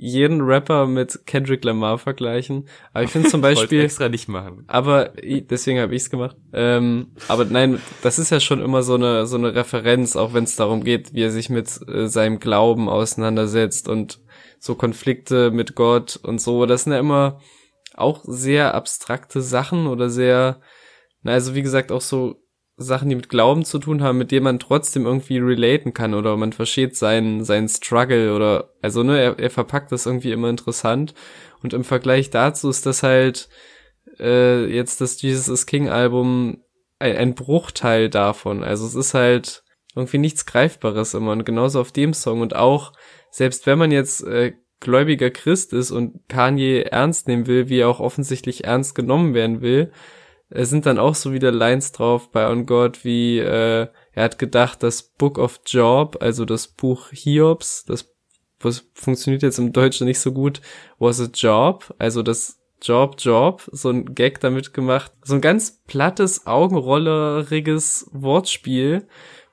jeden 0.00 0.42
Rapper 0.42 0.86
mit 0.86 1.26
Kendrick 1.26 1.64
Lamar 1.64 1.98
vergleichen. 1.98 2.68
Aber 2.92 3.02
ich 3.02 3.10
finde 3.10 3.28
zum 3.28 3.40
Beispiel. 3.42 3.80
extra 3.80 4.08
nicht 4.08 4.28
machen. 4.28 4.62
Aber 4.68 5.12
deswegen 5.20 5.80
habe 5.80 5.94
ich's 5.94 6.08
gemacht. 6.08 6.36
Ähm, 6.52 7.08
aber 7.26 7.44
nein, 7.44 7.80
das 8.02 8.20
ist 8.20 8.30
ja 8.30 8.38
schon 8.38 8.62
immer 8.62 8.84
so 8.84 8.94
eine 8.94 9.26
so 9.26 9.36
eine 9.36 9.56
Referenz, 9.56 10.14
auch 10.14 10.34
wenn 10.34 10.44
es 10.44 10.54
darum 10.54 10.84
geht, 10.84 11.14
wie 11.14 11.22
er 11.22 11.32
sich 11.32 11.50
mit 11.50 11.80
äh, 11.88 12.06
seinem 12.06 12.38
Glauben 12.38 12.88
auseinandersetzt 12.88 13.88
und 13.88 14.20
so 14.60 14.76
Konflikte 14.76 15.50
mit 15.50 15.74
Gott 15.74 16.18
und 16.22 16.40
so. 16.40 16.64
Das 16.64 16.84
sind 16.84 16.92
ja 16.92 17.00
immer 17.00 17.40
auch 17.96 18.22
sehr 18.24 18.74
abstrakte 18.74 19.42
Sachen 19.42 19.88
oder 19.88 20.10
sehr, 20.10 20.60
na 21.22 21.32
also 21.32 21.56
wie 21.56 21.62
gesagt 21.62 21.90
auch 21.90 22.02
so 22.02 22.36
Sachen, 22.78 23.08
die 23.08 23.16
mit 23.16 23.28
Glauben 23.28 23.64
zu 23.64 23.78
tun 23.78 24.02
haben, 24.02 24.18
mit 24.18 24.30
denen 24.30 24.44
man 24.44 24.58
trotzdem 24.58 25.04
irgendwie 25.04 25.38
relaten 25.38 25.92
kann 25.92 26.14
oder 26.14 26.36
man 26.36 26.52
versteht 26.52 26.96
seinen, 26.96 27.44
seinen 27.44 27.68
Struggle 27.68 28.34
oder, 28.34 28.72
also 28.80 29.02
ne, 29.02 29.20
er, 29.20 29.38
er 29.38 29.50
verpackt 29.50 29.92
das 29.92 30.06
irgendwie 30.06 30.32
immer 30.32 30.48
interessant. 30.48 31.12
Und 31.62 31.74
im 31.74 31.84
Vergleich 31.84 32.30
dazu 32.30 32.68
ist 32.70 32.86
das 32.86 33.02
halt 33.02 33.48
äh, 34.20 34.64
jetzt 34.66 35.00
das 35.00 35.20
Jesus 35.20 35.48
is 35.48 35.66
King 35.66 35.88
Album 35.88 36.62
ein, 37.00 37.16
ein 37.16 37.34
Bruchteil 37.34 38.08
davon, 38.08 38.62
also 38.62 38.86
es 38.86 38.94
ist 38.94 39.12
halt 39.12 39.64
irgendwie 39.98 40.18
nichts 40.18 40.46
Greifbares 40.46 41.14
immer. 41.14 41.32
Und 41.32 41.44
genauso 41.44 41.80
auf 41.80 41.92
dem 41.92 42.14
Song. 42.14 42.40
Und 42.40 42.56
auch, 42.56 42.92
selbst 43.30 43.66
wenn 43.66 43.78
man 43.78 43.90
jetzt 43.90 44.22
äh, 44.24 44.54
gläubiger 44.80 45.30
Christ 45.30 45.72
ist 45.72 45.90
und 45.90 46.28
Kanye 46.28 46.82
ernst 46.82 47.28
nehmen 47.28 47.46
will, 47.46 47.68
wie 47.68 47.80
er 47.80 47.88
auch 47.88 48.00
offensichtlich 48.00 48.64
ernst 48.64 48.94
genommen 48.94 49.34
werden 49.34 49.60
will, 49.60 49.90
es 50.50 50.70
sind 50.70 50.86
dann 50.86 50.98
auch 50.98 51.14
so 51.14 51.32
wieder 51.32 51.52
Lines 51.52 51.92
drauf 51.92 52.30
bei 52.30 52.48
On 52.48 52.66
God, 52.66 53.04
wie 53.04 53.38
äh, 53.38 53.88
er 54.12 54.24
hat 54.24 54.38
gedacht, 54.38 54.82
das 54.82 55.02
Book 55.02 55.38
of 55.38 55.60
Job, 55.66 56.18
also 56.20 56.44
das 56.44 56.68
Buch 56.68 57.10
Hiobs, 57.10 57.84
das 57.84 58.14
was 58.60 58.88
funktioniert 58.92 59.42
jetzt 59.42 59.58
im 59.58 59.72
Deutschen 59.72 60.06
nicht 60.06 60.18
so 60.18 60.32
gut, 60.32 60.60
was 60.98 61.20
a 61.20 61.28
job, 61.32 61.94
also 61.98 62.22
das 62.22 62.58
Job, 62.82 63.16
Job, 63.18 63.68
so 63.72 63.90
ein 63.90 64.14
Gag 64.14 64.40
damit 64.40 64.72
gemacht. 64.72 65.12
So 65.24 65.34
ein 65.34 65.40
ganz 65.40 65.82
plattes, 65.86 66.46
augenrolleriges 66.46 68.08
Wortspiel, 68.12 69.06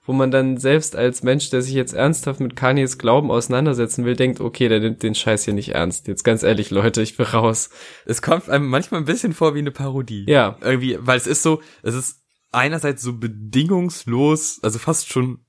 wo 0.06 0.14
man 0.14 0.32
dann 0.32 0.58
selbst 0.58 0.96
als 0.96 1.24
Mensch, 1.24 1.50
der 1.50 1.62
sich 1.62 1.74
jetzt 1.74 1.94
ernsthaft 1.94 2.40
mit 2.40 2.56
Kanyes 2.56 2.98
Glauben 2.98 3.32
auseinandersetzen 3.32 4.06
will, 4.06 4.16
denkt, 4.16 4.40
okay, 4.40 4.70
der 4.70 4.80
nimmt 4.80 5.04
den 5.04 5.16
Scheiß 5.16 5.46
hier 5.46 5.54
nicht 5.54 5.70
ernst. 5.70 6.08
Jetzt 6.08 6.24
ganz 6.24 6.44
ehrlich, 6.44 6.70
Leute, 6.70 7.02
ich 7.02 7.18
bin 7.18 7.26
raus. 7.26 7.70
Es 8.06 8.22
kommt 8.22 8.50
einem 8.50 8.68
manchmal 8.68 9.02
ein 9.02 9.06
bisschen 9.06 9.34
vor 9.34 9.56
wie 9.56 9.60
eine 9.60 9.72
Parodie. 9.72 10.26
Ja. 10.28 10.58
Irgendwie, 10.62 10.98
weil 11.00 11.18
es 11.18 11.28
ist 11.28 11.44
so, 11.44 11.62
es 11.82 11.96
ist 11.96 12.22
einerseits 12.52 13.02
so 13.02 13.18
bedingungslos, 13.18 14.60
also 14.62 14.80
fast 14.80 15.10
schon 15.12 15.40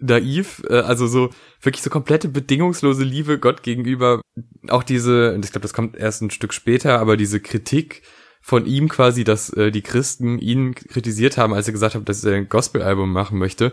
naiv, 0.00 0.62
äh, 0.68 0.80
also 0.80 1.06
so 1.06 1.30
wirklich 1.60 1.82
so 1.82 1.90
komplette 1.90 2.28
bedingungslose 2.28 3.04
Liebe 3.04 3.38
Gott 3.38 3.62
gegenüber. 3.62 4.20
Auch 4.68 4.82
diese, 4.82 5.34
und 5.34 5.44
ich 5.44 5.52
glaube, 5.52 5.62
das 5.62 5.74
kommt 5.74 5.96
erst 5.96 6.22
ein 6.22 6.30
Stück 6.30 6.52
später, 6.52 6.98
aber 7.00 7.16
diese 7.16 7.40
Kritik 7.40 8.02
von 8.42 8.66
ihm 8.66 8.88
quasi, 8.88 9.24
dass 9.24 9.50
äh, 9.50 9.70
die 9.72 9.82
Christen 9.82 10.38
ihn 10.38 10.74
kritisiert 10.74 11.36
haben, 11.36 11.52
als 11.52 11.66
er 11.66 11.72
gesagt 11.72 11.94
hat, 11.94 12.08
dass 12.08 12.24
er 12.24 12.36
ein 12.36 12.48
Gospel-Album 12.48 13.10
machen 13.10 13.38
möchte. 13.38 13.72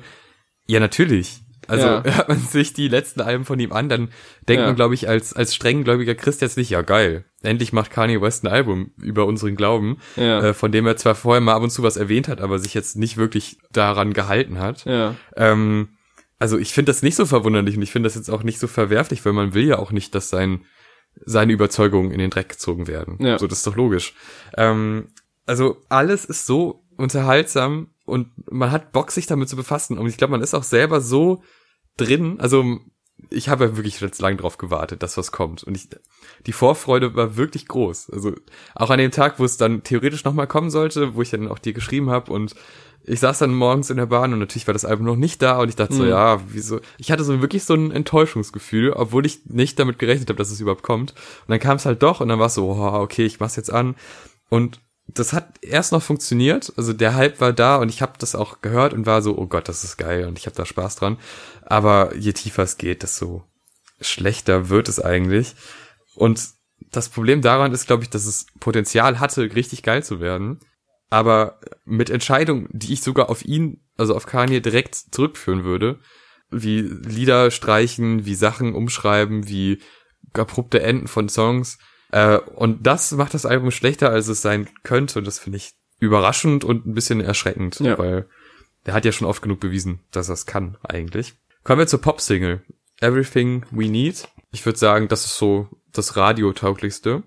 Ja, 0.67 0.79
natürlich. 0.79 1.43
Also 1.67 1.87
ja. 1.87 2.03
hört 2.15 2.29
man 2.29 2.39
sich 2.39 2.73
die 2.73 2.87
letzten 2.87 3.21
Alben 3.21 3.45
von 3.45 3.59
ihm 3.59 3.71
an, 3.71 3.89
dann 3.89 4.09
denkt 4.47 4.61
ja. 4.61 4.65
man, 4.67 4.75
glaube 4.75 4.93
ich, 4.93 5.07
als, 5.07 5.33
als 5.33 5.55
strenggläubiger 5.55 6.15
Christ 6.15 6.41
jetzt 6.41 6.57
nicht, 6.57 6.69
ja 6.69 6.81
geil, 6.81 7.25
endlich 7.41 7.73
macht 7.73 7.91
Kanye 7.91 8.21
West 8.21 8.43
ein 8.43 8.47
Album 8.51 8.91
über 9.01 9.25
unseren 9.25 9.55
Glauben, 9.55 9.97
ja. 10.15 10.41
äh, 10.41 10.53
von 10.53 10.71
dem 10.71 10.85
er 10.85 10.97
zwar 10.97 11.15
vorher 11.15 11.41
mal 11.41 11.53
ab 11.53 11.63
und 11.63 11.69
zu 11.69 11.83
was 11.83 11.97
erwähnt 11.97 12.27
hat, 12.27 12.41
aber 12.41 12.59
sich 12.59 12.73
jetzt 12.73 12.97
nicht 12.97 13.17
wirklich 13.17 13.57
daran 13.71 14.13
gehalten 14.13 14.59
hat. 14.59 14.85
Ja. 14.85 15.15
Ähm, 15.35 15.89
also 16.39 16.57
ich 16.57 16.73
finde 16.73 16.89
das 16.89 17.03
nicht 17.03 17.15
so 17.15 17.25
verwunderlich 17.25 17.77
und 17.77 17.83
ich 17.83 17.91
finde 17.91 18.07
das 18.07 18.15
jetzt 18.15 18.29
auch 18.29 18.43
nicht 18.43 18.59
so 18.59 18.67
verwerflich, 18.67 19.23
weil 19.25 19.33
man 19.33 19.53
will 19.53 19.65
ja 19.65 19.79
auch 19.79 19.91
nicht, 19.91 20.13
dass 20.15 20.29
sein, 20.29 20.65
seine 21.25 21.53
Überzeugungen 21.53 22.11
in 22.11 22.19
den 22.19 22.29
Dreck 22.29 22.49
gezogen 22.49 22.87
werden. 22.87 23.17
Ja. 23.21 23.39
So, 23.39 23.47
das 23.47 23.59
ist 23.59 23.67
doch 23.67 23.75
logisch. 23.75 24.13
Ähm, 24.57 25.09
also 25.45 25.77
alles 25.89 26.25
ist 26.25 26.45
so 26.45 26.83
unterhaltsam 26.97 27.92
und 28.05 28.29
man 28.51 28.71
hat 28.71 28.91
Bock, 28.91 29.11
sich 29.11 29.27
damit 29.27 29.49
zu 29.49 29.55
befassen. 29.55 29.97
Und 29.97 30.07
ich 30.07 30.17
glaube, 30.17 30.31
man 30.31 30.41
ist 30.41 30.53
auch 30.53 30.63
selber 30.63 31.01
so 31.01 31.41
drin. 31.97 32.39
Also 32.39 32.79
ich 33.29 33.49
habe 33.49 33.65
ja 33.65 33.77
wirklich 33.77 34.01
jetzt 34.01 34.21
lang 34.21 34.37
drauf 34.37 34.57
gewartet, 34.57 35.03
dass 35.03 35.17
was 35.17 35.31
kommt. 35.31 35.63
Und 35.63 35.75
ich, 35.75 35.89
die 36.45 36.51
Vorfreude 36.51 37.15
war 37.15 37.37
wirklich 37.37 37.67
groß. 37.67 38.09
Also 38.09 38.33
auch 38.75 38.89
an 38.89 38.99
dem 38.99 39.11
Tag, 39.11 39.39
wo 39.39 39.45
es 39.45 39.57
dann 39.57 39.83
theoretisch 39.83 40.23
nochmal 40.23 40.47
kommen 40.47 40.69
sollte, 40.69 41.15
wo 41.15 41.21
ich 41.21 41.29
dann 41.29 41.47
auch 41.47 41.59
dir 41.59 41.73
geschrieben 41.73 42.09
habe 42.09 42.31
und 42.31 42.55
ich 43.05 43.19
saß 43.19 43.39
dann 43.39 43.53
morgens 43.53 43.89
in 43.89 43.97
der 43.97 44.05
Bahn 44.05 44.31
und 44.31 44.39
natürlich 44.39 44.65
war 44.65 44.73
das 44.73 44.85
Album 44.85 45.05
noch 45.05 45.17
nicht 45.17 45.41
da 45.41 45.59
und 45.59 45.67
ich 45.67 45.75
dachte 45.75 45.93
mhm. 45.93 45.97
so, 45.97 46.05
ja, 46.05 46.41
wieso? 46.47 46.79
Ich 46.97 47.11
hatte 47.11 47.25
so 47.25 47.41
wirklich 47.41 47.65
so 47.65 47.73
ein 47.73 47.91
Enttäuschungsgefühl, 47.91 48.93
obwohl 48.93 49.25
ich 49.25 49.45
nicht 49.45 49.77
damit 49.77 49.99
gerechnet 49.99 50.29
habe, 50.29 50.37
dass 50.37 50.51
es 50.51 50.61
überhaupt 50.61 50.83
kommt. 50.83 51.11
Und 51.11 51.49
dann 51.49 51.59
kam 51.59 51.75
es 51.75 51.85
halt 51.85 52.01
doch 52.01 52.21
und 52.21 52.29
dann 52.29 52.39
war 52.39 52.45
es 52.45 52.53
so, 52.53 52.69
oh, 52.69 53.01
okay, 53.01 53.25
ich 53.25 53.41
mach's 53.41 53.57
jetzt 53.57 53.73
an. 53.73 53.95
Und 54.49 54.79
das 55.07 55.33
hat 55.33 55.59
erst 55.61 55.91
noch 55.91 56.01
funktioniert. 56.01 56.73
Also 56.77 56.93
der 56.93 57.15
Hype 57.15 57.41
war 57.41 57.53
da 57.53 57.77
und 57.77 57.89
ich 57.89 58.01
habe 58.01 58.13
das 58.17 58.35
auch 58.35 58.61
gehört 58.61 58.93
und 58.93 59.05
war 59.05 59.21
so, 59.21 59.37
oh 59.37 59.47
Gott, 59.47 59.67
das 59.67 59.83
ist 59.83 59.97
geil 59.97 60.25
und 60.25 60.39
ich 60.39 60.45
habe 60.45 60.55
da 60.55 60.65
Spaß 60.65 60.95
dran. 60.95 61.17
Aber 61.63 62.15
je 62.15 62.33
tiefer 62.33 62.63
es 62.63 62.77
geht, 62.77 63.03
desto 63.03 63.43
schlechter 63.99 64.69
wird 64.69 64.89
es 64.89 64.99
eigentlich. 64.99 65.55
Und 66.15 66.49
das 66.91 67.09
Problem 67.09 67.41
daran 67.41 67.73
ist, 67.73 67.87
glaube 67.87 68.03
ich, 68.03 68.09
dass 68.09 68.25
es 68.25 68.45
Potenzial 68.59 69.19
hatte, 69.19 69.55
richtig 69.55 69.83
geil 69.83 70.03
zu 70.03 70.19
werden. 70.19 70.59
Aber 71.09 71.59
mit 71.85 72.09
Entscheidungen, 72.09 72.67
die 72.71 72.93
ich 72.93 73.01
sogar 73.01 73.29
auf 73.29 73.45
ihn, 73.45 73.81
also 73.97 74.15
auf 74.15 74.25
Kanye 74.25 74.61
direkt 74.61 74.95
zurückführen 74.95 75.63
würde, 75.63 75.99
wie 76.49 76.81
Lieder 76.81 77.51
streichen, 77.51 78.25
wie 78.25 78.35
Sachen 78.35 78.73
umschreiben, 78.73 79.47
wie 79.47 79.81
abrupte 80.33 80.81
Enden 80.81 81.07
von 81.07 81.29
Songs, 81.29 81.77
äh, 82.13 82.37
und 82.37 82.85
das 82.85 83.11
macht 83.13 83.33
das 83.33 83.47
Album 83.47 83.71
schlechter, 83.71 84.11
als 84.11 84.27
es 84.27 84.43
sein 84.43 84.69
könnte. 84.83 85.17
Und 85.17 85.25
das 85.25 85.39
finde 85.39 85.57
ich 85.57 85.73
überraschend 85.99 86.63
und 86.63 86.85
ein 86.85 86.93
bisschen 86.93 87.21
erschreckend, 87.21 87.79
ja. 87.79 87.97
weil 87.97 88.27
der 88.85 88.93
hat 88.93 89.03
ja 89.03 89.11
schon 89.11 89.27
oft 89.27 89.41
genug 89.41 89.59
bewiesen, 89.59 89.99
dass 90.11 90.29
er 90.29 90.33
es 90.33 90.45
kann, 90.45 90.77
eigentlich. 90.83 91.33
Kommen 91.63 91.79
wir 91.79 91.87
zur 91.87 92.01
Pop-Single. 92.01 92.61
Everything 93.01 93.65
We 93.71 93.89
Need. 93.89 94.27
Ich 94.51 94.63
würde 94.63 94.77
sagen, 94.77 95.07
das 95.07 95.25
ist 95.25 95.37
so 95.37 95.69
das 95.91 96.15
radiotauglichste. 96.15 97.23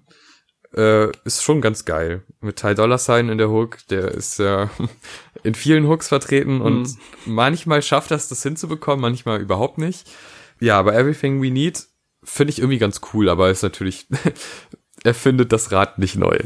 Äh, 0.73 1.11
ist 1.25 1.43
schon 1.43 1.61
ganz 1.61 1.85
geil. 1.85 2.23
Mit 2.41 2.57
Ty 2.57 2.77
Dollar 2.77 2.99
Sign 2.99 3.29
in 3.29 3.39
der 3.39 3.51
Hook, 3.51 3.79
der 3.89 4.13
ist 4.13 4.39
ja, 4.39 4.71
in 5.43 5.57
vielen 5.57 5.89
Hooks 5.89 6.09
vertreten 6.09 6.61
und 6.61 6.83
mhm. 6.83 6.99
manchmal 7.25 7.83
schafft 7.83 8.13
das, 8.13 8.29
das 8.29 8.43
hinzubekommen, 8.43 9.01
manchmal 9.01 9.41
überhaupt 9.41 9.79
nicht. 9.79 10.09
Ja, 10.61 10.79
aber 10.79 10.95
Everything 10.95 11.43
We 11.43 11.51
Need 11.51 11.89
finde 12.27 12.53
ich 12.53 12.59
irgendwie 12.59 12.79
ganz 12.79 13.01
cool, 13.13 13.29
aber 13.29 13.51
ist 13.51 13.63
natürlich, 13.63 14.07
er 15.05 15.15
findet 15.15 15.53
das 15.53 15.73
Rad 15.73 15.99
nicht 15.99 16.17
neu. 16.17 16.39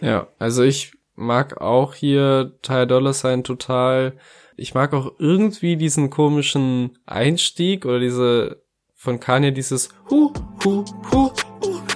Ja, 0.00 0.28
also 0.38 0.62
ich 0.62 0.92
mag 1.14 1.60
auch 1.60 1.94
hier 1.94 2.52
Ty 2.62 2.86
Dollar 2.86 3.12
Sign 3.12 3.44
total. 3.44 4.16
Ich 4.56 4.74
mag 4.74 4.92
auch 4.94 5.12
irgendwie 5.18 5.76
diesen 5.76 6.10
komischen 6.10 6.98
Einstieg 7.06 7.84
oder 7.84 8.00
diese 8.00 8.62
von 8.96 9.20
Kanye 9.20 9.52
dieses 9.52 9.90
Hu, 10.08 10.32
Hu, 10.64 10.84
Hu. 11.12 11.30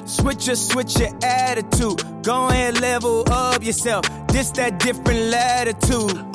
Switch 0.06 0.46
your, 0.46 0.56
switch 0.56 0.98
your 0.98 1.10
attitude. 1.22 2.02
Go 2.22 2.48
ahead, 2.48 2.78
level 2.80 3.24
up 3.30 3.62
yourself. 3.62 4.02
This 4.28 4.50
that 4.52 4.78
different 4.78 5.30
latitude. 5.30 6.33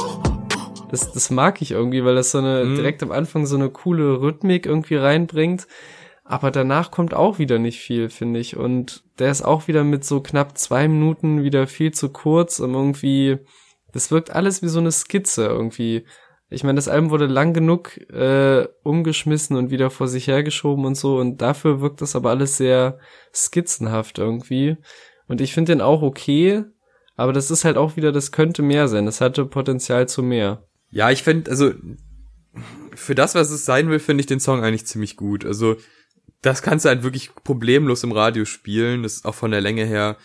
Das, 0.89 1.11
das 1.11 1.29
mag 1.29 1.61
ich 1.61 1.71
irgendwie, 1.71 2.03
weil 2.03 2.15
das 2.15 2.31
so 2.31 2.39
eine, 2.39 2.65
mhm. 2.65 2.75
direkt 2.75 3.03
am 3.03 3.11
Anfang 3.11 3.45
so 3.45 3.55
eine 3.55 3.69
coole 3.69 4.21
Rhythmik 4.21 4.65
irgendwie 4.65 4.95
reinbringt. 4.95 5.67
Aber 6.23 6.51
danach 6.51 6.91
kommt 6.91 7.15
auch 7.15 7.39
wieder 7.39 7.57
nicht 7.57 7.79
viel, 7.79 8.09
finde 8.09 8.39
ich. 8.39 8.55
Und 8.55 9.03
der 9.17 9.31
ist 9.31 9.41
auch 9.41 9.67
wieder 9.67 9.83
mit 9.83 10.03
so 10.03 10.21
knapp 10.21 10.57
zwei 10.57 10.87
Minuten 10.87 11.43
wieder 11.43 11.65
viel 11.65 11.91
zu 11.91 12.09
kurz 12.09 12.59
und 12.59 12.73
irgendwie, 12.73 13.39
das 13.93 14.11
wirkt 14.11 14.29
alles 14.29 14.61
wie 14.61 14.67
so 14.67 14.79
eine 14.79 14.91
Skizze 14.91 15.47
irgendwie. 15.47 16.05
Ich 16.51 16.63
meine, 16.63 16.75
das 16.75 16.87
Album 16.87 17.09
wurde 17.09 17.25
lang 17.25 17.53
genug 17.53 17.97
äh, 18.11 18.67
umgeschmissen 18.83 19.55
und 19.55 19.71
wieder 19.71 19.89
vor 19.89 20.07
sich 20.07 20.27
hergeschoben 20.27 20.85
und 20.85 20.95
so 20.95 21.17
und 21.17 21.41
dafür 21.41 21.81
wirkt 21.81 22.01
das 22.01 22.15
aber 22.15 22.29
alles 22.29 22.57
sehr 22.57 22.99
skizzenhaft 23.33 24.19
irgendwie. 24.19 24.77
Und 25.27 25.41
ich 25.41 25.53
finde 25.53 25.73
den 25.73 25.81
auch 25.81 26.03
okay, 26.03 26.63
aber 27.15 27.33
das 27.33 27.51
ist 27.51 27.65
halt 27.65 27.75
auch 27.75 27.95
wieder, 27.97 28.11
das 28.11 28.31
könnte 28.31 28.61
mehr 28.61 28.87
sein. 28.87 29.05
Das 29.05 29.19
hatte 29.19 29.45
Potenzial 29.45 30.07
zu 30.07 30.23
mehr. 30.23 30.63
Ja, 30.91 31.11
ich 31.11 31.23
finde, 31.23 31.51
also 31.51 31.73
für 32.95 33.15
das, 33.15 33.35
was 33.35 33.51
es 33.51 33.65
sein 33.65 33.89
will, 33.89 33.99
finde 33.99 34.21
ich 34.21 34.27
den 34.27 34.39
Song 34.39 34.63
eigentlich 34.63 34.85
ziemlich 34.85 35.15
gut. 35.15 35.45
Also 35.45 35.77
das 36.41 36.61
kannst 36.61 36.85
du 36.85 36.89
halt 36.89 37.03
wirklich 37.03 37.31
problemlos 37.43 38.03
im 38.03 38.11
Radio 38.11 38.45
spielen. 38.45 39.03
Das 39.03 39.15
ist 39.15 39.25
auch 39.25 39.35
von 39.35 39.51
der 39.51 39.61
Länge 39.61 39.85
her. 39.85 40.17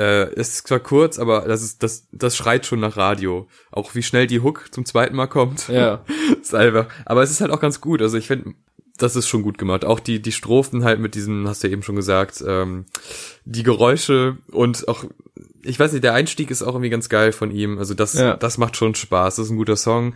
Äh, 0.00 0.32
ist 0.34 0.66
zwar 0.66 0.78
kurz, 0.78 1.18
aber 1.18 1.42
das 1.42 1.62
ist 1.62 1.82
das 1.82 2.08
das 2.12 2.36
schreit 2.36 2.66
schon 2.66 2.80
nach 2.80 2.96
Radio. 2.96 3.48
Auch 3.72 3.94
wie 3.94 4.02
schnell 4.02 4.26
die 4.26 4.40
Hook 4.40 4.68
zum 4.70 4.84
zweiten 4.84 5.16
Mal 5.16 5.26
kommt. 5.26 5.68
Ja. 5.68 6.04
ist 6.40 6.54
einfach. 6.54 6.86
Aber 7.04 7.22
es 7.22 7.30
ist 7.30 7.40
halt 7.40 7.50
auch 7.50 7.60
ganz 7.60 7.80
gut. 7.80 8.00
Also 8.00 8.16
ich 8.16 8.26
finde, 8.26 8.54
das 8.98 9.16
ist 9.16 9.28
schon 9.28 9.42
gut 9.42 9.58
gemacht. 9.58 9.84
Auch 9.84 10.00
die 10.00 10.20
die 10.20 10.32
Strophen 10.32 10.84
halt 10.84 11.00
mit 11.00 11.14
diesen, 11.14 11.48
hast 11.48 11.62
du 11.62 11.68
ja 11.68 11.72
eben 11.72 11.82
schon 11.82 11.96
gesagt, 11.96 12.44
ähm, 12.46 12.86
die 13.44 13.62
Geräusche 13.62 14.36
und 14.50 14.86
auch 14.88 15.04
ich 15.62 15.78
weiß 15.78 15.92
nicht, 15.92 16.04
der 16.04 16.14
Einstieg 16.14 16.50
ist 16.50 16.62
auch 16.62 16.74
irgendwie 16.74 16.90
ganz 16.90 17.08
geil 17.08 17.32
von 17.32 17.50
ihm. 17.50 17.78
Also 17.78 17.94
das 17.94 18.14
ja. 18.14 18.36
das 18.36 18.58
macht 18.58 18.76
schon 18.76 18.94
Spaß. 18.94 19.36
Das 19.36 19.46
ist 19.46 19.50
ein 19.50 19.56
guter 19.56 19.76
Song. 19.76 20.14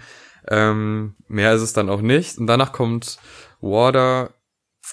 Ähm, 0.49 1.14
mehr 1.29 1.55
ist 1.55 1.62
es 1.62 1.73
dann 1.73 1.88
auch 1.88 2.01
nicht. 2.01 2.38
Und 2.38 2.47
danach 2.47 2.73
kommt 2.73 3.18
Water 3.61 4.35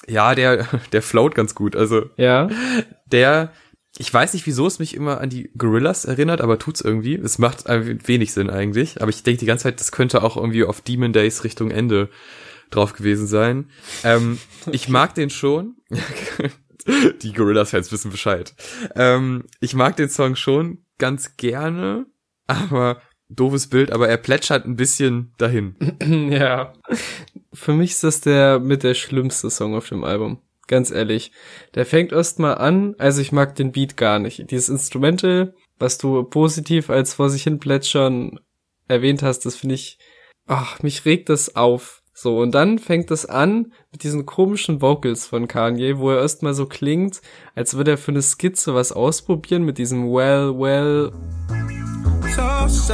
ja, 0.07 0.35
der, 0.35 0.67
der 0.91 1.01
float 1.01 1.35
ganz 1.35 1.55
gut. 1.55 1.75
Also, 1.75 2.09
ja. 2.17 2.49
der, 3.05 3.51
ich 3.97 4.13
weiß 4.13 4.33
nicht, 4.33 4.45
wieso 4.45 4.67
es 4.67 4.79
mich 4.79 4.95
immer 4.95 5.19
an 5.19 5.29
die 5.29 5.51
Gorillas 5.57 6.05
erinnert, 6.05 6.41
aber 6.41 6.59
tut's 6.59 6.81
irgendwie. 6.81 7.15
Es 7.15 7.39
macht 7.39 7.67
wenig 7.67 8.33
Sinn 8.33 8.49
eigentlich. 8.49 9.01
Aber 9.01 9.09
ich 9.09 9.23
denke 9.23 9.39
die 9.39 9.45
ganze 9.45 9.63
Zeit, 9.63 9.79
das 9.79 9.91
könnte 9.91 10.23
auch 10.23 10.37
irgendwie 10.37 10.63
auf 10.63 10.81
Demon 10.81 11.13
Days 11.13 11.43
Richtung 11.43 11.71
Ende 11.71 12.09
drauf 12.69 12.93
gewesen 12.93 13.27
sein. 13.27 13.69
Ähm, 14.03 14.39
ich 14.71 14.89
mag 14.89 15.15
den 15.15 15.29
schon. 15.29 15.75
die 17.21 17.33
Gorillas-Fans 17.33 17.91
wissen 17.91 18.11
Bescheid. 18.11 18.53
Ähm, 18.95 19.45
ich 19.59 19.73
mag 19.73 19.95
den 19.95 20.09
Song 20.09 20.35
schon 20.35 20.85
ganz 20.97 21.37
gerne, 21.37 22.05
aber 22.47 23.01
doofes 23.29 23.67
Bild, 23.67 23.91
aber 23.91 24.09
er 24.09 24.17
plätschert 24.17 24.65
ein 24.65 24.75
bisschen 24.75 25.33
dahin. 25.37 25.75
ja. 26.31 26.73
Für 27.53 27.73
mich 27.73 27.91
ist 27.91 28.03
das 28.03 28.21
der 28.21 28.59
mit 28.59 28.83
der 28.83 28.93
schlimmste 28.93 29.49
Song 29.49 29.75
auf 29.75 29.87
dem 29.89 30.03
Album. 30.03 30.41
Ganz 30.67 30.91
ehrlich. 30.91 31.31
Der 31.73 31.85
fängt 31.85 32.11
erst 32.11 32.37
mal 32.37 32.53
an, 32.53 32.95
also 32.99 33.21
ich 33.21 33.31
mag 33.31 33.55
den 33.55 33.71
Beat 33.71 33.97
gar 33.97 34.19
nicht. 34.19 34.51
Dieses 34.51 34.69
Instrumental, 34.69 35.55
was 35.79 35.97
du 35.97 36.23
positiv 36.23 36.89
als 36.89 37.15
vor 37.15 37.29
sich 37.29 37.43
hin 37.43 37.59
plätschern 37.59 38.39
erwähnt 38.87 39.23
hast, 39.23 39.45
das 39.45 39.55
finde 39.55 39.75
ich, 39.75 39.97
ach, 40.45 40.81
mich 40.83 41.05
regt 41.05 41.29
das 41.29 41.55
auf. 41.55 41.98
So, 42.21 42.39
und 42.39 42.51
dann 42.53 42.79
fängt 42.79 43.11
es 43.11 43.25
an 43.25 43.71
mit 43.93 44.03
diesen 44.03 44.25
komischen 44.25 44.81
Vocals 44.81 45.25
von 45.25 45.47
Kanye, 45.47 45.99
wo 45.99 46.11
er 46.11 46.19
erstmal 46.19 46.53
so 46.53 46.65
klingt, 46.65 47.21
als 47.55 47.77
würde 47.77 47.91
er 47.91 47.97
für 47.97 48.11
eine 48.11 48.21
Skizze 48.21 48.75
was 48.75 48.91
ausprobieren 48.91 49.63
mit 49.63 49.77
diesem 49.77 50.11
Well, 50.11 50.53
well. 50.59 51.13
So, 52.35 52.67
so, 52.67 52.93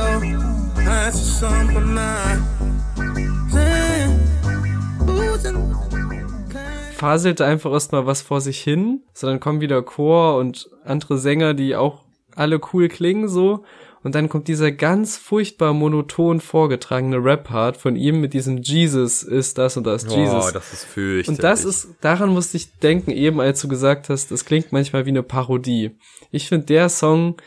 faselt 6.94 7.42
einfach 7.42 7.72
erstmal 7.72 8.06
was 8.06 8.22
vor 8.22 8.42
sich 8.42 8.62
hin, 8.62 9.02
so 9.12 9.26
dann 9.26 9.40
kommen 9.40 9.60
wieder 9.60 9.82
Chor 9.82 10.38
und 10.38 10.70
andere 10.84 11.18
Sänger, 11.18 11.56
die 11.56 11.76
auch 11.76 12.04
alle 12.36 12.62
cool 12.74 12.90
klingen 12.90 13.28
so. 13.28 13.64
Und 14.06 14.14
dann 14.14 14.30
kommt 14.30 14.48
dieser 14.48 14.72
ganz 14.72 15.18
furchtbar 15.18 15.74
monoton 15.74 16.40
vorgetragene 16.40 17.18
Rap-Part 17.18 17.76
von 17.76 17.96
ihm 17.96 18.22
mit 18.22 18.36
diesem 18.36 18.58
Jesus 18.58 19.24
ist 19.24 19.58
das 19.58 19.78
und 19.78 19.88
das, 19.88 20.04
Jesus. 20.04 20.46
Oh, 20.48 20.52
das 20.54 20.74
ist 20.74 20.84
fürchterlich. 20.84 21.28
Und 21.28 21.44
das 21.44 21.66
ist, 21.66 21.88
daran 22.02 22.30
musste 22.30 22.58
ich 22.58 22.78
denken, 22.78 23.10
eben 23.10 23.42
als 23.42 23.62
du 23.62 23.68
gesagt 23.68 24.10
hast, 24.10 24.30
das 24.30 24.46
klingt 24.46 24.72
manchmal 24.72 25.08
wie 25.08 25.10
eine 25.10 25.24
Parodie. 25.24 25.98
Ich 26.30 26.50
finde, 26.50 26.68
der 26.68 26.90
Song 26.90 27.38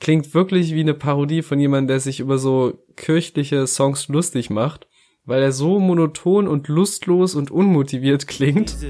klingt 0.00 0.34
wirklich 0.34 0.74
wie 0.74 0.80
eine 0.80 0.94
Parodie 0.94 1.42
von 1.42 1.60
jemandem, 1.60 1.86
der 1.86 2.00
sich 2.00 2.18
über 2.18 2.38
so 2.38 2.82
kirchliche 2.96 3.68
Songs 3.68 4.08
lustig 4.08 4.50
macht 4.50 4.88
weil 5.30 5.44
er 5.44 5.52
so 5.52 5.78
monoton 5.78 6.48
und 6.48 6.66
lustlos 6.66 7.36
und 7.36 7.52
unmotiviert 7.52 8.26
klingt. 8.26 8.82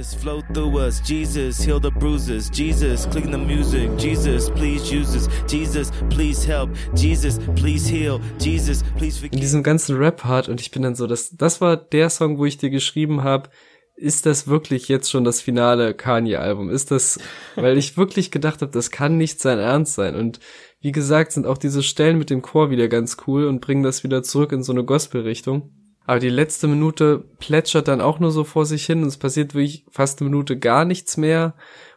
In 9.35 9.41
diesem 9.41 9.63
ganzen 9.63 9.99
Rap-Part 9.99 10.49
und 10.49 10.63
ich 10.63 10.71
bin 10.71 10.83
dann 10.83 10.95
so, 10.95 11.07
das, 11.07 11.37
das 11.37 11.61
war 11.61 11.77
der 11.77 12.09
Song, 12.09 12.39
wo 12.39 12.47
ich 12.47 12.57
dir 12.57 12.71
geschrieben 12.71 13.23
habe, 13.23 13.51
ist 13.95 14.25
das 14.25 14.49
wirklich 14.49 14.89
jetzt 14.89 15.11
schon 15.11 15.25
das 15.25 15.43
finale 15.43 15.93
Kanye-Album? 15.93 16.71
Ist 16.71 16.91
das, 16.91 17.21
weil 17.55 17.77
ich 17.77 17.99
wirklich 17.99 18.31
gedacht 18.31 18.63
habe, 18.63 18.73
das 18.73 18.91
kann 18.91 19.19
nicht 19.19 19.43
sein 19.43 19.59
Ernst 19.59 19.93
sein. 19.93 20.15
Und 20.15 20.41
wie 20.81 20.93
gesagt, 20.93 21.33
sind 21.33 21.47
auch 21.47 21.59
diese 21.59 21.83
Stellen 21.83 22.17
mit 22.17 22.31
dem 22.31 22.41
Chor 22.41 22.71
wieder 22.71 22.89
ganz 22.89 23.19
cool 23.27 23.45
und 23.45 23.61
bringen 23.61 23.83
das 23.83 24.05
wieder 24.05 24.23
zurück 24.23 24.53
in 24.53 24.63
so 24.63 24.73
eine 24.73 24.85
Gospel-Richtung. 24.85 25.75
Aber 26.11 26.19
die 26.19 26.29
letzte 26.29 26.67
Minute 26.67 27.23
plätschert 27.39 27.87
dann 27.87 28.01
auch 28.01 28.19
nur 28.19 28.33
so 28.33 28.43
vor 28.43 28.67
sich 28.67 28.85
hin 28.85 29.03
und 29.03 29.07
es 29.07 29.17
passiert 29.17 29.55
wirklich 29.55 29.85
fast 29.93 30.21
eine 30.21 30.29
Minute 30.29 30.59
gar 30.59 30.85
nichts 30.85 31.17
mehr. 31.17 31.55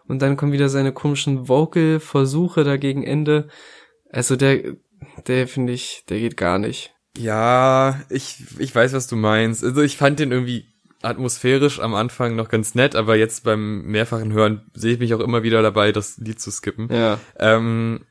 Und 0.07 0.21
dann 0.21 0.37
kommen 0.37 0.51
wieder 0.51 0.69
seine 0.69 0.91
komischen 0.91 1.47
Vocal-Versuche 1.49 2.63
dagegen 2.63 3.03
Ende. 3.03 3.47
Also 4.11 4.35
der, 4.35 4.75
der 5.25 5.47
finde 5.47 5.73
ich, 5.73 6.03
der 6.09 6.19
geht 6.19 6.37
gar 6.37 6.59
nicht. 6.59 6.93
Ja, 7.17 8.01
ich, 8.11 8.37
ich 8.59 8.75
weiß, 8.75 8.93
was 8.93 9.07
du 9.07 9.15
meinst. 9.15 9.63
Also 9.63 9.81
ich 9.81 9.97
fand 9.97 10.19
den 10.19 10.31
irgendwie 10.31 10.67
atmosphärisch 11.01 11.79
am 11.79 11.95
Anfang 11.95 12.35
noch 12.35 12.49
ganz 12.49 12.75
nett, 12.75 12.95
aber 12.95 13.15
jetzt 13.15 13.43
beim 13.43 13.81
mehrfachen 13.81 14.31
Hören 14.31 14.69
sehe 14.75 14.93
ich 14.93 14.99
mich 14.99 15.15
auch 15.15 15.21
immer 15.21 15.41
wieder 15.41 15.63
dabei, 15.63 15.91
das 15.91 16.19
Lied 16.19 16.39
zu 16.39 16.51
skippen. 16.51 16.87
Ja. 16.93 17.19
Ähm, 17.39 18.05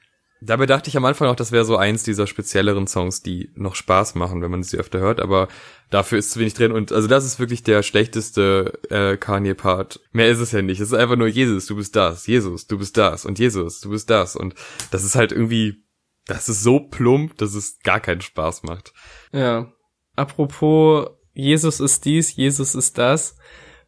Dabei 0.45 0.67
dachte 0.67 0.89
ich 0.89 0.97
am 0.97 1.05
Anfang 1.05 1.29
auch, 1.29 1.37
das 1.37 1.53
wäre 1.53 1.65
so 1.65 1.77
eins 1.77 2.03
dieser 2.03 2.27
spezielleren 2.27 2.89
Songs, 2.89 3.23
die 3.23 3.51
noch 3.55 3.77
Spaß 3.77 4.17
machen, 4.17 4.43
wenn 4.43 4.51
man 4.51 4.65
sie 4.65 4.77
öfter 4.77 4.99
hört, 4.99 5.21
aber 5.21 5.47
dafür 5.89 6.19
ist 6.19 6.33
zu 6.33 6.41
wenig 6.41 6.55
drin 6.55 6.73
und 6.73 6.91
also 6.91 7.07
das 7.07 7.25
ist 7.25 7.39
wirklich 7.39 7.63
der 7.63 7.85
schlechteste 7.85 8.81
äh, 8.91 9.17
Kanye-Part. 9.17 10.01
Mehr 10.11 10.29
ist 10.29 10.41
es 10.41 10.51
ja 10.51 10.61
nicht. 10.61 10.81
Es 10.81 10.89
ist 10.89 10.99
einfach 10.99 11.15
nur 11.15 11.29
Jesus, 11.29 11.67
du 11.67 11.77
bist 11.77 11.95
das, 11.95 12.27
Jesus, 12.27 12.67
du 12.67 12.77
bist 12.77 12.97
das 12.97 13.25
und 13.25 13.39
Jesus, 13.39 13.81
du 13.81 13.91
bist 13.91 14.11
das 14.11 14.35
und 14.35 14.57
das 14.91 15.05
ist 15.05 15.15
halt 15.15 15.31
irgendwie, 15.31 15.85
das 16.27 16.49
ist 16.49 16.65
so 16.65 16.81
plump, 16.81 17.39
dass 17.39 17.55
es 17.55 17.79
gar 17.85 18.01
keinen 18.01 18.21
Spaß 18.21 18.65
macht. 18.65 18.93
Ja. 19.33 19.73
Apropos 20.17 21.09
Jesus 21.35 21.79
ist 21.79 22.05
dies, 22.05 22.35
Jesus 22.35 22.75
ist 22.75 22.99
das. 22.99 23.37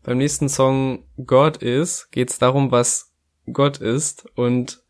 Beim 0.05 0.19
nächsten 0.19 0.49
Song 0.49 1.05
God 1.17 1.57
is 1.57 2.09
geht's 2.12 2.38
darum, 2.38 2.71
was 2.71 3.12
Gott 3.53 3.79
ist 3.79 4.27
und 4.37 4.84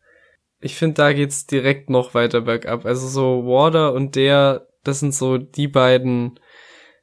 ich 0.65 0.75
finde, 0.77 0.95
da 0.95 1.13
geht's 1.13 1.45
direkt 1.45 1.91
noch 1.91 2.15
weiter 2.15 2.41
bergab. 2.41 2.85
Also 2.85 3.07
so 3.07 3.45
Water 3.45 3.93
und 3.93 4.15
der, 4.15 4.67
das 4.83 4.99
sind 4.99 5.13
so 5.13 5.37
die 5.37 5.67
beiden. 5.67 6.39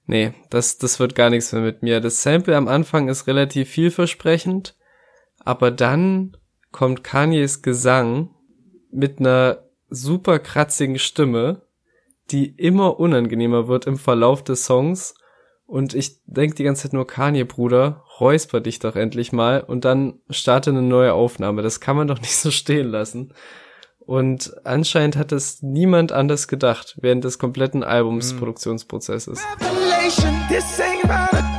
Nee, 0.05 0.33
das, 0.51 0.79
das 0.79 0.99
wird 0.99 1.15
gar 1.15 1.31
nichts 1.31 1.53
mehr 1.53 1.63
mit 1.63 1.81
mir. 1.81 2.01
Das 2.01 2.23
Sample 2.23 2.57
am 2.57 2.67
Anfang 2.67 3.09
ist 3.09 3.29
relativ 3.29 3.69
vielversprechend, 3.69 4.77
aber 5.39 5.71
dann 5.71 6.37
kommt 6.73 7.05
Kanyes 7.05 7.63
Gesang 7.63 8.31
mit 8.91 9.21
einer 9.21 9.63
super 9.89 10.41
kratzigen 10.41 10.99
Stimme, 10.99 11.63
die 12.33 12.47
immer 12.47 12.99
unangenehmer 12.99 13.69
wird 13.69 13.87
im 13.87 13.97
Verlauf 13.97 14.43
des 14.43 14.65
Songs 14.65 15.15
Und 15.73 15.95
ich 15.95 16.21
denk 16.27 16.57
die 16.57 16.65
ganze 16.65 16.83
Zeit 16.83 16.93
nur, 16.93 17.07
Kanye, 17.07 17.45
Bruder, 17.45 18.05
räusper 18.21 18.61
dich 18.61 18.79
doch 18.79 18.95
endlich 18.95 19.33
mal 19.33 19.63
und 19.63 19.87
dann 19.87 20.19
starte 20.29 20.69
eine 20.69 20.83
neue 20.83 21.15
Aufnahme. 21.15 21.63
Das 21.63 21.81
kann 21.81 21.97
man 21.97 22.09
doch 22.09 22.21
nicht 22.21 22.37
so 22.37 22.51
stehen 22.51 22.89
lassen. 22.89 23.33
Und 23.99 24.53
anscheinend 24.65 25.17
hat 25.17 25.33
es 25.33 25.63
niemand 25.63 26.13
anders 26.13 26.47
gedacht 26.47 26.99
während 27.01 27.25
des 27.25 27.39
kompletten 27.39 27.85
Albumsproduktionsprozesses. 27.85 29.41
Revelation, 29.63 30.35
this 30.51 30.79
ain't 30.79 31.52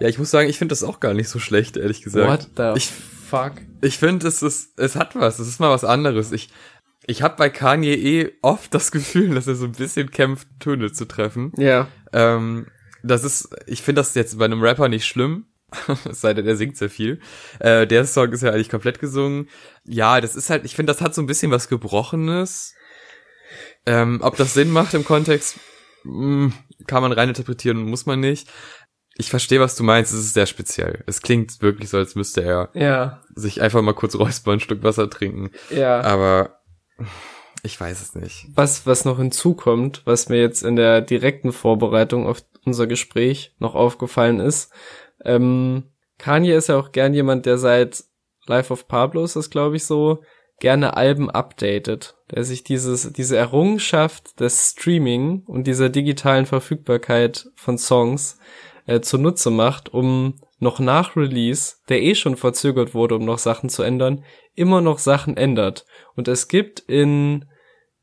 Ja, 0.00 0.08
ich 0.08 0.18
muss 0.18 0.30
sagen, 0.30 0.48
ich 0.48 0.58
finde 0.58 0.72
das 0.72 0.82
auch 0.82 0.98
gar 0.98 1.14
nicht 1.14 1.28
so 1.28 1.38
schlecht, 1.38 1.76
ehrlich 1.76 2.02
gesagt. 2.02 2.48
What 2.56 2.74
the 2.74 2.78
ich, 2.78 2.90
fuck? 2.90 3.52
Ich 3.82 3.98
finde, 3.98 4.26
es 4.26 4.42
ist, 4.42 4.78
es 4.78 4.96
hat 4.96 5.14
was. 5.14 5.38
Es 5.38 5.46
ist 5.46 5.60
mal 5.60 5.70
was 5.70 5.84
anderes. 5.84 6.32
Ich, 6.32 6.48
ich 7.06 7.22
habe 7.22 7.36
bei 7.36 7.50
Kanye 7.50 7.94
eh 7.94 8.32
oft 8.42 8.74
das 8.74 8.90
Gefühl, 8.90 9.34
dass 9.34 9.46
er 9.46 9.54
so 9.54 9.66
ein 9.66 9.72
bisschen 9.72 10.10
kämpft, 10.10 10.48
Töne 10.58 10.92
zu 10.92 11.06
treffen. 11.06 11.52
Ja. 11.56 11.88
Ähm, 12.12 12.66
das 13.02 13.24
ist, 13.24 13.50
ich 13.66 13.82
finde 13.82 14.00
das 14.00 14.14
jetzt 14.14 14.38
bei 14.38 14.46
einem 14.46 14.62
Rapper 14.62 14.88
nicht 14.88 15.06
schlimm. 15.06 15.46
es 16.08 16.20
sei 16.20 16.34
denn, 16.34 16.46
er 16.46 16.56
singt 16.56 16.76
sehr 16.76 16.90
viel. 16.90 17.20
Äh, 17.58 17.86
der 17.86 18.04
Song 18.06 18.32
ist 18.32 18.42
ja 18.42 18.50
eigentlich 18.50 18.70
komplett 18.70 18.98
gesungen. 18.98 19.48
Ja, 19.84 20.20
das 20.20 20.34
ist 20.34 20.50
halt, 20.50 20.64
ich 20.64 20.74
finde, 20.74 20.92
das 20.92 21.00
hat 21.00 21.14
so 21.14 21.22
ein 21.22 21.26
bisschen 21.26 21.50
was 21.50 21.68
Gebrochenes. 21.68 22.74
Ähm, 23.86 24.20
ob 24.22 24.36
das 24.36 24.54
Sinn 24.54 24.70
macht 24.70 24.94
im 24.94 25.04
Kontext, 25.04 25.58
mh, 26.04 26.52
kann 26.86 27.02
man 27.02 27.12
reininterpretieren, 27.12 27.82
muss 27.82 28.06
man 28.06 28.20
nicht. 28.20 28.48
Ich 29.20 29.28
verstehe, 29.28 29.60
was 29.60 29.76
du 29.76 29.84
meinst. 29.84 30.14
Es 30.14 30.20
ist 30.20 30.32
sehr 30.32 30.46
speziell. 30.46 31.04
Es 31.06 31.20
klingt 31.20 31.60
wirklich 31.60 31.90
so, 31.90 31.98
als 31.98 32.14
müsste 32.14 32.42
er 32.42 32.70
ja. 32.72 33.20
sich 33.34 33.60
einfach 33.60 33.82
mal 33.82 33.92
kurz 33.92 34.16
räuspern, 34.16 34.54
ein 34.54 34.60
Stück 34.60 34.82
Wasser 34.82 35.10
trinken. 35.10 35.50
Ja. 35.68 36.00
Aber 36.00 36.62
ich 37.62 37.78
weiß 37.78 38.00
es 38.00 38.14
nicht. 38.14 38.46
Was, 38.54 38.86
was 38.86 39.04
noch 39.04 39.18
hinzukommt, 39.18 40.00
was 40.06 40.30
mir 40.30 40.40
jetzt 40.40 40.62
in 40.62 40.74
der 40.74 41.02
direkten 41.02 41.52
Vorbereitung 41.52 42.26
auf 42.26 42.42
unser 42.64 42.86
Gespräch 42.86 43.54
noch 43.58 43.74
aufgefallen 43.74 44.40
ist, 44.40 44.72
ähm, 45.22 45.90
Kanye 46.16 46.54
ist 46.54 46.68
ja 46.68 46.78
auch 46.78 46.90
gern 46.90 47.12
jemand, 47.12 47.44
der 47.44 47.58
seit 47.58 48.02
Life 48.46 48.72
of 48.72 48.88
Pablo 48.88 49.22
ist 49.22 49.36
das, 49.36 49.50
glaube 49.50 49.76
ich, 49.76 49.84
so, 49.84 50.22
gerne 50.60 50.96
Alben 50.96 51.28
updatet, 51.28 52.16
der 52.30 52.44
sich 52.44 52.64
dieses, 52.64 53.12
diese 53.12 53.36
Errungenschaft 53.36 54.40
des 54.40 54.70
Streaming 54.70 55.42
und 55.46 55.66
dieser 55.66 55.90
digitalen 55.90 56.46
Verfügbarkeit 56.46 57.50
von 57.54 57.76
Songs 57.76 58.38
äh, 58.90 59.00
zunutze 59.00 59.50
macht, 59.50 59.94
um 59.94 60.34
noch 60.58 60.80
nach 60.80 61.14
Release, 61.16 61.76
der 61.88 62.02
eh 62.02 62.16
schon 62.16 62.36
verzögert 62.36 62.92
wurde, 62.92 63.14
um 63.14 63.24
noch 63.24 63.38
Sachen 63.38 63.70
zu 63.70 63.84
ändern, 63.84 64.24
immer 64.54 64.80
noch 64.80 64.98
Sachen 64.98 65.36
ändert. 65.36 65.86
Und 66.16 66.26
es 66.26 66.48
gibt 66.48 66.80
in 66.80 67.46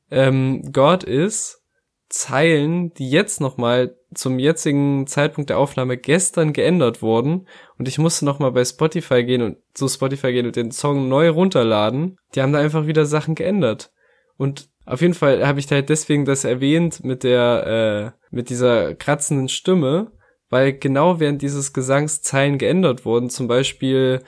ähm, 0.10 0.72
God 0.72 1.04
is 1.04 1.62
Zeilen, 2.08 2.94
die 2.94 3.10
jetzt 3.10 3.42
nochmal 3.42 3.98
zum 4.14 4.40
jetzigen 4.40 5.06
Zeitpunkt 5.08 5.50
der 5.50 5.58
Aufnahme 5.58 5.98
gestern 5.98 6.54
geändert 6.54 7.02
wurden. 7.02 7.50
Und 7.78 7.90
ich 7.90 7.98
musste 7.98 8.24
nochmal 8.24 8.54
bei 8.54 8.64
Spotify 8.64 9.26
gehen 9.26 9.42
und 9.42 9.58
zu 9.74 9.90
Spotify 9.90 10.32
gehen 10.32 10.46
und 10.46 10.56
den 10.56 10.72
Song 10.72 11.10
neu 11.10 11.30
runterladen. 11.30 12.18
Die 12.34 12.42
haben 12.42 12.54
da 12.54 12.60
einfach 12.60 12.88
wieder 12.88 13.06
Sachen 13.06 13.36
geändert. 13.36 13.92
Und 14.38 14.70
auf 14.86 15.02
jeden 15.02 15.16
Fall 15.16 15.46
habe 15.46 15.60
ich 15.60 15.68
da 15.68 15.76
halt 15.76 15.90
deswegen 15.90 16.24
das 16.24 16.46
erwähnt 16.46 17.04
mit 17.04 17.24
der, 17.24 18.14
äh, 18.24 18.26
mit 18.34 18.50
dieser 18.50 18.96
kratzenden 18.96 19.50
Stimme, 19.50 20.14
weil 20.50 20.74
genau 20.74 21.20
während 21.20 21.42
dieses 21.42 21.74
Gesangs 21.74 22.22
Zeilen 22.22 22.58
geändert 22.58 23.06
wurden. 23.06 23.30
Zum 23.30 23.48
Beispiel 23.48 24.22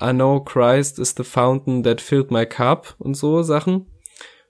I 0.00 0.10
know 0.10 0.40
Christ 0.40 0.98
is 0.98 1.14
the 1.16 1.24
fountain 1.24 1.82
that 1.82 2.00
filled 2.00 2.30
my 2.30 2.44
cup 2.44 2.94
und 2.98 3.14
so 3.14 3.42
Sachen. 3.42 3.86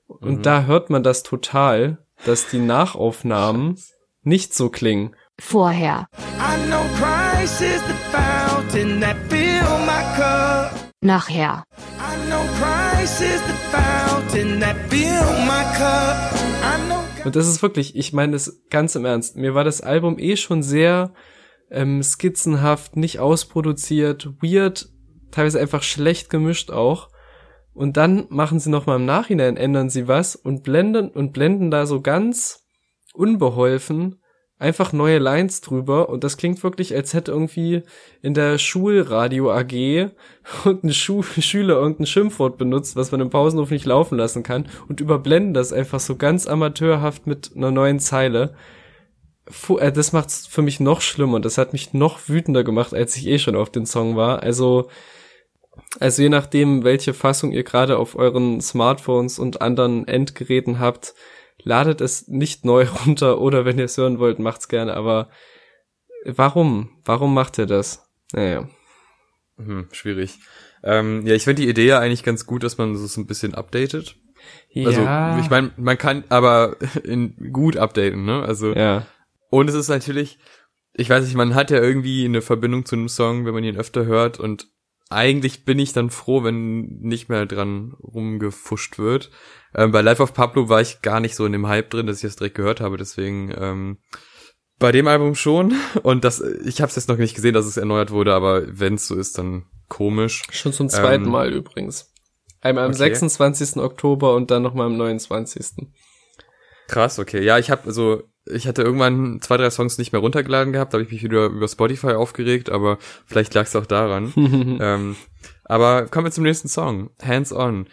Und 0.07 0.39
mhm. 0.39 0.43
da 0.43 0.65
hört 0.65 0.91
man 0.91 1.03
das 1.03 1.23
total, 1.23 1.99
dass 2.25 2.49
die 2.49 2.59
Nachaufnahmen 2.59 3.79
nicht 4.23 4.55
so 4.55 4.71
klingen. 4.71 5.15
Vorher. 5.39 6.09
Nachher. 11.01 11.63
Und 17.27 17.35
das 17.35 17.49
ist 17.49 17.61
wirklich, 17.61 17.97
ich 17.97 18.13
meine 18.13 18.35
das 18.35 18.63
ganz 18.71 18.95
im 18.95 19.05
Ernst. 19.05 19.35
Mir 19.35 19.53
war 19.53 19.65
das 19.65 19.81
Album 19.81 20.17
eh 20.17 20.37
schon 20.37 20.63
sehr 20.63 21.13
ähm, 21.73 22.01
skizzenhaft, 22.01 22.95
nicht 22.95 23.19
ausproduziert, 23.19 24.29
weird, 24.41 24.91
teilweise 25.33 25.59
einfach 25.59 25.83
schlecht 25.83 26.31
gemischt 26.31 26.71
auch. 26.71 27.09
Und 27.75 27.97
dann 27.97 28.27
machen 28.29 28.61
sie 28.61 28.71
nochmal 28.71 29.01
im 29.01 29.07
Nachhinein, 29.07 29.57
ändern 29.57 29.91
sie 29.91 30.07
was 30.07 30.37
und 30.37 30.63
blenden 30.63 31.09
und 31.09 31.33
blenden 31.33 31.73
da 31.73 31.85
so 31.87 32.01
ganz 32.01 32.65
unbeholfen 33.13 34.23
einfach 34.59 34.93
neue 34.93 35.19
Lines 35.19 35.61
drüber 35.61 36.09
und 36.09 36.25
das 36.25 36.37
klingt 36.37 36.63
wirklich, 36.63 36.95
als 36.95 37.13
hätte 37.13 37.33
irgendwie 37.33 37.83
in 38.23 38.35
der 38.35 38.59
Schulradio 38.59 39.53
AG 39.53 40.11
und 40.65 40.85
ein 40.85 40.93
Schu 40.93 41.23
Schüler 41.41 41.75
irgendein 41.75 42.07
Schimpfwort 42.07 42.59
benutzt, 42.59 42.97
was 42.97 43.13
man 43.13 43.21
im 43.21 43.31
Pausenhof 43.31 43.71
nicht 43.71 43.85
laufen 43.85 44.17
lassen 44.17 44.43
kann 44.43 44.69
und 44.89 45.01
überblenden 45.01 45.55
das 45.55 45.73
einfach 45.73 46.01
so 46.01 46.17
ganz 46.17 46.47
amateurhaft 46.47 47.27
mit 47.27 47.53
einer 47.55 47.71
neuen 47.71 48.01
Zeile. 48.01 48.55
Puh, 49.45 49.79
äh, 49.79 49.93
das 49.93 50.13
macht's 50.13 50.47
für 50.47 50.63
mich 50.63 50.81
noch 50.81 51.01
schlimmer. 51.01 51.39
Das 51.41 51.59
hat 51.59 51.73
mich 51.73 51.93
noch 51.93 52.29
wütender 52.29 52.65
gemacht, 52.65 52.95
als 52.95 53.17
ich 53.17 53.27
eh 53.27 53.39
schon 53.39 53.57
auf 53.57 53.71
den 53.71 53.87
Song 53.87 54.17
war. 54.17 54.43
Also 54.43 54.89
also 56.01 56.23
je 56.23 56.29
nachdem, 56.29 56.85
welche 56.85 57.15
Fassung 57.15 57.53
ihr 57.53 57.63
gerade 57.63 57.99
auf 57.99 58.17
euren 58.17 58.61
Smartphones 58.61 59.39
und 59.39 59.61
anderen 59.61 60.07
Endgeräten 60.09 60.79
habt, 60.79 61.15
ladet 61.67 62.01
es 62.01 62.29
nicht 62.29 62.65
neu 62.65 62.87
runter 63.07 63.41
oder 63.41 63.65
wenn 63.67 63.79
ihr 63.79 63.85
es 63.85 63.99
hören 63.99 64.19
wollt, 64.19 64.39
macht's 64.39 64.69
gerne, 64.69 64.95
aber 64.95 65.29
warum? 66.25 66.91
Warum 67.05 67.35
macht 67.35 67.59
ihr 67.59 67.67
das? 67.67 68.09
Naja. 68.33 68.69
Hm, 69.59 69.89
schwierig. 69.93 70.39
Ähm, 70.83 71.27
ja, 71.27 71.35
ich 71.35 71.45
finde 71.45 71.63
die 71.63 71.69
Idee 71.69 71.87
ja 71.87 71.99
eigentlich 71.99 72.23
ganz 72.23 72.47
gut, 72.47 72.63
dass 72.63 72.79
man 72.79 72.97
so 72.97 73.21
ein 73.21 73.27
bisschen 73.27 73.55
updatet. 73.55 74.17
Also, 74.75 75.03
ja. 75.03 75.33
Also, 75.33 75.43
ich 75.43 75.51
meine, 75.51 75.73
man 75.77 75.99
kann 75.99 76.25
aber 76.29 76.77
in 77.05 77.53
gut 77.53 77.77
updaten, 77.77 78.25
ne? 78.25 78.43
Also, 78.43 78.73
ja. 78.75 79.07
Und 79.51 79.69
es 79.69 79.75
ist 79.75 79.89
natürlich, 79.89 80.39
ich 80.95 81.11
weiß 81.11 81.25
nicht, 81.25 81.35
man 81.35 81.55
hat 81.55 81.71
ja 81.71 81.79
irgendwie 81.79 82.25
eine 82.25 82.43
Verbindung 82.43 82.85
zu 82.85 82.95
einem 82.95 83.09
Song, 83.09 83.45
wenn 83.45 83.55
man 83.55 83.65
ihn 83.65 83.77
öfter 83.77 84.07
hört 84.07 84.39
und 84.39 84.69
eigentlich 85.09 85.65
bin 85.65 85.79
ich 85.79 85.93
dann 85.93 86.11
froh, 86.11 86.43
wenn 86.43 86.99
nicht 87.01 87.29
mehr 87.29 87.47
dran 87.47 87.95
rumgefuscht 88.03 88.99
wird. 88.99 89.31
Ähm, 89.75 89.93
bei 89.93 90.03
Life 90.03 90.23
of 90.23 90.35
Pablo 90.35 90.69
war 90.69 90.81
ich 90.81 91.03
gar 91.03 91.21
nicht 91.21 91.37
so 91.37 91.47
in 91.47 91.53
dem 91.53 91.69
Hype 91.69 91.91
drin, 91.91 92.07
dass 92.07 92.17
ich 92.17 92.23
das 92.23 92.37
direkt 92.37 92.57
gehört 92.57 92.81
habe, 92.81 92.97
deswegen 92.97 93.53
ähm, 93.57 93.99
bei 94.79 94.93
dem 94.93 95.07
Album 95.07 95.35
schon. 95.35 95.75
Und 96.03 96.25
das, 96.25 96.41
ich 96.41 96.81
habe 96.81 96.91
es 96.91 96.97
jetzt 96.97 97.09
noch 97.09 97.19
nicht 97.19 97.35
gesehen, 97.35 97.55
dass 97.55 97.67
es 97.67 97.77
erneuert 97.77 98.11
wurde, 98.11 98.35
aber 98.35 98.65
wenn 98.67 98.95
es 98.95 99.07
so 99.07 99.15
ist, 99.15 99.39
dann 99.39 99.67
komisch. 99.89 100.43
Schon 100.51 100.73
zum 100.73 100.89
zweiten 100.89 101.25
ähm, 101.25 101.31
Mal 101.31 101.53
übrigens. 101.53 102.13
Einmal 102.61 102.85
am 102.85 102.91
okay. 102.91 102.99
26. 102.99 103.77
Oktober 103.77 104.35
und 104.35 104.51
dann 104.51 104.63
nochmal 104.63 104.87
am 104.87 104.97
29. 104.97 105.89
Krass, 106.89 107.19
okay. 107.19 107.43
Ja, 107.43 107.59
ich 107.59 107.71
habe 107.71 107.83
also 107.87 108.23
ich 108.49 108.67
hatte 108.67 108.83
irgendwann 108.83 109.41
zwei, 109.41 109.57
drei 109.57 109.71
Songs 109.71 109.99
nicht 109.99 110.13
mehr 110.13 110.21
runtergeladen 110.21 110.73
gehabt, 110.73 110.93
da 110.93 110.99
habe 110.99 111.05
ich 111.05 111.13
mich 111.13 111.23
wieder 111.23 111.47
über 111.47 111.69
Spotify 111.69 112.13
aufgeregt, 112.13 112.71
aber 112.71 112.99
vielleicht 113.27 113.55
lag 113.55 113.67
es 113.67 113.77
auch 113.77 113.87
daran. 113.87 114.33
ähm, 114.81 115.17
aber 115.65 116.07
kommen 116.07 116.27
wir 116.27 116.33
zum 116.33 116.45
nächsten 116.45 116.69
Song, 116.69 117.11
Hands 117.21 117.53
On. 117.53 117.89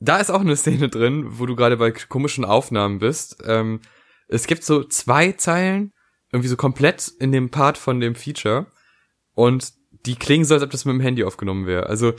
Da 0.00 0.18
ist 0.18 0.30
auch 0.30 0.40
eine 0.40 0.56
Szene 0.56 0.88
drin, 0.88 1.26
wo 1.38 1.46
du 1.46 1.56
gerade 1.56 1.76
bei 1.76 1.90
komischen 1.90 2.44
Aufnahmen 2.44 3.00
bist. 3.00 3.38
Ähm, 3.44 3.80
es 4.28 4.46
gibt 4.46 4.62
so 4.62 4.84
zwei 4.84 5.32
Zeilen, 5.32 5.92
irgendwie 6.30 6.48
so 6.48 6.56
komplett 6.56 7.10
in 7.18 7.32
dem 7.32 7.50
Part 7.50 7.78
von 7.78 7.98
dem 7.98 8.14
Feature 8.14 8.66
und 9.34 9.72
die 10.06 10.14
klingen 10.14 10.44
so, 10.44 10.54
als 10.54 10.62
ob 10.62 10.70
das 10.70 10.84
mit 10.84 10.94
dem 10.94 11.00
Handy 11.00 11.24
aufgenommen 11.24 11.66
wäre. 11.66 11.86
Also 11.86 12.12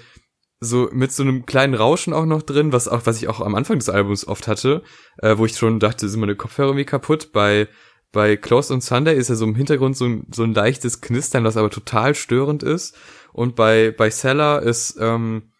so 0.59 0.89
mit 0.91 1.11
so 1.11 1.23
einem 1.23 1.45
kleinen 1.45 1.73
Rauschen 1.73 2.13
auch 2.13 2.25
noch 2.25 2.41
drin, 2.41 2.73
was 2.73 2.87
auch, 2.87 3.05
was 3.05 3.17
ich 3.17 3.27
auch 3.27 3.39
am 3.39 3.55
Anfang 3.55 3.79
des 3.79 3.89
Albums 3.89 4.27
oft 4.27 4.47
hatte, 4.47 4.83
äh, 5.17 5.37
wo 5.37 5.45
ich 5.45 5.57
schon 5.57 5.79
dachte, 5.79 6.09
sind 6.09 6.19
meine 6.19 6.35
Kopfhörer 6.35 6.69
irgendwie 6.69 6.85
kaputt. 6.85 7.31
Bei 7.31 7.67
bei 8.11 8.35
Close 8.35 8.73
on 8.73 8.81
Sunday 8.81 9.15
ist 9.15 9.29
ja 9.29 9.35
so 9.35 9.45
im 9.45 9.53
Hintergrund 9.55 9.95
so 9.95 10.05
ein, 10.05 10.25
so 10.33 10.43
ein 10.43 10.53
leichtes 10.53 10.99
Knistern, 10.99 11.43
was 11.43 11.57
aber 11.57 11.69
total 11.69 12.15
störend 12.15 12.63
ist. 12.63 12.97
Und 13.33 13.55
bei 13.55 13.91
bei 13.91 14.09
Seller 14.09 14.61
ist, 14.61 14.97
ähm, 14.99 15.53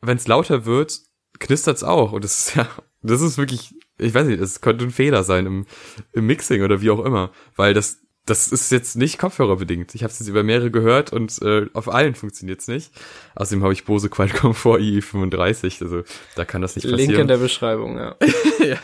wenn 0.00 0.18
es 0.18 0.28
lauter 0.28 0.66
wird, 0.66 1.00
knistert's 1.38 1.82
auch. 1.82 2.12
Und 2.12 2.24
das 2.24 2.38
ist 2.38 2.56
ja, 2.56 2.68
das 3.02 3.20
ist 3.20 3.38
wirklich, 3.38 3.74
ich 3.98 4.14
weiß 4.14 4.26
nicht, 4.26 4.40
das 4.40 4.60
könnte 4.60 4.84
ein 4.84 4.90
Fehler 4.90 5.24
sein 5.24 5.46
im, 5.46 5.66
im 6.12 6.26
Mixing 6.26 6.62
oder 6.62 6.80
wie 6.80 6.90
auch 6.90 7.04
immer, 7.04 7.32
weil 7.56 7.74
das 7.74 7.98
das 8.26 8.48
ist 8.48 8.70
jetzt 8.70 8.96
nicht 8.96 9.18
kopfhörerbedingt. 9.18 9.94
Ich 9.94 10.02
habe 10.04 10.12
es 10.12 10.18
jetzt 10.18 10.28
über 10.28 10.42
mehrere 10.42 10.70
gehört 10.70 11.12
und 11.12 11.40
äh, 11.42 11.66
auf 11.72 11.88
allen 11.88 12.14
funktioniert's 12.14 12.68
nicht. 12.68 12.92
Außerdem 13.34 13.62
habe 13.62 13.72
ich 13.72 13.84
Bose 13.84 14.08
Qualcomm 14.08 14.52
i35, 14.52 15.82
also 15.82 16.02
da 16.36 16.44
kann 16.44 16.62
das 16.62 16.76
nicht 16.76 16.84
passieren. 16.84 17.10
Link 17.10 17.20
in 17.20 17.28
der 17.28 17.38
Beschreibung, 17.38 17.98
ja. 17.98 18.16
ja. 18.64 18.78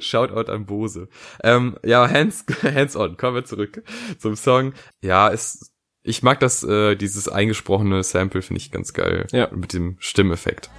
Shoutout 0.00 0.50
an 0.50 0.66
Bose. 0.66 1.08
Ähm, 1.44 1.76
ja, 1.84 2.08
hands, 2.08 2.44
hands 2.62 2.96
on. 2.96 3.16
Kommen 3.16 3.36
wir 3.36 3.44
zurück 3.44 3.82
zum 4.18 4.34
Song. 4.36 4.72
Ja, 5.02 5.30
es, 5.30 5.72
ich 6.02 6.22
mag 6.22 6.40
das, 6.40 6.64
äh, 6.64 6.96
dieses 6.96 7.28
eingesprochene 7.28 8.02
Sample 8.02 8.42
finde 8.42 8.60
ich 8.62 8.70
ganz 8.72 8.94
geil. 8.94 9.26
Ja. 9.32 9.48
Mit 9.52 9.74
dem 9.74 9.96
Stimmeffekt. 10.00 10.70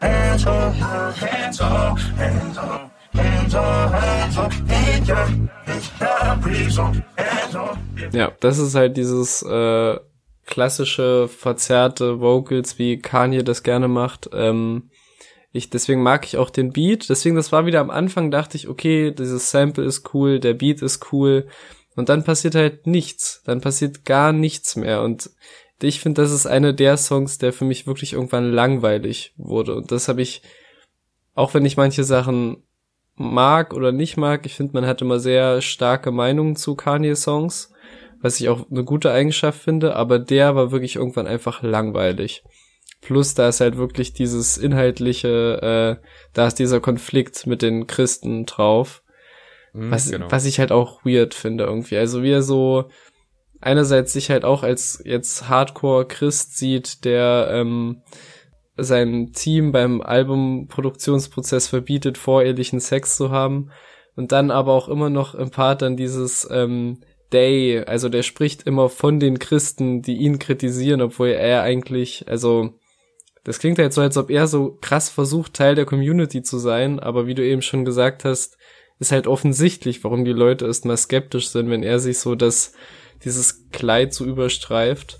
Hands 0.00 0.46
up, 0.46 0.74
hands 1.20 1.60
up, 1.60 1.98
hands 2.18 2.58
up. 2.58 2.90
Ja, 8.12 8.32
das 8.40 8.58
ist 8.58 8.74
halt 8.74 8.96
dieses 8.96 9.42
äh, 9.42 9.98
klassische 10.46 11.28
verzerrte 11.28 12.20
Vocals, 12.20 12.78
wie 12.78 12.98
Kanye 12.98 13.42
das 13.42 13.62
gerne 13.62 13.88
macht. 13.88 14.30
Ähm, 14.32 14.90
ich, 15.52 15.70
deswegen 15.70 16.02
mag 16.02 16.24
ich 16.24 16.36
auch 16.36 16.50
den 16.50 16.72
Beat. 16.72 17.08
Deswegen, 17.08 17.36
das 17.36 17.52
war 17.52 17.66
wieder 17.66 17.80
am 17.80 17.90
Anfang, 17.90 18.30
dachte 18.30 18.56
ich, 18.56 18.68
okay, 18.68 19.10
dieses 19.12 19.50
Sample 19.50 19.84
ist 19.84 20.14
cool, 20.14 20.40
der 20.40 20.54
Beat 20.54 20.82
ist 20.82 21.12
cool. 21.12 21.46
Und 21.96 22.08
dann 22.08 22.24
passiert 22.24 22.54
halt 22.54 22.86
nichts. 22.86 23.42
Dann 23.44 23.60
passiert 23.60 24.04
gar 24.04 24.32
nichts 24.32 24.74
mehr. 24.74 25.02
Und 25.02 25.30
ich 25.80 26.00
finde, 26.00 26.22
das 26.22 26.32
ist 26.32 26.46
einer 26.46 26.72
der 26.72 26.96
Songs, 26.96 27.38
der 27.38 27.52
für 27.52 27.64
mich 27.64 27.86
wirklich 27.86 28.14
irgendwann 28.14 28.50
langweilig 28.50 29.34
wurde. 29.36 29.76
Und 29.76 29.92
das 29.92 30.08
habe 30.08 30.22
ich, 30.22 30.42
auch 31.34 31.54
wenn 31.54 31.64
ich 31.64 31.76
manche 31.76 32.04
Sachen 32.04 32.64
mag 33.16 33.74
oder 33.74 33.92
nicht 33.92 34.16
mag, 34.16 34.46
ich 34.46 34.54
finde, 34.54 34.74
man 34.74 34.86
hat 34.86 35.02
immer 35.02 35.18
sehr 35.18 35.60
starke 35.60 36.10
Meinungen 36.10 36.56
zu 36.56 36.74
Kanye-Songs, 36.74 37.72
was 38.20 38.40
ich 38.40 38.48
auch 38.48 38.70
eine 38.70 38.84
gute 38.84 39.12
Eigenschaft 39.12 39.62
finde, 39.62 39.96
aber 39.96 40.18
der 40.18 40.56
war 40.56 40.72
wirklich 40.72 40.96
irgendwann 40.96 41.26
einfach 41.26 41.62
langweilig. 41.62 42.42
Plus, 43.00 43.34
da 43.34 43.48
ist 43.48 43.60
halt 43.60 43.76
wirklich 43.76 44.14
dieses 44.14 44.56
inhaltliche, 44.56 45.98
äh, 46.00 46.06
da 46.32 46.46
ist 46.46 46.58
dieser 46.58 46.80
Konflikt 46.80 47.46
mit 47.46 47.60
den 47.60 47.86
Christen 47.86 48.46
drauf. 48.46 49.02
Mhm, 49.74 49.90
was, 49.90 50.10
genau. 50.10 50.26
was 50.30 50.46
ich 50.46 50.58
halt 50.58 50.72
auch 50.72 51.04
weird 51.04 51.34
finde 51.34 51.64
irgendwie. 51.64 51.98
Also 51.98 52.22
wie 52.22 52.30
er 52.30 52.42
so 52.42 52.88
einerseits 53.60 54.12
sich 54.12 54.30
halt 54.30 54.44
auch 54.44 54.62
als 54.62 55.02
jetzt 55.04 55.48
Hardcore-Christ 55.48 56.56
sieht, 56.56 57.04
der 57.04 57.48
ähm, 57.50 58.02
sein 58.76 59.32
Team 59.32 59.72
beim 59.72 60.00
Albumproduktionsprozess 60.00 61.68
verbietet, 61.68 62.18
vorehelichen 62.18 62.80
Sex 62.80 63.16
zu 63.16 63.30
haben. 63.30 63.70
Und 64.16 64.32
dann 64.32 64.50
aber 64.50 64.72
auch 64.72 64.88
immer 64.88 65.10
noch 65.10 65.34
im 65.34 65.50
Part 65.50 65.82
dann 65.82 65.96
dieses 65.96 66.48
ähm, 66.50 67.00
Day, 67.32 67.82
also 67.84 68.08
der 68.08 68.22
spricht 68.22 68.62
immer 68.62 68.88
von 68.88 69.18
den 69.18 69.38
Christen, 69.38 70.02
die 70.02 70.16
ihn 70.16 70.38
kritisieren, 70.38 71.02
obwohl 71.02 71.28
er 71.28 71.62
eigentlich, 71.62 72.28
also 72.28 72.70
das 73.42 73.58
klingt 73.58 73.78
halt 73.78 73.92
so, 73.92 74.00
als 74.00 74.16
ob 74.16 74.30
er 74.30 74.46
so 74.46 74.78
krass 74.80 75.10
versucht, 75.10 75.54
Teil 75.54 75.74
der 75.74 75.84
Community 75.84 76.42
zu 76.42 76.58
sein, 76.58 77.00
aber 77.00 77.26
wie 77.26 77.34
du 77.34 77.44
eben 77.44 77.60
schon 77.60 77.84
gesagt 77.84 78.24
hast, 78.24 78.56
ist 79.00 79.12
halt 79.12 79.26
offensichtlich, 79.26 80.04
warum 80.04 80.24
die 80.24 80.32
Leute 80.32 80.66
erstmal 80.66 80.96
skeptisch 80.96 81.48
sind, 81.48 81.68
wenn 81.68 81.82
er 81.82 81.98
sich 81.98 82.18
so 82.18 82.34
das, 82.36 82.72
dieses 83.24 83.68
Kleid 83.70 84.14
so 84.14 84.24
überstreift. 84.24 85.18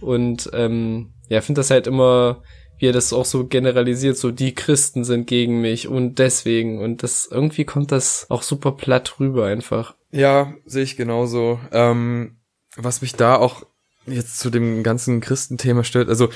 Und 0.00 0.48
ähm, 0.54 1.12
ja, 1.28 1.40
finde 1.40 1.58
das 1.58 1.70
halt 1.70 1.86
immer, 1.86 2.42
wie 2.80 2.88
er 2.88 2.92
das 2.92 3.12
auch 3.12 3.26
so 3.26 3.46
generalisiert, 3.46 4.16
so 4.16 4.30
die 4.30 4.54
Christen 4.54 5.04
sind 5.04 5.26
gegen 5.26 5.60
mich 5.60 5.86
und 5.86 6.18
deswegen. 6.18 6.80
Und 6.80 7.02
das 7.02 7.28
irgendwie 7.30 7.66
kommt 7.66 7.92
das 7.92 8.26
auch 8.30 8.42
super 8.42 8.72
platt 8.72 9.20
rüber 9.20 9.46
einfach. 9.46 9.94
Ja, 10.10 10.54
sehe 10.64 10.82
ich 10.82 10.96
genauso. 10.96 11.60
Ähm, 11.72 12.38
was 12.76 13.02
mich 13.02 13.14
da 13.14 13.36
auch 13.36 13.66
jetzt 14.06 14.38
zu 14.38 14.48
dem 14.48 14.82
ganzen 14.82 15.20
Christenthema 15.20 15.84
stört, 15.84 16.08
also 16.08 16.30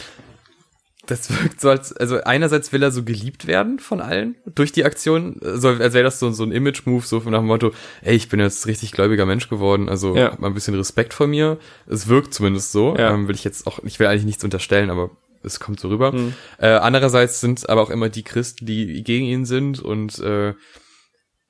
das 1.07 1.31
wirkt 1.43 1.63
so 1.63 1.71
als, 1.71 1.95
also 1.95 2.23
einerseits 2.23 2.73
will 2.73 2.83
er 2.83 2.91
so 2.91 3.05
geliebt 3.05 3.47
werden 3.47 3.79
von 3.79 4.03
allen 4.03 4.37
durch 4.55 4.71
die 4.71 4.85
Aktion, 4.85 5.41
so 5.41 5.69
als 5.69 5.95
wäre 5.95 6.05
das 6.05 6.19
so, 6.19 6.31
so 6.31 6.45
ein 6.45 6.53
Image-Move, 6.53 7.07
so 7.07 7.19
nach 7.21 7.39
dem 7.39 7.47
Motto, 7.47 7.73
ey, 8.03 8.15
ich 8.15 8.29
bin 8.29 8.39
jetzt 8.39 8.67
richtig 8.67 8.93
gläubiger 8.93 9.25
Mensch 9.25 9.49
geworden, 9.49 9.89
also 9.89 10.15
ja. 10.15 10.37
mal 10.39 10.49
ein 10.49 10.55
bisschen 10.55 10.75
Respekt 10.75 11.15
vor 11.15 11.27
mir. 11.27 11.59
Es 11.87 12.09
wirkt 12.09 12.35
zumindest 12.35 12.73
so, 12.73 12.95
ja. 12.97 13.15
ähm, 13.15 13.29
will 13.29 13.35
ich 13.35 13.45
jetzt 13.45 13.67
auch, 13.67 13.81
ich 13.83 13.99
will 13.99 14.07
eigentlich 14.07 14.27
nichts 14.27 14.45
unterstellen, 14.45 14.91
aber 14.91 15.11
es 15.45 15.61
kommt 15.61 15.81
so 15.81 15.89
rüber. 15.89 16.13
Mhm. 16.13 16.35
Äh, 16.59 16.69
andererseits 16.69 17.41
sind 17.41 17.69
aber 17.69 17.83
auch 17.83 17.91
immer 17.91 18.09
die 18.09 18.25
Christen, 18.25 18.67
die 18.67 19.03
gegen 19.03 19.27
ihn 19.27 19.45
sind 19.45 19.81
und 19.81 20.19
äh, 20.21 20.55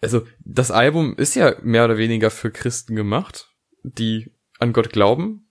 also 0.00 0.22
das 0.44 0.70
Album 0.70 1.16
ist 1.16 1.34
ja 1.34 1.54
mehr 1.62 1.84
oder 1.86 1.96
weniger 1.96 2.30
für 2.30 2.50
Christen 2.50 2.94
gemacht, 2.94 3.48
die 3.82 4.32
an 4.58 4.72
Gott 4.72 4.90
glauben 4.90 5.44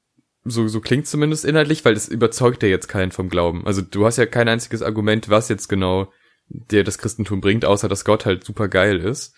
so, 0.46 0.68
so 0.68 0.82
klingt 0.82 1.08
zumindest 1.08 1.46
inhaltlich, 1.46 1.86
weil 1.86 1.94
es 1.94 2.10
überzeugt 2.10 2.64
ja 2.64 2.70
jetzt 2.70 2.88
keinen 2.88 3.12
vom 3.12 3.30
Glauben. 3.30 3.66
Also 3.66 3.82
du 3.82 4.06
hast 4.06 4.18
ja 4.18 4.26
kein 4.26 4.50
einziges 4.50 4.82
Argument, 4.82 5.30
was 5.30 5.50
jetzt 5.50 5.70
genau 5.70 6.12
dir 6.50 6.84
das 6.84 6.98
Christentum 6.98 7.40
bringt, 7.42 7.66
außer 7.66 7.88
dass 7.88 8.06
Gott 8.06 8.26
halt 8.26 8.44
super 8.44 8.68
geil 8.68 9.00
ist. 9.00 9.34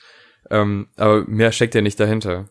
Ähm, 0.50 0.88
aber 0.96 1.26
mehr 1.26 1.52
steckt 1.52 1.76
ja 1.76 1.82
nicht 1.82 2.00
dahinter. 2.00 2.50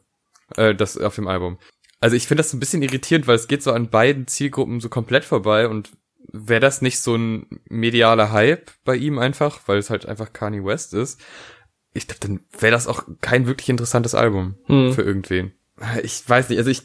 Äh, 0.56 0.74
das 0.74 0.96
auf 0.96 1.16
dem 1.16 1.26
Album. 1.26 1.58
Also 2.00 2.16
ich 2.16 2.26
finde 2.26 2.42
das 2.42 2.52
ein 2.52 2.60
bisschen 2.60 2.82
irritierend, 2.82 3.26
weil 3.26 3.36
es 3.36 3.48
geht 3.48 3.62
so 3.62 3.72
an 3.72 3.90
beiden 3.90 4.26
Zielgruppen 4.26 4.80
so 4.80 4.88
komplett 4.88 5.24
vorbei 5.24 5.68
und 5.68 5.92
wäre 6.36 6.60
das 6.60 6.82
nicht 6.82 6.98
so 6.98 7.14
ein 7.14 7.46
medialer 7.68 8.32
Hype 8.32 8.72
bei 8.84 8.96
ihm 8.96 9.18
einfach, 9.18 9.60
weil 9.66 9.78
es 9.78 9.88
halt 9.88 10.06
einfach 10.06 10.32
Kanye 10.32 10.64
West 10.64 10.92
ist, 10.92 11.20
ich 11.92 12.08
glaube, 12.08 12.20
dann 12.20 12.40
wäre 12.58 12.72
das 12.72 12.88
auch 12.88 13.04
kein 13.20 13.46
wirklich 13.46 13.68
interessantes 13.68 14.16
Album 14.16 14.56
hm. 14.64 14.92
für 14.92 15.02
irgendwen. 15.02 15.52
Ich 16.02 16.28
weiß 16.28 16.48
nicht, 16.48 16.58
also 16.58 16.70
ich, 16.70 16.82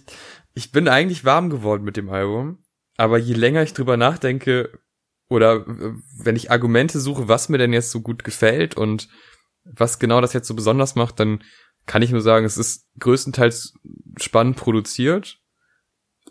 ich 0.53 0.71
bin 0.71 0.87
eigentlich 0.87 1.25
warm 1.25 1.49
geworden 1.49 1.83
mit 1.83 1.97
dem 1.97 2.09
Album, 2.09 2.63
aber 2.95 3.17
je 3.17 3.33
länger 3.33 3.63
ich 3.63 3.73
drüber 3.73 3.97
nachdenke 3.97 4.79
oder 5.29 5.65
wenn 5.65 6.35
ich 6.35 6.51
Argumente 6.51 6.99
suche, 6.99 7.27
was 7.27 7.49
mir 7.49 7.57
denn 7.57 7.73
jetzt 7.73 7.89
so 7.89 8.01
gut 8.01 8.23
gefällt 8.23 8.77
und 8.77 9.09
was 9.63 9.97
genau 9.97 10.21
das 10.21 10.33
jetzt 10.33 10.47
so 10.47 10.53
besonders 10.53 10.93
macht, 10.93 11.19
dann 11.19 11.43
kann 11.87 12.03
ich 12.03 12.11
nur 12.11 12.21
sagen, 12.21 12.45
es 12.45 12.57
ist 12.57 12.87
größtenteils 12.99 13.73
spannend 14.17 14.57
produziert. 14.57 15.39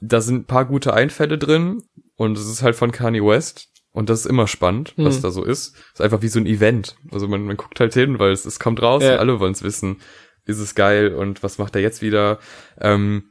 Da 0.00 0.20
sind 0.20 0.42
ein 0.42 0.46
paar 0.46 0.66
gute 0.66 0.94
Einfälle 0.94 1.36
drin 1.36 1.82
und 2.18 2.36
es 2.36 2.48
ist 2.48 2.62
halt 2.62 2.74
von 2.74 2.90
Kanye 2.90 3.24
West 3.24 3.68
und 3.92 4.10
das 4.10 4.20
ist 4.20 4.26
immer 4.26 4.48
spannend, 4.48 4.92
was 4.96 5.18
mhm. 5.18 5.22
da 5.22 5.30
so 5.30 5.44
ist. 5.44 5.76
Es 5.76 5.94
ist 5.94 6.00
einfach 6.00 6.20
wie 6.20 6.28
so 6.28 6.40
ein 6.40 6.46
Event. 6.46 6.96
Also 7.12 7.28
man, 7.28 7.44
man 7.44 7.56
guckt 7.56 7.78
halt 7.78 7.94
hin, 7.94 8.18
weil 8.18 8.32
es, 8.32 8.44
es 8.44 8.58
kommt 8.58 8.82
raus 8.82 9.04
ja. 9.04 9.14
und 9.14 9.18
alle 9.20 9.40
wollen 9.40 9.52
es 9.52 9.62
wissen. 9.62 10.00
Ist 10.44 10.58
es 10.58 10.74
geil 10.74 11.14
und 11.14 11.44
was 11.44 11.58
macht 11.58 11.76
er 11.76 11.80
jetzt 11.80 12.02
wieder? 12.02 12.40
Ähm, 12.80 13.30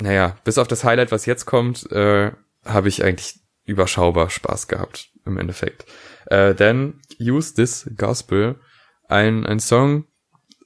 naja, 0.00 0.36
bis 0.44 0.56
auf 0.56 0.66
das 0.66 0.82
Highlight, 0.82 1.12
was 1.12 1.26
jetzt 1.26 1.44
kommt, 1.44 1.90
äh, 1.92 2.32
habe 2.64 2.88
ich 2.88 3.04
eigentlich 3.04 3.40
überschaubar 3.64 4.30
Spaß 4.30 4.66
gehabt 4.66 5.10
im 5.26 5.36
Endeffekt. 5.36 5.84
Äh, 6.26 6.54
denn 6.54 7.00
Use 7.20 7.54
This 7.54 7.90
Gospel, 7.96 8.58
ein, 9.08 9.44
ein 9.44 9.60
Song 9.60 10.06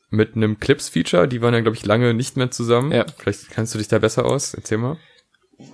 mit 0.09 0.37
einem 0.37 0.61
Clips-Feature, 0.61 1.27
die 1.27 1.43
waren 1.43 1.53
ja, 1.53 1.61
glaube 1.63 1.77
ich, 1.77 1.85
lange 1.85 2.15
nicht 2.15 2.37
mehr 2.37 2.53
zusammen. 2.53 2.93
Ja. 2.93 3.07
Vielleicht 3.19 3.51
kannst 3.51 3.75
du 3.75 3.79
dich 3.79 3.89
da 3.89 3.99
besser 3.99 4.25
aus. 4.25 4.55
Erzähl 4.55 4.79
mal. 4.79 4.99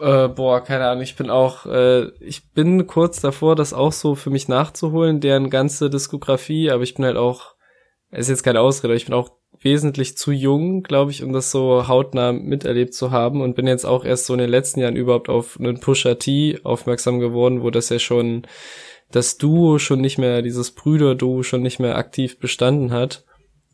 Äh, 0.00 0.28
boah, 0.28 0.60
keine 0.60 0.86
Ahnung. 0.86 1.02
Ich 1.02 1.16
bin 1.16 1.30
auch, 1.30 1.66
äh, 1.66 2.08
ich 2.20 2.50
bin 2.52 2.86
kurz 2.86 3.20
davor, 3.20 3.56
das 3.56 3.72
auch 3.72 3.92
so 3.92 4.14
für 4.14 4.30
mich 4.30 4.48
nachzuholen, 4.48 5.20
deren 5.20 5.50
ganze 5.50 5.90
Diskografie, 5.90 6.70
aber 6.70 6.82
ich 6.82 6.94
bin 6.94 7.04
halt 7.04 7.16
auch, 7.16 7.54
es 8.10 8.26
ist 8.26 8.28
jetzt 8.28 8.42
keine 8.42 8.60
Ausrede, 8.60 8.94
ich 8.94 9.06
bin 9.06 9.14
auch 9.14 9.30
wesentlich 9.60 10.16
zu 10.16 10.32
jung, 10.32 10.82
glaube 10.82 11.10
ich, 11.10 11.22
um 11.22 11.32
das 11.32 11.50
so 11.50 11.88
hautnah 11.88 12.32
miterlebt 12.32 12.94
zu 12.94 13.10
haben 13.10 13.40
und 13.40 13.54
bin 13.54 13.66
jetzt 13.66 13.84
auch 13.84 14.04
erst 14.04 14.26
so 14.26 14.34
in 14.34 14.40
den 14.40 14.50
letzten 14.50 14.80
Jahren 14.80 14.96
überhaupt 14.96 15.28
auf 15.28 15.58
einen 15.58 15.80
Pusher 15.80 16.18
T 16.18 16.60
aufmerksam 16.64 17.20
geworden, 17.20 17.62
wo 17.62 17.70
das 17.70 17.88
ja 17.88 17.98
schon 17.98 18.46
das 19.10 19.38
Duo 19.38 19.78
schon 19.78 20.00
nicht 20.00 20.18
mehr, 20.18 20.42
dieses 20.42 20.72
Brüder-Duo 20.72 21.42
schon 21.42 21.62
nicht 21.62 21.78
mehr 21.78 21.96
aktiv 21.96 22.38
bestanden 22.38 22.92
hat. 22.92 23.24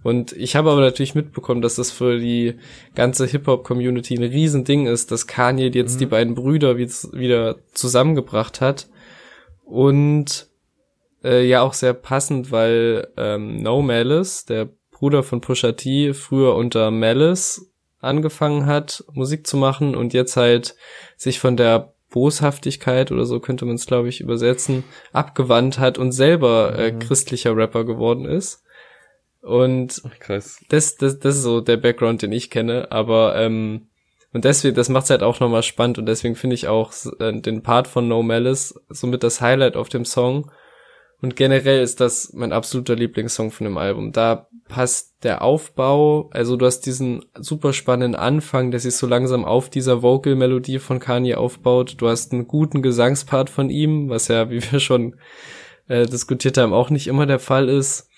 Und 0.09 0.33
ich 0.33 0.57
habe 0.57 0.71
aber 0.71 0.81
natürlich 0.81 1.15
mitbekommen, 1.15 1.61
dass 1.61 1.77
das 1.77 1.91
für 1.91 2.19
die 2.19 2.55
ganze 2.95 3.27
Hip-Hop-Community 3.27 4.17
ein 4.17 4.25
Riesending 4.25 4.87
ist, 4.87 5.13
dass 5.13 5.27
Kanye 5.27 5.69
jetzt 5.69 5.97
mhm. 5.97 5.99
die 5.99 6.07
beiden 6.07 6.35
Brüder 6.35 6.79
wieder 6.79 7.57
zusammengebracht 7.75 8.63
hat. 8.63 8.89
Und 9.65 10.49
äh, 11.23 11.47
ja 11.47 11.61
auch 11.61 11.75
sehr 11.75 11.93
passend, 11.93 12.51
weil 12.51 13.09
ähm, 13.19 13.63
No 13.63 13.83
Malice, 13.83 14.47
der 14.47 14.71
Bruder 14.91 15.23
von 15.23 15.43
Pusha 15.43 15.73
T, 15.73 16.15
früher 16.15 16.55
unter 16.55 16.91
Malice 16.91 17.71
angefangen 18.01 18.67
hat, 18.67 19.05
Musik 19.13 19.47
zu 19.47 19.57
machen 19.57 19.95
und 19.95 20.15
jetzt 20.15 20.37
halt 20.37 20.75
sich 21.17 21.39
von 21.39 21.57
der 21.57 21.93
Boshaftigkeit 22.11 23.13
oder 23.13 23.27
so 23.27 23.41
könnte 23.41 23.67
man 23.67 23.75
es, 23.75 23.87
glaube 23.87 24.09
ich, 24.09 24.21
übersetzen, 24.21 24.85
abgewandt 25.13 25.79
hat 25.79 25.99
und 25.99 26.13
selber 26.13 26.79
äh, 26.79 26.93
mhm. 26.93 27.01
christlicher 27.01 27.55
Rapper 27.55 27.85
geworden 27.85 28.25
ist. 28.25 28.65
Und 29.41 30.03
Krass. 30.21 30.65
Das, 30.69 30.97
das, 30.97 31.19
das 31.19 31.37
ist 31.37 31.43
so 31.43 31.61
der 31.61 31.77
Background, 31.77 32.23
den 32.23 32.33
ich 32.33 32.51
kenne, 32.51 32.91
aber 32.91 33.37
ähm, 33.37 33.89
und 34.33 34.45
deswegen, 34.45 34.77
das 34.77 34.89
macht's 34.89 35.11
halt 35.11 35.23
auch 35.23 35.41
nochmal 35.41 35.63
spannend 35.63 35.99
und 35.99 36.07
deswegen 36.07 36.35
finde 36.35 36.55
ich 36.55 36.69
auch 36.69 36.93
äh, 37.19 37.41
den 37.41 37.63
Part 37.63 37.89
von 37.89 38.09
No 38.09 38.23
Malice 38.23 38.75
somit 38.89 39.23
das 39.23 39.41
Highlight 39.41 39.77
auf 39.77 39.89
dem 39.89 40.05
Song. 40.05 40.51
Und 41.21 41.35
generell 41.35 41.83
ist 41.83 42.01
das 42.01 42.33
mein 42.33 42.53
absoluter 42.53 42.95
Lieblingssong 42.95 43.51
von 43.51 43.65
dem 43.65 43.77
Album. 43.77 44.13
Da 44.13 44.47
passt 44.69 45.25
der 45.25 45.43
Aufbau, 45.43 46.29
also 46.31 46.57
du 46.57 46.67
hast 46.67 46.83
diesen 46.83 47.25
super 47.35 47.73
spannenden 47.73 48.15
Anfang, 48.15 48.71
der 48.71 48.79
sich 48.79 48.95
so 48.95 49.07
langsam 49.07 49.45
auf 49.45 49.71
dieser 49.71 50.03
Vocal-Melodie 50.03 50.79
von 50.79 51.01
Kanye 51.01 51.35
aufbaut. 51.35 51.97
Du 51.99 52.09
hast 52.09 52.33
einen 52.33 52.47
guten 52.47 52.83
Gesangspart 52.83 53.51
von 53.51 53.71
ihm, 53.71 54.11
was 54.11 54.29
ja, 54.29 54.51
wie 54.51 54.63
wir 54.71 54.79
schon 54.79 55.17
äh, 55.89 56.07
diskutiert 56.07 56.59
haben, 56.59 56.73
auch 56.73 56.91
nicht 56.91 57.09
immer 57.09 57.27
der 57.27 57.41
Fall 57.41 57.69
ist. 57.69 58.09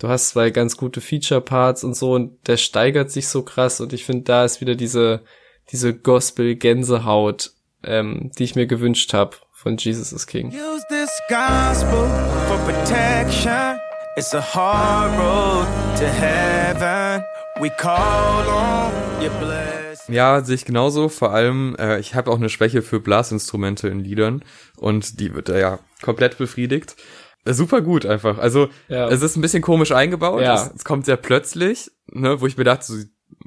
Du 0.00 0.08
hast 0.08 0.30
zwei 0.30 0.50
ganz 0.50 0.76
gute 0.76 1.00
Feature-Parts 1.00 1.84
und 1.84 1.94
so 1.94 2.14
und 2.14 2.48
der 2.48 2.56
steigert 2.56 3.10
sich 3.10 3.28
so 3.28 3.42
krass 3.42 3.80
und 3.80 3.92
ich 3.92 4.04
finde, 4.04 4.24
da 4.24 4.44
ist 4.44 4.60
wieder 4.60 4.74
diese, 4.74 5.22
diese 5.70 5.94
Gospel-Gänsehaut 5.94 7.52
ähm, 7.84 8.30
die 8.38 8.44
ich 8.44 8.54
mir 8.54 8.66
gewünscht 8.66 9.12
habe 9.14 9.36
von 9.52 9.76
Jesus 9.76 10.12
is 10.12 10.26
King. 10.26 10.48
Use 10.48 10.84
this 10.88 11.10
gospel 11.28 12.08
for 12.48 12.58
protection. 12.64 13.78
It's 14.16 14.34
a 14.34 14.40
hard 14.40 15.12
road 15.18 15.66
to 15.98 16.06
heaven. 16.06 17.22
We 17.60 17.70
call 17.70 18.46
on 18.48 18.92
your 19.22 19.30
blessing. 19.38 20.14
Ja, 20.14 20.42
sehe 20.42 20.56
ich 20.56 20.64
genauso. 20.64 21.08
Vor 21.08 21.32
allem, 21.32 21.76
äh, 21.78 22.00
ich 22.00 22.14
habe 22.14 22.30
auch 22.30 22.36
eine 22.36 22.48
Schwäche 22.48 22.82
für 22.82 23.00
Blasinstrumente 23.00 23.88
in 23.88 24.00
Liedern 24.00 24.44
und 24.76 25.20
die 25.20 25.34
wird 25.34 25.48
da 25.48 25.58
ja 25.58 25.78
komplett 26.02 26.38
befriedigt. 26.38 26.96
Äh, 27.44 27.52
Super 27.54 27.80
gut 27.80 28.04
einfach. 28.06 28.38
Also 28.38 28.68
Ja. 28.88 29.08
es 29.08 29.22
ist 29.22 29.36
ein 29.36 29.40
bisschen 29.40 29.62
komisch 29.62 29.92
eingebaut. 29.92 30.42
Ja. 30.42 30.54
Es, 30.54 30.72
es 30.76 30.84
kommt 30.84 31.06
sehr 31.06 31.16
plötzlich, 31.16 31.90
ne, 32.10 32.40
wo 32.40 32.46
ich 32.46 32.56
mir 32.56 32.64
dachte, 32.64 32.84
so, 32.86 32.96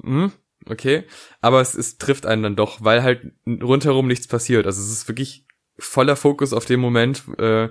hm, 0.01 0.31
okay, 0.69 1.03
aber 1.41 1.61
es, 1.61 1.75
es 1.75 1.97
trifft 1.97 2.25
einen 2.25 2.43
dann 2.43 2.55
doch, 2.55 2.83
weil 2.83 3.03
halt 3.03 3.21
rundherum 3.47 4.07
nichts 4.07 4.27
passiert. 4.27 4.65
Also 4.65 4.81
es 4.81 4.91
ist 4.91 5.07
wirklich 5.07 5.45
voller 5.77 6.15
Fokus 6.15 6.53
auf 6.53 6.65
den 6.65 6.79
Moment 6.79 7.23
äh, 7.37 7.69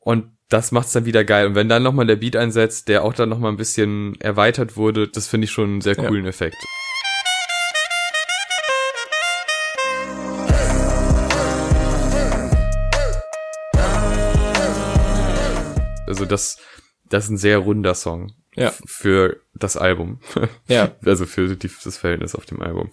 und 0.00 0.30
das 0.50 0.72
macht's 0.72 0.92
dann 0.92 1.06
wieder 1.06 1.24
geil. 1.24 1.46
Und 1.46 1.54
wenn 1.54 1.68
dann 1.68 1.82
nochmal 1.82 2.06
der 2.06 2.16
Beat 2.16 2.36
einsetzt, 2.36 2.88
der 2.88 3.02
auch 3.02 3.14
dann 3.14 3.28
nochmal 3.30 3.50
ein 3.50 3.56
bisschen 3.56 4.14
erweitert 4.20 4.76
wurde, 4.76 5.08
das 5.08 5.26
finde 5.26 5.46
ich 5.46 5.50
schon 5.50 5.64
einen 5.70 5.80
sehr 5.80 5.96
Ja. 5.96 6.06
coolen 6.06 6.26
Effekt. 6.26 6.56
Also 16.24 16.30
das, 16.30 16.58
das 17.08 17.24
ist 17.24 17.30
ein 17.30 17.36
sehr 17.38 17.58
runder 17.58 17.94
Song 17.94 18.32
Ja. 18.56 18.72
für 18.86 19.40
das 19.54 19.76
Album. 19.76 20.20
Ja. 20.68 20.92
Also 21.04 21.26
für 21.26 21.56
die, 21.56 21.70
das 21.84 21.96
Verhältnis 21.96 22.34
auf 22.34 22.46
dem 22.46 22.60
Album. 22.62 22.90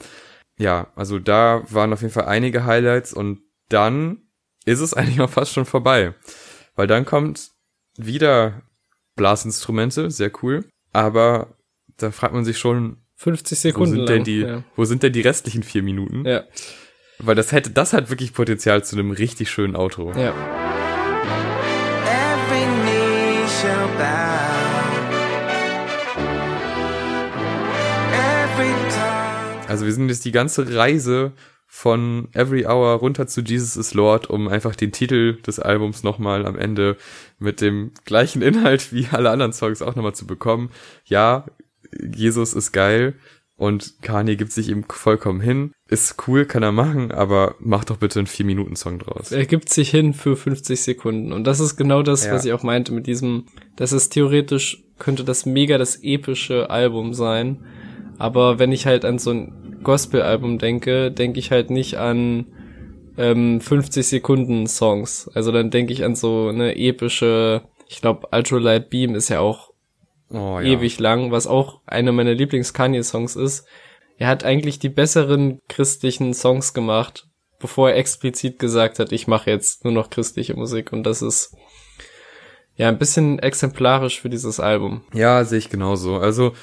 Ja, 0.57 0.87
also 0.95 1.17
da 1.19 1.63
waren 1.69 1.91
auf 1.93 2.01
jeden 2.01 2.13
Fall 2.13 2.25
einige 2.25 2.65
Highlights 2.65 3.13
und 3.13 3.39
dann 3.69 4.17
ist 4.65 4.79
es 4.79 4.93
eigentlich 4.95 5.21
auch 5.21 5.29
fast 5.29 5.53
schon 5.53 5.65
vorbei. 5.65 6.13
Weil 6.75 6.87
dann 6.87 7.05
kommt 7.05 7.49
wieder 7.97 8.61
Blasinstrumente, 9.15 10.09
sehr 10.11 10.31
cool. 10.41 10.65
Aber 10.93 11.55
da 11.97 12.11
fragt 12.11 12.33
man 12.33 12.45
sich 12.45 12.57
schon, 12.57 12.97
50 13.17 13.57
wo 13.57 13.61
Sekunden 13.61 13.91
sind 13.95 14.09
denn 14.09 14.15
lang. 14.17 14.23
die, 14.25 14.39
ja. 14.41 14.63
wo 14.75 14.83
sind 14.85 15.03
denn 15.03 15.13
die 15.13 15.21
restlichen 15.21 15.61
vier 15.63 15.83
Minuten? 15.83 16.25
ja, 16.25 16.43
Weil 17.19 17.35
das 17.35 17.51
hätte, 17.51 17.69
das 17.69 17.93
hat 17.93 18.09
wirklich 18.09 18.33
Potenzial 18.33 18.83
zu 18.83 18.95
einem 18.95 19.11
richtig 19.11 19.51
schönen 19.51 19.75
Outro. 19.75 20.11
ja. 20.13 20.33
Also 29.71 29.85
wir 29.85 29.93
sind 29.93 30.09
jetzt 30.09 30.25
die 30.25 30.31
ganze 30.33 30.75
Reise 30.75 31.31
von 31.65 32.27
Every 32.33 32.65
Hour 32.65 32.95
runter 32.95 33.27
zu 33.27 33.39
Jesus 33.39 33.77
is 33.77 33.93
Lord, 33.93 34.29
um 34.29 34.49
einfach 34.49 34.75
den 34.75 34.91
Titel 34.91 35.41
des 35.41 35.57
Albums 35.59 36.03
nochmal 36.03 36.45
am 36.45 36.57
Ende 36.57 36.97
mit 37.39 37.61
dem 37.61 37.91
gleichen 38.03 38.41
Inhalt 38.41 38.91
wie 38.91 39.07
alle 39.11 39.29
anderen 39.29 39.53
Songs 39.53 39.81
auch 39.81 39.95
nochmal 39.95 40.13
zu 40.13 40.27
bekommen. 40.27 40.69
Ja, 41.05 41.45
Jesus 42.13 42.53
ist 42.53 42.73
geil 42.73 43.15
und 43.55 44.01
Kanye 44.01 44.35
gibt 44.35 44.51
sich 44.51 44.67
ihm 44.67 44.83
vollkommen 44.89 45.39
hin. 45.39 45.71
Ist 45.87 46.15
cool, 46.27 46.43
kann 46.45 46.63
er 46.63 46.73
machen, 46.73 47.13
aber 47.13 47.55
mach 47.59 47.85
doch 47.85 47.97
bitte 47.97 48.19
einen 48.19 48.27
4-Minuten-Song 48.27 48.99
draus. 48.99 49.31
Er 49.31 49.45
gibt 49.45 49.69
sich 49.69 49.91
hin 49.91 50.13
für 50.13 50.35
50 50.35 50.81
Sekunden. 50.81 51.31
Und 51.31 51.45
das 51.45 51.61
ist 51.61 51.77
genau 51.77 52.03
das, 52.03 52.25
Ja. 52.25 52.33
was 52.33 52.43
ich 52.43 52.51
auch 52.51 52.63
meinte 52.63 52.91
mit 52.91 53.07
diesem, 53.07 53.45
das 53.77 53.93
ist 53.93 54.09
theoretisch, 54.09 54.83
könnte 54.99 55.23
das 55.23 55.45
mega 55.45 55.77
das 55.77 56.03
epische 56.03 56.69
Album 56.69 57.13
sein. 57.13 57.63
Aber 58.17 58.59
wenn 58.59 58.71
ich 58.71 58.85
halt 58.85 59.05
an 59.05 59.19
so 59.19 59.31
ein 59.31 59.60
Gospel-Album 59.83 60.57
denke, 60.57 61.11
denke 61.11 61.39
ich 61.39 61.51
halt 61.51 61.69
nicht 61.69 61.97
an 61.97 62.47
ähm, 63.17 63.61
50 63.61 64.07
Sekunden 64.07 64.67
Songs. 64.67 65.29
Also 65.33 65.51
dann 65.51 65.69
denke 65.69 65.93
ich 65.93 66.03
an 66.03 66.15
so 66.15 66.47
eine 66.47 66.75
epische, 66.77 67.63
ich 67.87 68.01
glaube, 68.01 68.27
Ultralight 68.31 68.89
Beam 68.89 69.15
ist 69.15 69.29
ja 69.29 69.39
auch 69.39 69.71
Oh, 70.33 70.59
ja. 70.59 70.61
ewig 70.61 70.97
lang, 70.99 71.31
was 71.31 71.45
auch 71.45 71.81
einer 71.85 72.13
meiner 72.13 72.33
Lieblings-Kanye-Songs 72.33 73.35
ist. 73.35 73.65
Er 74.17 74.27
hat 74.27 74.45
eigentlich 74.45 74.79
die 74.79 74.87
besseren 74.87 75.59
christlichen 75.67 76.33
Songs 76.33 76.73
gemacht, 76.73 77.27
bevor 77.59 77.89
er 77.89 77.97
explizit 77.97 78.57
gesagt 78.57 78.99
hat, 78.99 79.11
ich 79.11 79.27
mache 79.27 79.49
jetzt 79.49 79.83
nur 79.83 79.91
noch 79.91 80.09
christliche 80.09 80.53
Musik. 80.55 80.93
Und 80.93 81.03
das 81.03 81.21
ist 81.21 81.53
ja 82.75 82.87
ein 82.87 82.97
bisschen 82.97 83.39
exemplarisch 83.39 84.21
für 84.21 84.29
dieses 84.29 84.61
Album. 84.61 85.03
Ja, 85.13 85.43
sehe 85.43 85.59
ich 85.59 85.69
genauso. 85.69 86.15
Also 86.15 86.53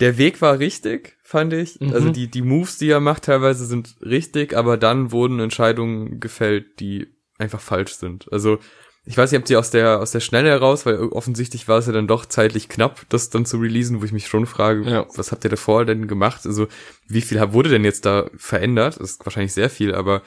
der 0.00 0.18
Weg 0.18 0.42
war 0.42 0.58
richtig, 0.58 1.16
fand 1.32 1.52
ich. 1.52 1.80
Mhm. 1.80 1.92
Also 1.92 2.10
die 2.10 2.28
die 2.30 2.42
Moves, 2.42 2.78
die 2.78 2.88
er 2.90 3.00
macht, 3.00 3.24
teilweise 3.24 3.66
sind 3.66 3.96
richtig, 4.02 4.56
aber 4.56 4.76
dann 4.76 5.10
wurden 5.10 5.40
Entscheidungen 5.40 6.20
gefällt, 6.20 6.78
die 6.78 7.08
einfach 7.38 7.60
falsch 7.60 7.94
sind. 7.94 8.30
Also 8.32 8.58
ich 9.04 9.16
weiß 9.18 9.32
nicht, 9.32 9.40
ob 9.40 9.46
die 9.46 9.56
aus 9.56 9.70
der 9.72 9.98
aus 10.00 10.12
der 10.12 10.20
Schnelle 10.20 10.48
heraus, 10.50 10.86
weil 10.86 10.96
offensichtlich 11.08 11.66
war 11.66 11.78
es 11.78 11.86
ja 11.86 11.92
dann 11.92 12.06
doch 12.06 12.24
zeitlich 12.26 12.68
knapp, 12.68 13.00
das 13.08 13.30
dann 13.30 13.44
zu 13.44 13.56
releasen, 13.58 14.00
wo 14.00 14.04
ich 14.04 14.12
mich 14.12 14.28
schon 14.28 14.46
frage, 14.46 14.88
Ja. 14.88 15.06
was 15.16 15.32
habt 15.32 15.42
ihr 15.42 15.50
davor 15.50 15.84
denn 15.84 16.06
gemacht? 16.06 16.42
Also 16.46 16.68
wie 17.08 17.20
viel 17.22 17.40
wurde 17.52 17.70
denn 17.70 17.84
jetzt 17.84 18.04
da 18.06 18.30
verändert? 18.36 19.00
Das 19.00 19.10
ist 19.12 19.26
wahrscheinlich 19.26 19.52
sehr 19.54 19.70
viel, 19.70 19.92
aber 19.94 20.22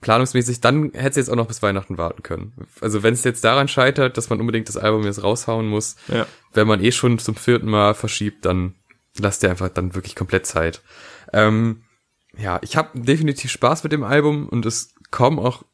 planungsmäßig, 0.00 0.60
dann 0.60 0.92
hätte 0.94 1.10
es 1.10 1.16
jetzt 1.16 1.30
auch 1.30 1.36
noch 1.36 1.46
bis 1.46 1.62
Weihnachten 1.62 1.98
warten 1.98 2.22
können. 2.22 2.54
Also 2.80 3.02
wenn 3.02 3.12
es 3.14 3.22
jetzt 3.22 3.44
daran 3.44 3.68
scheitert, 3.68 4.16
dass 4.16 4.30
man 4.30 4.40
unbedingt 4.40 4.68
das 4.68 4.76
Album 4.78 5.04
jetzt 5.04 5.22
raushauen 5.22 5.66
muss, 5.68 5.96
Ja. 6.08 6.26
wenn 6.54 6.66
man 6.66 6.82
eh 6.82 6.90
schon 6.90 7.18
zum 7.18 7.34
vierten 7.36 7.68
Mal 7.68 7.94
verschiebt, 7.94 8.44
dann 8.46 8.74
lasst 9.18 9.42
ihr 9.42 9.50
einfach 9.50 9.68
dann 9.68 9.94
wirklich 9.94 10.16
komplett 10.16 10.46
Zeit. 10.46 10.82
Ähm, 11.32 11.84
ja, 12.36 12.58
ich 12.62 12.76
habe 12.76 13.00
definitiv 13.00 13.50
Spaß 13.50 13.82
mit 13.84 13.92
dem 13.92 14.04
Album 14.04 14.48
und 14.48 14.64
es 14.64 14.94
kommen 15.10 15.38
auch 15.38 15.64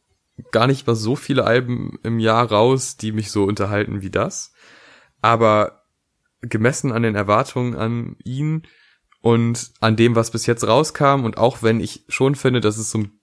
gar 0.53 0.66
nicht 0.66 0.86
mal 0.86 0.97
so 0.97 1.16
viele 1.16 1.45
Alben 1.45 1.99
im 2.03 2.18
Jahr 2.18 2.51
raus, 2.51 2.97
die 2.97 3.12
mich 3.12 3.30
so 3.30 3.45
unterhalten 3.45 4.03
wie 4.03 4.11
das. 4.11 4.53
Aber 5.20 5.82
gemessen 6.41 6.93
an 6.93 7.03
den 7.03 7.14
Erwartungen 7.14 7.74
an 7.74 8.16
ihn 8.24 8.66
und 9.20 9.72
an 9.80 9.97
dem, 9.97 10.14
was 10.14 10.30
bis 10.30 10.47
jetzt 10.47 10.66
rauskam 10.66 11.24
und 11.24 11.39
auch 11.39 11.62
wenn 11.62 11.80
ich 11.80 12.05
schon 12.09 12.34
finde, 12.34 12.61
dass 12.61 12.78
es 12.78 12.91
so 12.91 12.99
ein 12.99 13.20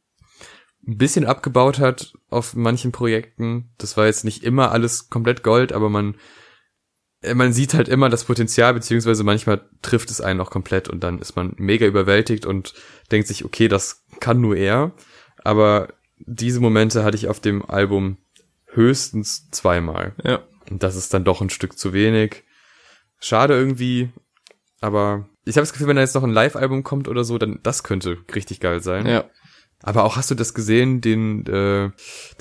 bisschen 0.81 1.25
abgebaut 1.25 1.79
hat 1.79 2.13
auf 2.29 2.53
manchen 2.55 2.91
Projekten, 2.91 3.71
das 3.77 3.95
war 3.97 4.05
jetzt 4.05 4.25
nicht 4.25 4.43
immer 4.43 4.71
alles 4.71 5.09
komplett 5.09 5.43
Gold, 5.43 5.71
aber 5.71 5.89
man 5.89 6.15
man 7.33 7.53
sieht 7.53 7.73
halt 7.73 7.87
immer 7.87 8.09
das 8.09 8.25
Potenzial, 8.25 8.73
beziehungsweise 8.73 9.23
manchmal 9.23 9.61
trifft 9.81 10.11
es 10.11 10.21
einen 10.21 10.41
auch 10.41 10.51
komplett 10.51 10.89
und 10.89 11.03
dann 11.03 11.19
ist 11.19 11.35
man 11.35 11.53
mega 11.57 11.85
überwältigt 11.85 12.45
und 12.45 12.73
denkt 13.11 13.27
sich, 13.27 13.45
okay, 13.45 13.67
das 13.67 14.05
kann 14.19 14.41
nur 14.41 14.55
er. 14.55 14.91
Aber 15.43 15.89
diese 16.19 16.59
Momente 16.59 17.03
hatte 17.03 17.17
ich 17.17 17.27
auf 17.27 17.39
dem 17.39 17.63
Album 17.65 18.17
höchstens 18.67 19.49
zweimal. 19.51 20.13
Ja. 20.23 20.43
Und 20.69 20.83
das 20.83 20.95
ist 20.95 21.13
dann 21.13 21.23
doch 21.23 21.41
ein 21.41 21.49
Stück 21.49 21.77
zu 21.77 21.93
wenig. 21.93 22.43
Schade 23.19 23.53
irgendwie, 23.53 24.09
aber 24.81 25.27
ich 25.45 25.55
habe 25.55 25.61
das 25.63 25.71
Gefühl, 25.71 25.87
wenn 25.87 25.95
da 25.95 26.01
jetzt 26.01 26.15
noch 26.15 26.23
ein 26.23 26.31
Live-Album 26.31 26.83
kommt 26.83 27.07
oder 27.07 27.23
so, 27.23 27.37
dann 27.37 27.59
das 27.63 27.83
könnte 27.83 28.17
richtig 28.33 28.59
geil 28.59 28.81
sein. 28.81 29.05
Ja. 29.05 29.25
Aber 29.85 30.03
auch 30.03 30.15
hast 30.15 30.31
du 30.31 30.35
das 30.35 30.55
gesehen, 30.55 30.99
den, 30.99 31.45
äh, 31.45 31.91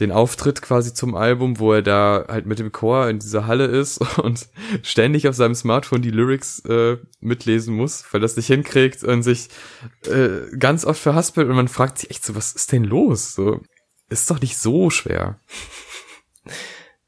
den 0.01 0.13
Auftritt 0.13 0.63
quasi 0.63 0.95
zum 0.95 1.15
Album, 1.15 1.59
wo 1.59 1.75
er 1.75 1.83
da 1.83 2.25
halt 2.27 2.47
mit 2.47 2.59
dem 2.59 2.73
Chor 2.73 3.11
in 3.11 3.19
dieser 3.19 3.47
Halle 3.47 3.67
ist 3.67 3.99
und 4.19 4.49
ständig 4.83 5.29
auf 5.29 5.35
seinem 5.35 5.55
Smartphone 5.55 6.01
die 6.01 6.11
Lyrics 6.11 6.61
äh, 6.61 6.97
mitlesen 7.21 7.77
muss, 7.77 8.03
weil 8.11 8.23
das 8.23 8.37
nicht 8.37 8.47
hinkriegt 8.47 9.05
und 9.05 9.23
sich 9.23 9.51
äh, 10.07 10.57
ganz 10.59 10.87
oft 10.87 10.99
verhaspelt 10.99 11.47
und 11.51 11.55
man 11.55 11.69
fragt 11.69 11.99
sich 11.99 12.11
echt 12.11 12.25
so, 12.25 12.35
was 12.35 12.55
ist 12.55 12.73
denn 12.73 12.85
los? 12.85 13.35
So, 13.35 13.61
ist 14.09 14.31
doch 14.31 14.41
nicht 14.41 14.57
so 14.57 14.89
schwer. 14.89 15.39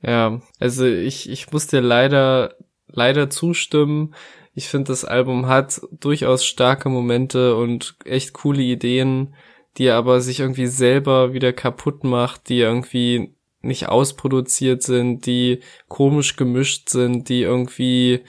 Ja, 0.03 0.43
also 0.61 0.85
ich, 0.85 1.31
ich 1.31 1.51
muss 1.51 1.67
dir 1.67 1.81
leider, 1.81 2.57
leider 2.89 3.31
zustimmen. 3.31 4.15
Ich 4.53 4.69
finde, 4.69 4.89
das 4.89 5.07
Album 5.07 5.47
hat 5.47 5.81
durchaus 5.93 6.45
starke 6.45 6.91
Momente 6.91 7.57
und 7.57 7.97
echt 8.05 8.35
coole 8.35 8.61
Ideen, 8.61 9.35
die 9.77 9.87
er 9.87 9.97
aber 9.97 10.21
sich 10.21 10.41
irgendwie 10.41 10.67
selber 10.67 11.33
wieder 11.33 11.53
kaputt 11.53 12.05
macht, 12.05 12.49
die 12.49 12.61
irgendwie 12.61 13.35
nicht 13.61 13.89
ausproduziert 13.89 14.83
sind, 14.83 15.27
die 15.27 15.61
komisch 15.89 16.37
gemischt 16.37 16.89
sind, 16.89 17.29
die 17.29 17.43
irgendwie 17.43 18.25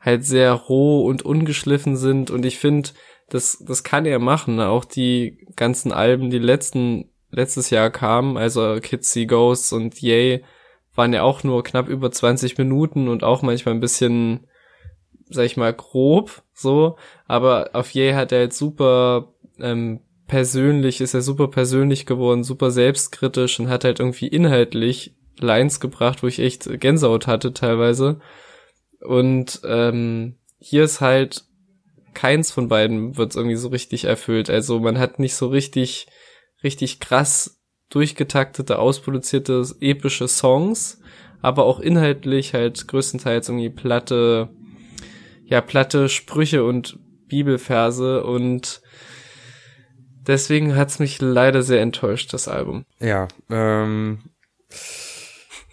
halt 0.00 0.24
sehr 0.24 0.52
roh 0.52 1.04
und 1.04 1.22
ungeschliffen 1.22 1.96
sind. 1.96 2.30
Und 2.30 2.44
ich 2.44 2.58
finde, 2.58 2.90
das, 3.28 3.62
das 3.66 3.84
kann 3.84 4.06
er 4.06 4.18
machen. 4.18 4.56
ne? 4.56 4.68
Auch 4.68 4.84
die 4.84 5.46
ganzen 5.56 5.92
Alben, 5.92 6.30
die 6.30 6.38
letzten, 6.38 7.10
letztes 7.30 7.70
Jahr 7.70 7.90
kamen, 7.90 8.36
also 8.36 8.78
Kids 8.80 9.12
See 9.12 9.26
Ghosts 9.26 9.72
und 9.72 10.00
Yay, 10.00 10.42
waren 10.94 11.12
ja 11.12 11.22
auch 11.22 11.44
nur 11.44 11.62
knapp 11.62 11.88
über 11.88 12.10
20 12.10 12.58
Minuten 12.58 13.08
und 13.08 13.22
auch 13.22 13.42
manchmal 13.42 13.74
ein 13.74 13.80
bisschen, 13.80 14.46
sag 15.28 15.44
ich 15.44 15.56
mal, 15.56 15.72
grob, 15.72 16.42
so. 16.52 16.96
Aber 17.26 17.70
auf 17.74 17.92
Yay 17.92 18.12
hat 18.14 18.32
er 18.32 18.40
jetzt 18.40 18.58
super, 18.58 19.32
ähm, 19.60 20.00
persönlich, 20.30 21.00
ist 21.00 21.12
er 21.12 21.22
super 21.22 21.48
persönlich 21.48 22.06
geworden, 22.06 22.44
super 22.44 22.70
selbstkritisch 22.70 23.58
und 23.58 23.68
hat 23.68 23.82
halt 23.82 23.98
irgendwie 23.98 24.28
inhaltlich 24.28 25.16
Lines 25.40 25.80
gebracht, 25.80 26.22
wo 26.22 26.28
ich 26.28 26.38
echt 26.38 26.70
Gänsehaut 26.78 27.26
hatte 27.26 27.52
teilweise. 27.52 28.20
Und 29.00 29.60
ähm, 29.64 30.36
hier 30.60 30.84
ist 30.84 31.00
halt 31.00 31.46
keins 32.14 32.52
von 32.52 32.68
beiden 32.68 33.16
wird 33.16 33.34
irgendwie 33.34 33.56
so 33.56 33.68
richtig 33.70 34.04
erfüllt. 34.04 34.50
Also 34.50 34.78
man 34.78 35.00
hat 35.00 35.18
nicht 35.18 35.34
so 35.34 35.48
richtig, 35.48 36.06
richtig 36.62 37.00
krass 37.00 37.60
durchgetaktete, 37.88 38.78
ausproduzierte, 38.78 39.66
epische 39.80 40.28
Songs, 40.28 41.00
aber 41.42 41.64
auch 41.64 41.80
inhaltlich 41.80 42.54
halt 42.54 42.86
größtenteils 42.86 43.48
irgendwie 43.48 43.70
platte, 43.70 44.48
ja, 45.44 45.60
platte 45.60 46.08
Sprüche 46.08 46.62
und 46.62 47.00
Bibelverse 47.26 48.22
und 48.22 48.79
deswegen 50.30 50.76
hat's 50.76 50.98
mich 50.98 51.20
leider 51.20 51.62
sehr 51.62 51.82
enttäuscht, 51.82 52.32
das 52.32 52.48
Album. 52.48 52.86
Ja, 52.98 53.28
ähm, 53.50 54.20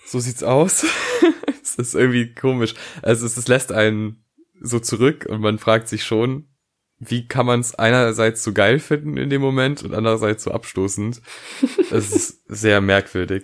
so 0.05 0.19
sieht's 0.19 0.43
aus. 0.43 0.85
es 1.61 1.75
ist 1.75 1.95
irgendwie 1.95 2.33
komisch. 2.33 2.73
Also 3.01 3.25
es, 3.25 3.37
es 3.37 3.47
lässt 3.47 3.71
einen 3.71 4.23
so 4.59 4.79
zurück 4.79 5.25
und 5.29 5.41
man 5.41 5.59
fragt 5.59 5.87
sich 5.87 6.03
schon, 6.03 6.47
wie 6.99 7.27
kann 7.27 7.45
man 7.45 7.59
es 7.59 7.75
einerseits 7.75 8.43
so 8.43 8.53
geil 8.53 8.79
finden 8.79 9.17
in 9.17 9.29
dem 9.29 9.41
Moment 9.41 9.83
und 9.83 9.93
andererseits 9.93 10.43
so 10.43 10.51
abstoßend. 10.51 11.21
Es 11.91 12.11
ist 12.11 12.41
sehr 12.47 12.81
merkwürdig. 12.81 13.43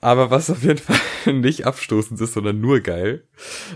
Aber 0.00 0.30
was 0.30 0.50
auf 0.50 0.62
jeden 0.62 0.78
Fall 0.78 0.98
nicht 1.32 1.66
abstoßend 1.66 2.20
ist, 2.20 2.34
sondern 2.34 2.60
nur 2.60 2.80
geil, 2.80 3.24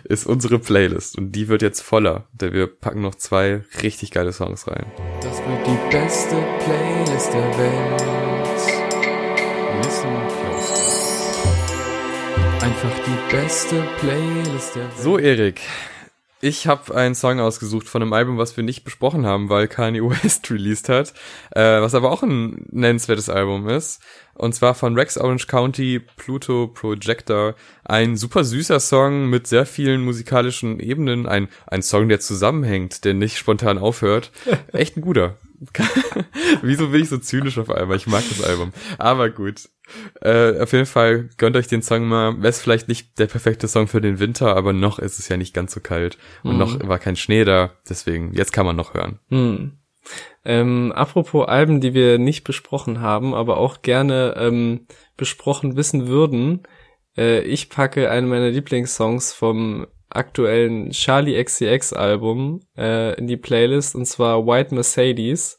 ist 0.05 0.27
unsere 0.27 0.59
Playlist. 0.59 1.17
Und 1.17 1.33
die 1.33 1.49
wird 1.49 1.63
jetzt 1.63 1.81
voller, 1.81 2.27
denn 2.33 2.53
wir 2.53 2.67
packen 2.67 3.01
noch 3.01 3.15
zwei 3.15 3.63
richtig 3.83 4.11
geile 4.11 4.33
Songs 4.33 4.67
rein. 4.69 4.87
Das 5.23 5.39
wird 5.39 5.67
die 5.67 5.91
beste 5.91 6.37
Playlist 6.65 7.33
der 7.33 7.59
Welt. 7.59 8.03
Listen 9.83 10.09
close. 10.29 10.91
Einfach 12.61 13.05
die 13.07 13.35
beste 13.35 13.83
Playlist 13.99 14.77
der 14.77 14.83
Welt. 14.83 14.99
So, 14.99 15.19
Erik. 15.19 15.61
Ich 16.43 16.67
habe 16.67 16.95
einen 16.95 17.15
Song 17.15 17.39
ausgesucht 17.39 17.87
von 17.87 18.01
einem 18.01 18.15
Album, 18.15 18.39
was 18.39 18.57
wir 18.57 18.65
nicht 18.65 18.83
besprochen 18.83 19.27
haben, 19.27 19.51
weil 19.51 19.69
Kanye 19.69 20.01
West 20.23 20.51
released 20.51 20.89
hat, 20.89 21.13
äh, 21.51 21.81
was 21.83 21.95
aber 21.95 22.11
auch 22.11 22.23
ein 22.23 22.67
nennenswertes 22.71 23.29
Album 23.29 23.69
ist. 23.69 24.01
Und 24.41 24.55
zwar 24.55 24.75
von 24.75 24.95
Rex 24.97 25.19
Orange 25.19 25.47
County 25.47 26.01
Pluto 26.17 26.67
Projector. 26.69 27.55
Ein 27.85 28.17
super 28.17 28.43
süßer 28.43 28.81
Song 28.81 29.29
mit 29.29 29.47
sehr 29.47 29.67
vielen 29.67 30.01
musikalischen 30.03 30.81
Ebenen. 30.81 31.27
Ein, 31.27 31.49
ein 31.67 31.83
Song, 31.83 32.09
der 32.09 32.21
zusammenhängt, 32.21 33.05
der 33.05 33.13
nicht 33.15 33.37
spontan 33.37 33.77
aufhört. 33.77 34.31
Echt 34.73 34.97
ein 34.97 35.03
guter. 35.03 35.37
Wieso 36.63 36.89
bin 36.89 37.03
ich 37.03 37.11
so 37.11 37.19
zynisch 37.19 37.59
auf 37.59 37.71
einmal? 37.71 37.99
Ich 37.99 38.07
mag 38.07 38.25
das 38.31 38.43
Album. 38.43 38.73
Aber 38.97 39.29
gut. 39.29 39.69
Äh, 40.23 40.59
auf 40.61 40.73
jeden 40.73 40.87
Fall 40.87 41.29
gönnt 41.37 41.57
euch 41.57 41.67
den 41.69 41.83
Song 41.83 42.07
mal. 42.09 42.37
Wäre 42.39 42.49
es 42.49 42.63
vielleicht 42.63 42.89
nicht 42.89 43.19
der 43.19 43.27
perfekte 43.27 43.69
Song 43.69 43.89
für 43.89 44.01
den 44.01 44.21
Winter, 44.21 44.57
aber 44.57 44.73
noch 44.73 44.99
ist 44.99 45.19
es 45.19 45.29
ja 45.29 45.37
nicht 45.37 45.53
ganz 45.53 45.75
so 45.75 45.81
kalt. 45.81 46.17
Und 46.45 46.53
Mhm. 46.53 46.59
noch 46.59 46.89
war 46.89 46.99
kein 46.99 47.17
Schnee 47.17 47.45
da. 47.45 47.73
Deswegen, 47.89 48.33
jetzt 48.33 48.53
kann 48.55 48.65
man 48.65 48.77
noch 48.77 48.95
hören. 48.95 49.19
Hm. 49.29 49.73
Ähm, 50.45 50.93
apropos 50.93 51.47
Alben, 51.49 51.81
die 51.81 51.95
wir 51.95 52.19
nicht 52.19 52.45
besprochen 52.45 53.01
haben, 53.01 53.35
aber 53.35 53.59
auch 53.59 53.83
gerne 53.83 54.35
ähm, 54.37 54.87
besprochen 55.17 55.77
wissen 55.77 56.09
würden. 56.09 56.63
Äh, 57.17 57.41
ich 57.43 57.69
packe 57.69 58.11
einen 58.11 58.29
meiner 58.29 58.51
Lieblingssongs 58.51 59.33
vom 59.33 59.87
aktuellen 60.09 60.91
Charlie 60.91 61.43
XCX 61.43 61.93
Album 61.93 62.61
äh, 62.77 63.15
in 63.15 63.27
die 63.27 63.37
Playlist 63.37 63.95
und 63.95 64.07
zwar 64.07 64.47
White 64.47 64.75
Mercedes. 64.75 65.59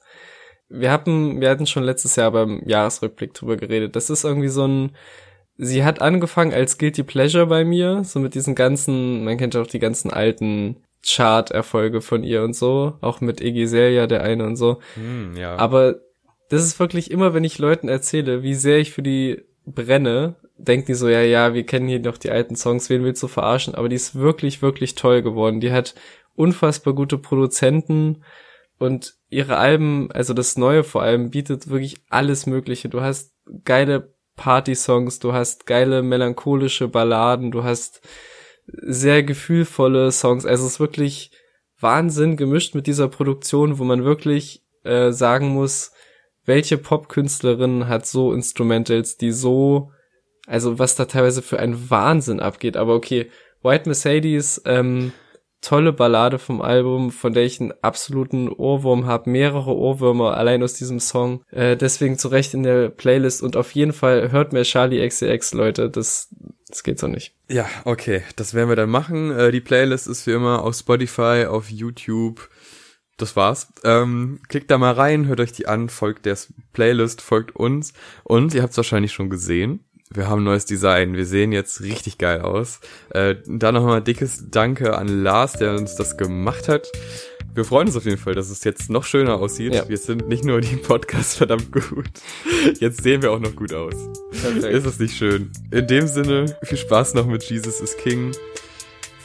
Wir 0.67 0.91
hatten, 0.91 1.41
wir 1.41 1.49
hatten 1.49 1.67
schon 1.67 1.83
letztes 1.83 2.15
Jahr 2.15 2.31
beim 2.31 2.61
Jahresrückblick 2.65 3.33
drüber 3.33 3.57
geredet. 3.57 3.95
Das 3.95 4.09
ist 4.09 4.23
irgendwie 4.23 4.47
so 4.47 4.65
ein, 4.67 4.95
sie 5.57 5.83
hat 5.83 6.01
angefangen 6.01 6.53
als 6.53 6.77
Guilty 6.77 7.03
Pleasure 7.03 7.47
bei 7.47 7.65
mir, 7.65 8.03
so 8.03 8.19
mit 8.19 8.35
diesen 8.35 8.55
ganzen, 8.55 9.23
man 9.23 9.37
kennt 9.37 9.53
ja 9.53 9.61
auch 9.61 9.67
die 9.67 9.79
ganzen 9.79 10.11
alten 10.11 10.83
Chart-Erfolge 11.06 12.02
von 12.02 12.24
ihr 12.24 12.43
und 12.43 12.56
so, 12.56 12.97
auch 13.02 13.22
mit 13.22 13.41
Iggy 13.41 13.64
Azalea, 13.64 14.08
der 14.08 14.24
eine 14.24 14.45
und 14.45 14.56
so. 14.56 14.80
Hm, 14.95 15.36
ja. 15.36 15.56
Aber 15.58 15.95
das 16.49 16.64
ist 16.64 16.80
wirklich 16.80 17.12
immer, 17.12 17.34
wenn 17.34 17.43
ich 17.43 17.60
Leuten 17.60 17.88
erzähle, 17.88 18.43
wie 18.43 18.54
sehr 18.54 18.80
ich 18.80 18.91
für 18.91 19.02
die 19.02 19.41
brenne, 19.66 20.36
denken 20.58 20.88
die 20.88 20.93
so, 20.93 21.10
ja, 21.10 21.22
ja, 21.22 21.54
wir 21.54 21.66
kennen 21.66 21.88
hier 21.88 21.99
noch 21.99 22.18
die 22.18 22.30
alten 22.30 22.56
Songs, 22.56 22.89
wen 22.89 23.04
willst 23.04 23.24
du 23.24 23.28
verarschen? 23.28 23.76
Aber 23.76 23.89
die 23.89 23.95
ist 23.95 24.16
wirklich, 24.16 24.62
wirklich 24.62 24.95
toll 24.95 25.22
geworden. 25.22 25.60
Die 25.60 25.72
hat 25.72 25.95
unfassbar 26.36 26.93
gute 26.93 27.18
Produzenten 27.18 28.24
und 28.78 29.16
ihre 29.30 29.58
Alben, 29.58 30.12
also 30.12 30.34
das 30.34 30.58
Neue 30.58 30.84
vor 30.84 31.04
allem, 31.04 31.32
bietet 31.32 31.70
wirklich 31.70 31.97
alles 32.10 32.45
Mögliche. 32.45 32.89
Du 32.89 33.02
hast 33.02 33.34
geile 33.64 34.14
Party-Songs, 34.36 35.20
du 35.20 35.34
hast 35.34 35.66
geile 35.66 36.02
melancholische 36.02 36.88
Balladen, 36.88 37.52
du 37.52 37.64
hast 37.64 38.02
sehr 38.68 39.24
gefühlvolle 39.24 40.12
Songs. 40.12 40.45
Also 40.45 40.66
es 40.66 40.74
ist 40.74 40.80
wirklich 40.80 41.32
Wahnsinn 41.80 42.38
gemischt 42.38 42.76
mit 42.76 42.88
dieser 42.88 43.07
Produktion, 43.07 43.80
wo 43.80 43.84
man 43.84 44.03
wirklich 44.03 44.64
äh, 44.84 45.12
sagen 45.12 45.49
muss, 45.49 45.91
welche 46.45 46.78
Popkünstlerin 46.78 47.88
hat 47.88 48.05
so 48.05 48.34
Instrumentals, 48.34 49.18
die 49.18 49.32
so, 49.32 49.91
also 50.47 50.80
was 50.80 50.95
da 50.95 51.05
teilweise 51.05 51.41
für 51.41 51.59
ein 51.59 51.89
Wahnsinn 51.89 52.39
abgeht. 52.39 52.78
Aber 52.78 52.95
okay, 52.95 53.30
White 53.62 53.88
Mercedes, 53.88 54.62
ähm, 54.66 55.14
tolle 55.62 55.93
Ballade 55.93 56.39
vom 56.39 56.62
Album, 56.62 57.12
von 57.12 57.34
der 57.34 57.43
ich 57.43 57.62
einen 57.62 57.74
absoluten 57.82 58.49
Ohrwurm 58.49 59.05
habe, 59.05 59.30
mehrere 59.30 59.76
Ohrwürmer 59.76 60.36
allein 60.36 60.64
aus 60.64 60.74
diesem 60.74 60.99
Song. 60.99 61.43
Äh, 61.51 61.78
deswegen 61.78 62.18
zu 62.18 62.28
Recht 62.28 62.53
in 62.53 62.64
der 62.64 62.89
Playlist 62.89 63.43
und 63.43 63.55
auf 63.55 63.72
jeden 63.74 63.93
Fall 63.93 64.32
hört 64.32 64.53
mehr 64.53 64.64
Charlie 64.64 65.07
XCX, 65.07 65.53
Leute. 65.53 65.89
Das, 65.89 66.36
das 66.68 66.84
geht 66.84 66.99
so 66.99 67.07
nicht. 67.07 67.36
Ja, 67.47 67.68
okay, 67.86 68.24
das 68.36 68.53
werden 68.53 68.70
wir 68.70 68.76
dann 68.76 68.89
machen. 68.89 69.32
Äh, 69.32 69.51
die 69.51 69.62
Playlist 69.62 70.07
ist 70.07 70.26
wie 70.26 70.32
immer 70.32 70.64
auf 70.64 70.76
Spotify, 70.76 71.45
auf 71.47 71.70
YouTube. 71.70 72.49
Das 73.18 73.36
war's. 73.36 73.72
Ähm, 73.84 74.39
klickt 74.47 74.72
da 74.72 74.80
mal 74.80 74.93
rein, 74.93 75.28
hört 75.28 75.39
euch 75.39 75.51
die 75.51 75.68
an, 75.68 75.89
folgt 75.89 76.26
der 76.26 76.38
Playlist, 76.74 77.22
folgt 77.22 77.55
uns. 77.55 77.93
Und 78.24 78.55
ihr 78.55 78.64
habt 78.64 78.72
es 78.72 78.78
wahrscheinlich 78.78 79.12
schon 79.14 79.30
gesehen. 79.30 79.86
Wir 80.14 80.28
haben 80.28 80.41
ein 80.41 80.45
neues 80.45 80.66
Design. 80.66 81.16
Wir 81.16 81.26
sehen 81.26 81.51
jetzt 81.51 81.82
richtig 81.82 82.18
geil 82.18 82.41
aus. 82.41 82.80
Äh, 83.12 83.36
da 83.45 83.72
nochmal 83.72 84.01
dickes 84.01 84.49
Danke 84.51 84.97
an 84.97 85.07
Lars, 85.07 85.53
der 85.53 85.76
uns 85.76 85.95
das 85.95 86.18
gemacht 86.18 86.68
hat. 86.68 86.91
Wir 87.53 87.66
freuen 87.66 87.88
uns 87.88 87.97
auf 87.97 88.05
jeden 88.05 88.18
Fall, 88.18 88.34
dass 88.34 88.49
es 88.49 88.64
jetzt 88.64 88.89
noch 88.89 89.03
schöner 89.03 89.36
aussieht. 89.36 89.74
Ja. 89.74 89.88
Wir 89.88 89.97
sind 89.97 90.28
nicht 90.28 90.43
nur 90.43 90.62
die 90.62 90.76
Podcasts 90.78 91.36
verdammt 91.38 91.72
gut. 91.72 92.09
Jetzt 92.80 93.03
sehen 93.03 93.22
wir 93.22 93.32
auch 93.32 93.39
noch 93.39 93.55
gut 93.55 93.74
aus. 93.74 93.95
Ist 94.32 94.86
es 94.86 94.99
nicht 94.99 95.16
schön? 95.18 95.51
In 95.72 95.88
dem 95.88 96.07
Sinne, 96.07 96.57
viel 96.64 96.78
Spaß 96.78 97.14
noch 97.14 97.26
mit 97.26 97.43
Jesus 97.43 97.80
is 97.82 97.95
King. 97.97 98.32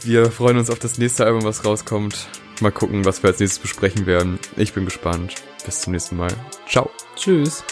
Wir 0.03 0.31
freuen 0.31 0.59
uns 0.59 0.71
auf 0.71 0.79
das 0.79 0.99
nächste 0.99 1.25
Album, 1.25 1.45
was 1.45 1.65
rauskommt. 1.65 2.29
Mal 2.61 2.73
gucken, 2.73 3.05
was 3.05 3.23
wir 3.23 3.31
als 3.31 3.41
nächstes 3.41 3.61
besprechen 3.61 4.07
werden. 4.07 4.39
Ich 4.57 4.73
bin 4.73 4.85
gespannt. 4.85 5.35
Bis 5.65 5.81
zum 5.81 5.93
nächsten 5.93 6.17
Mal. 6.17 6.33
Ciao. 6.69 6.91
Tschüss. 7.17 7.65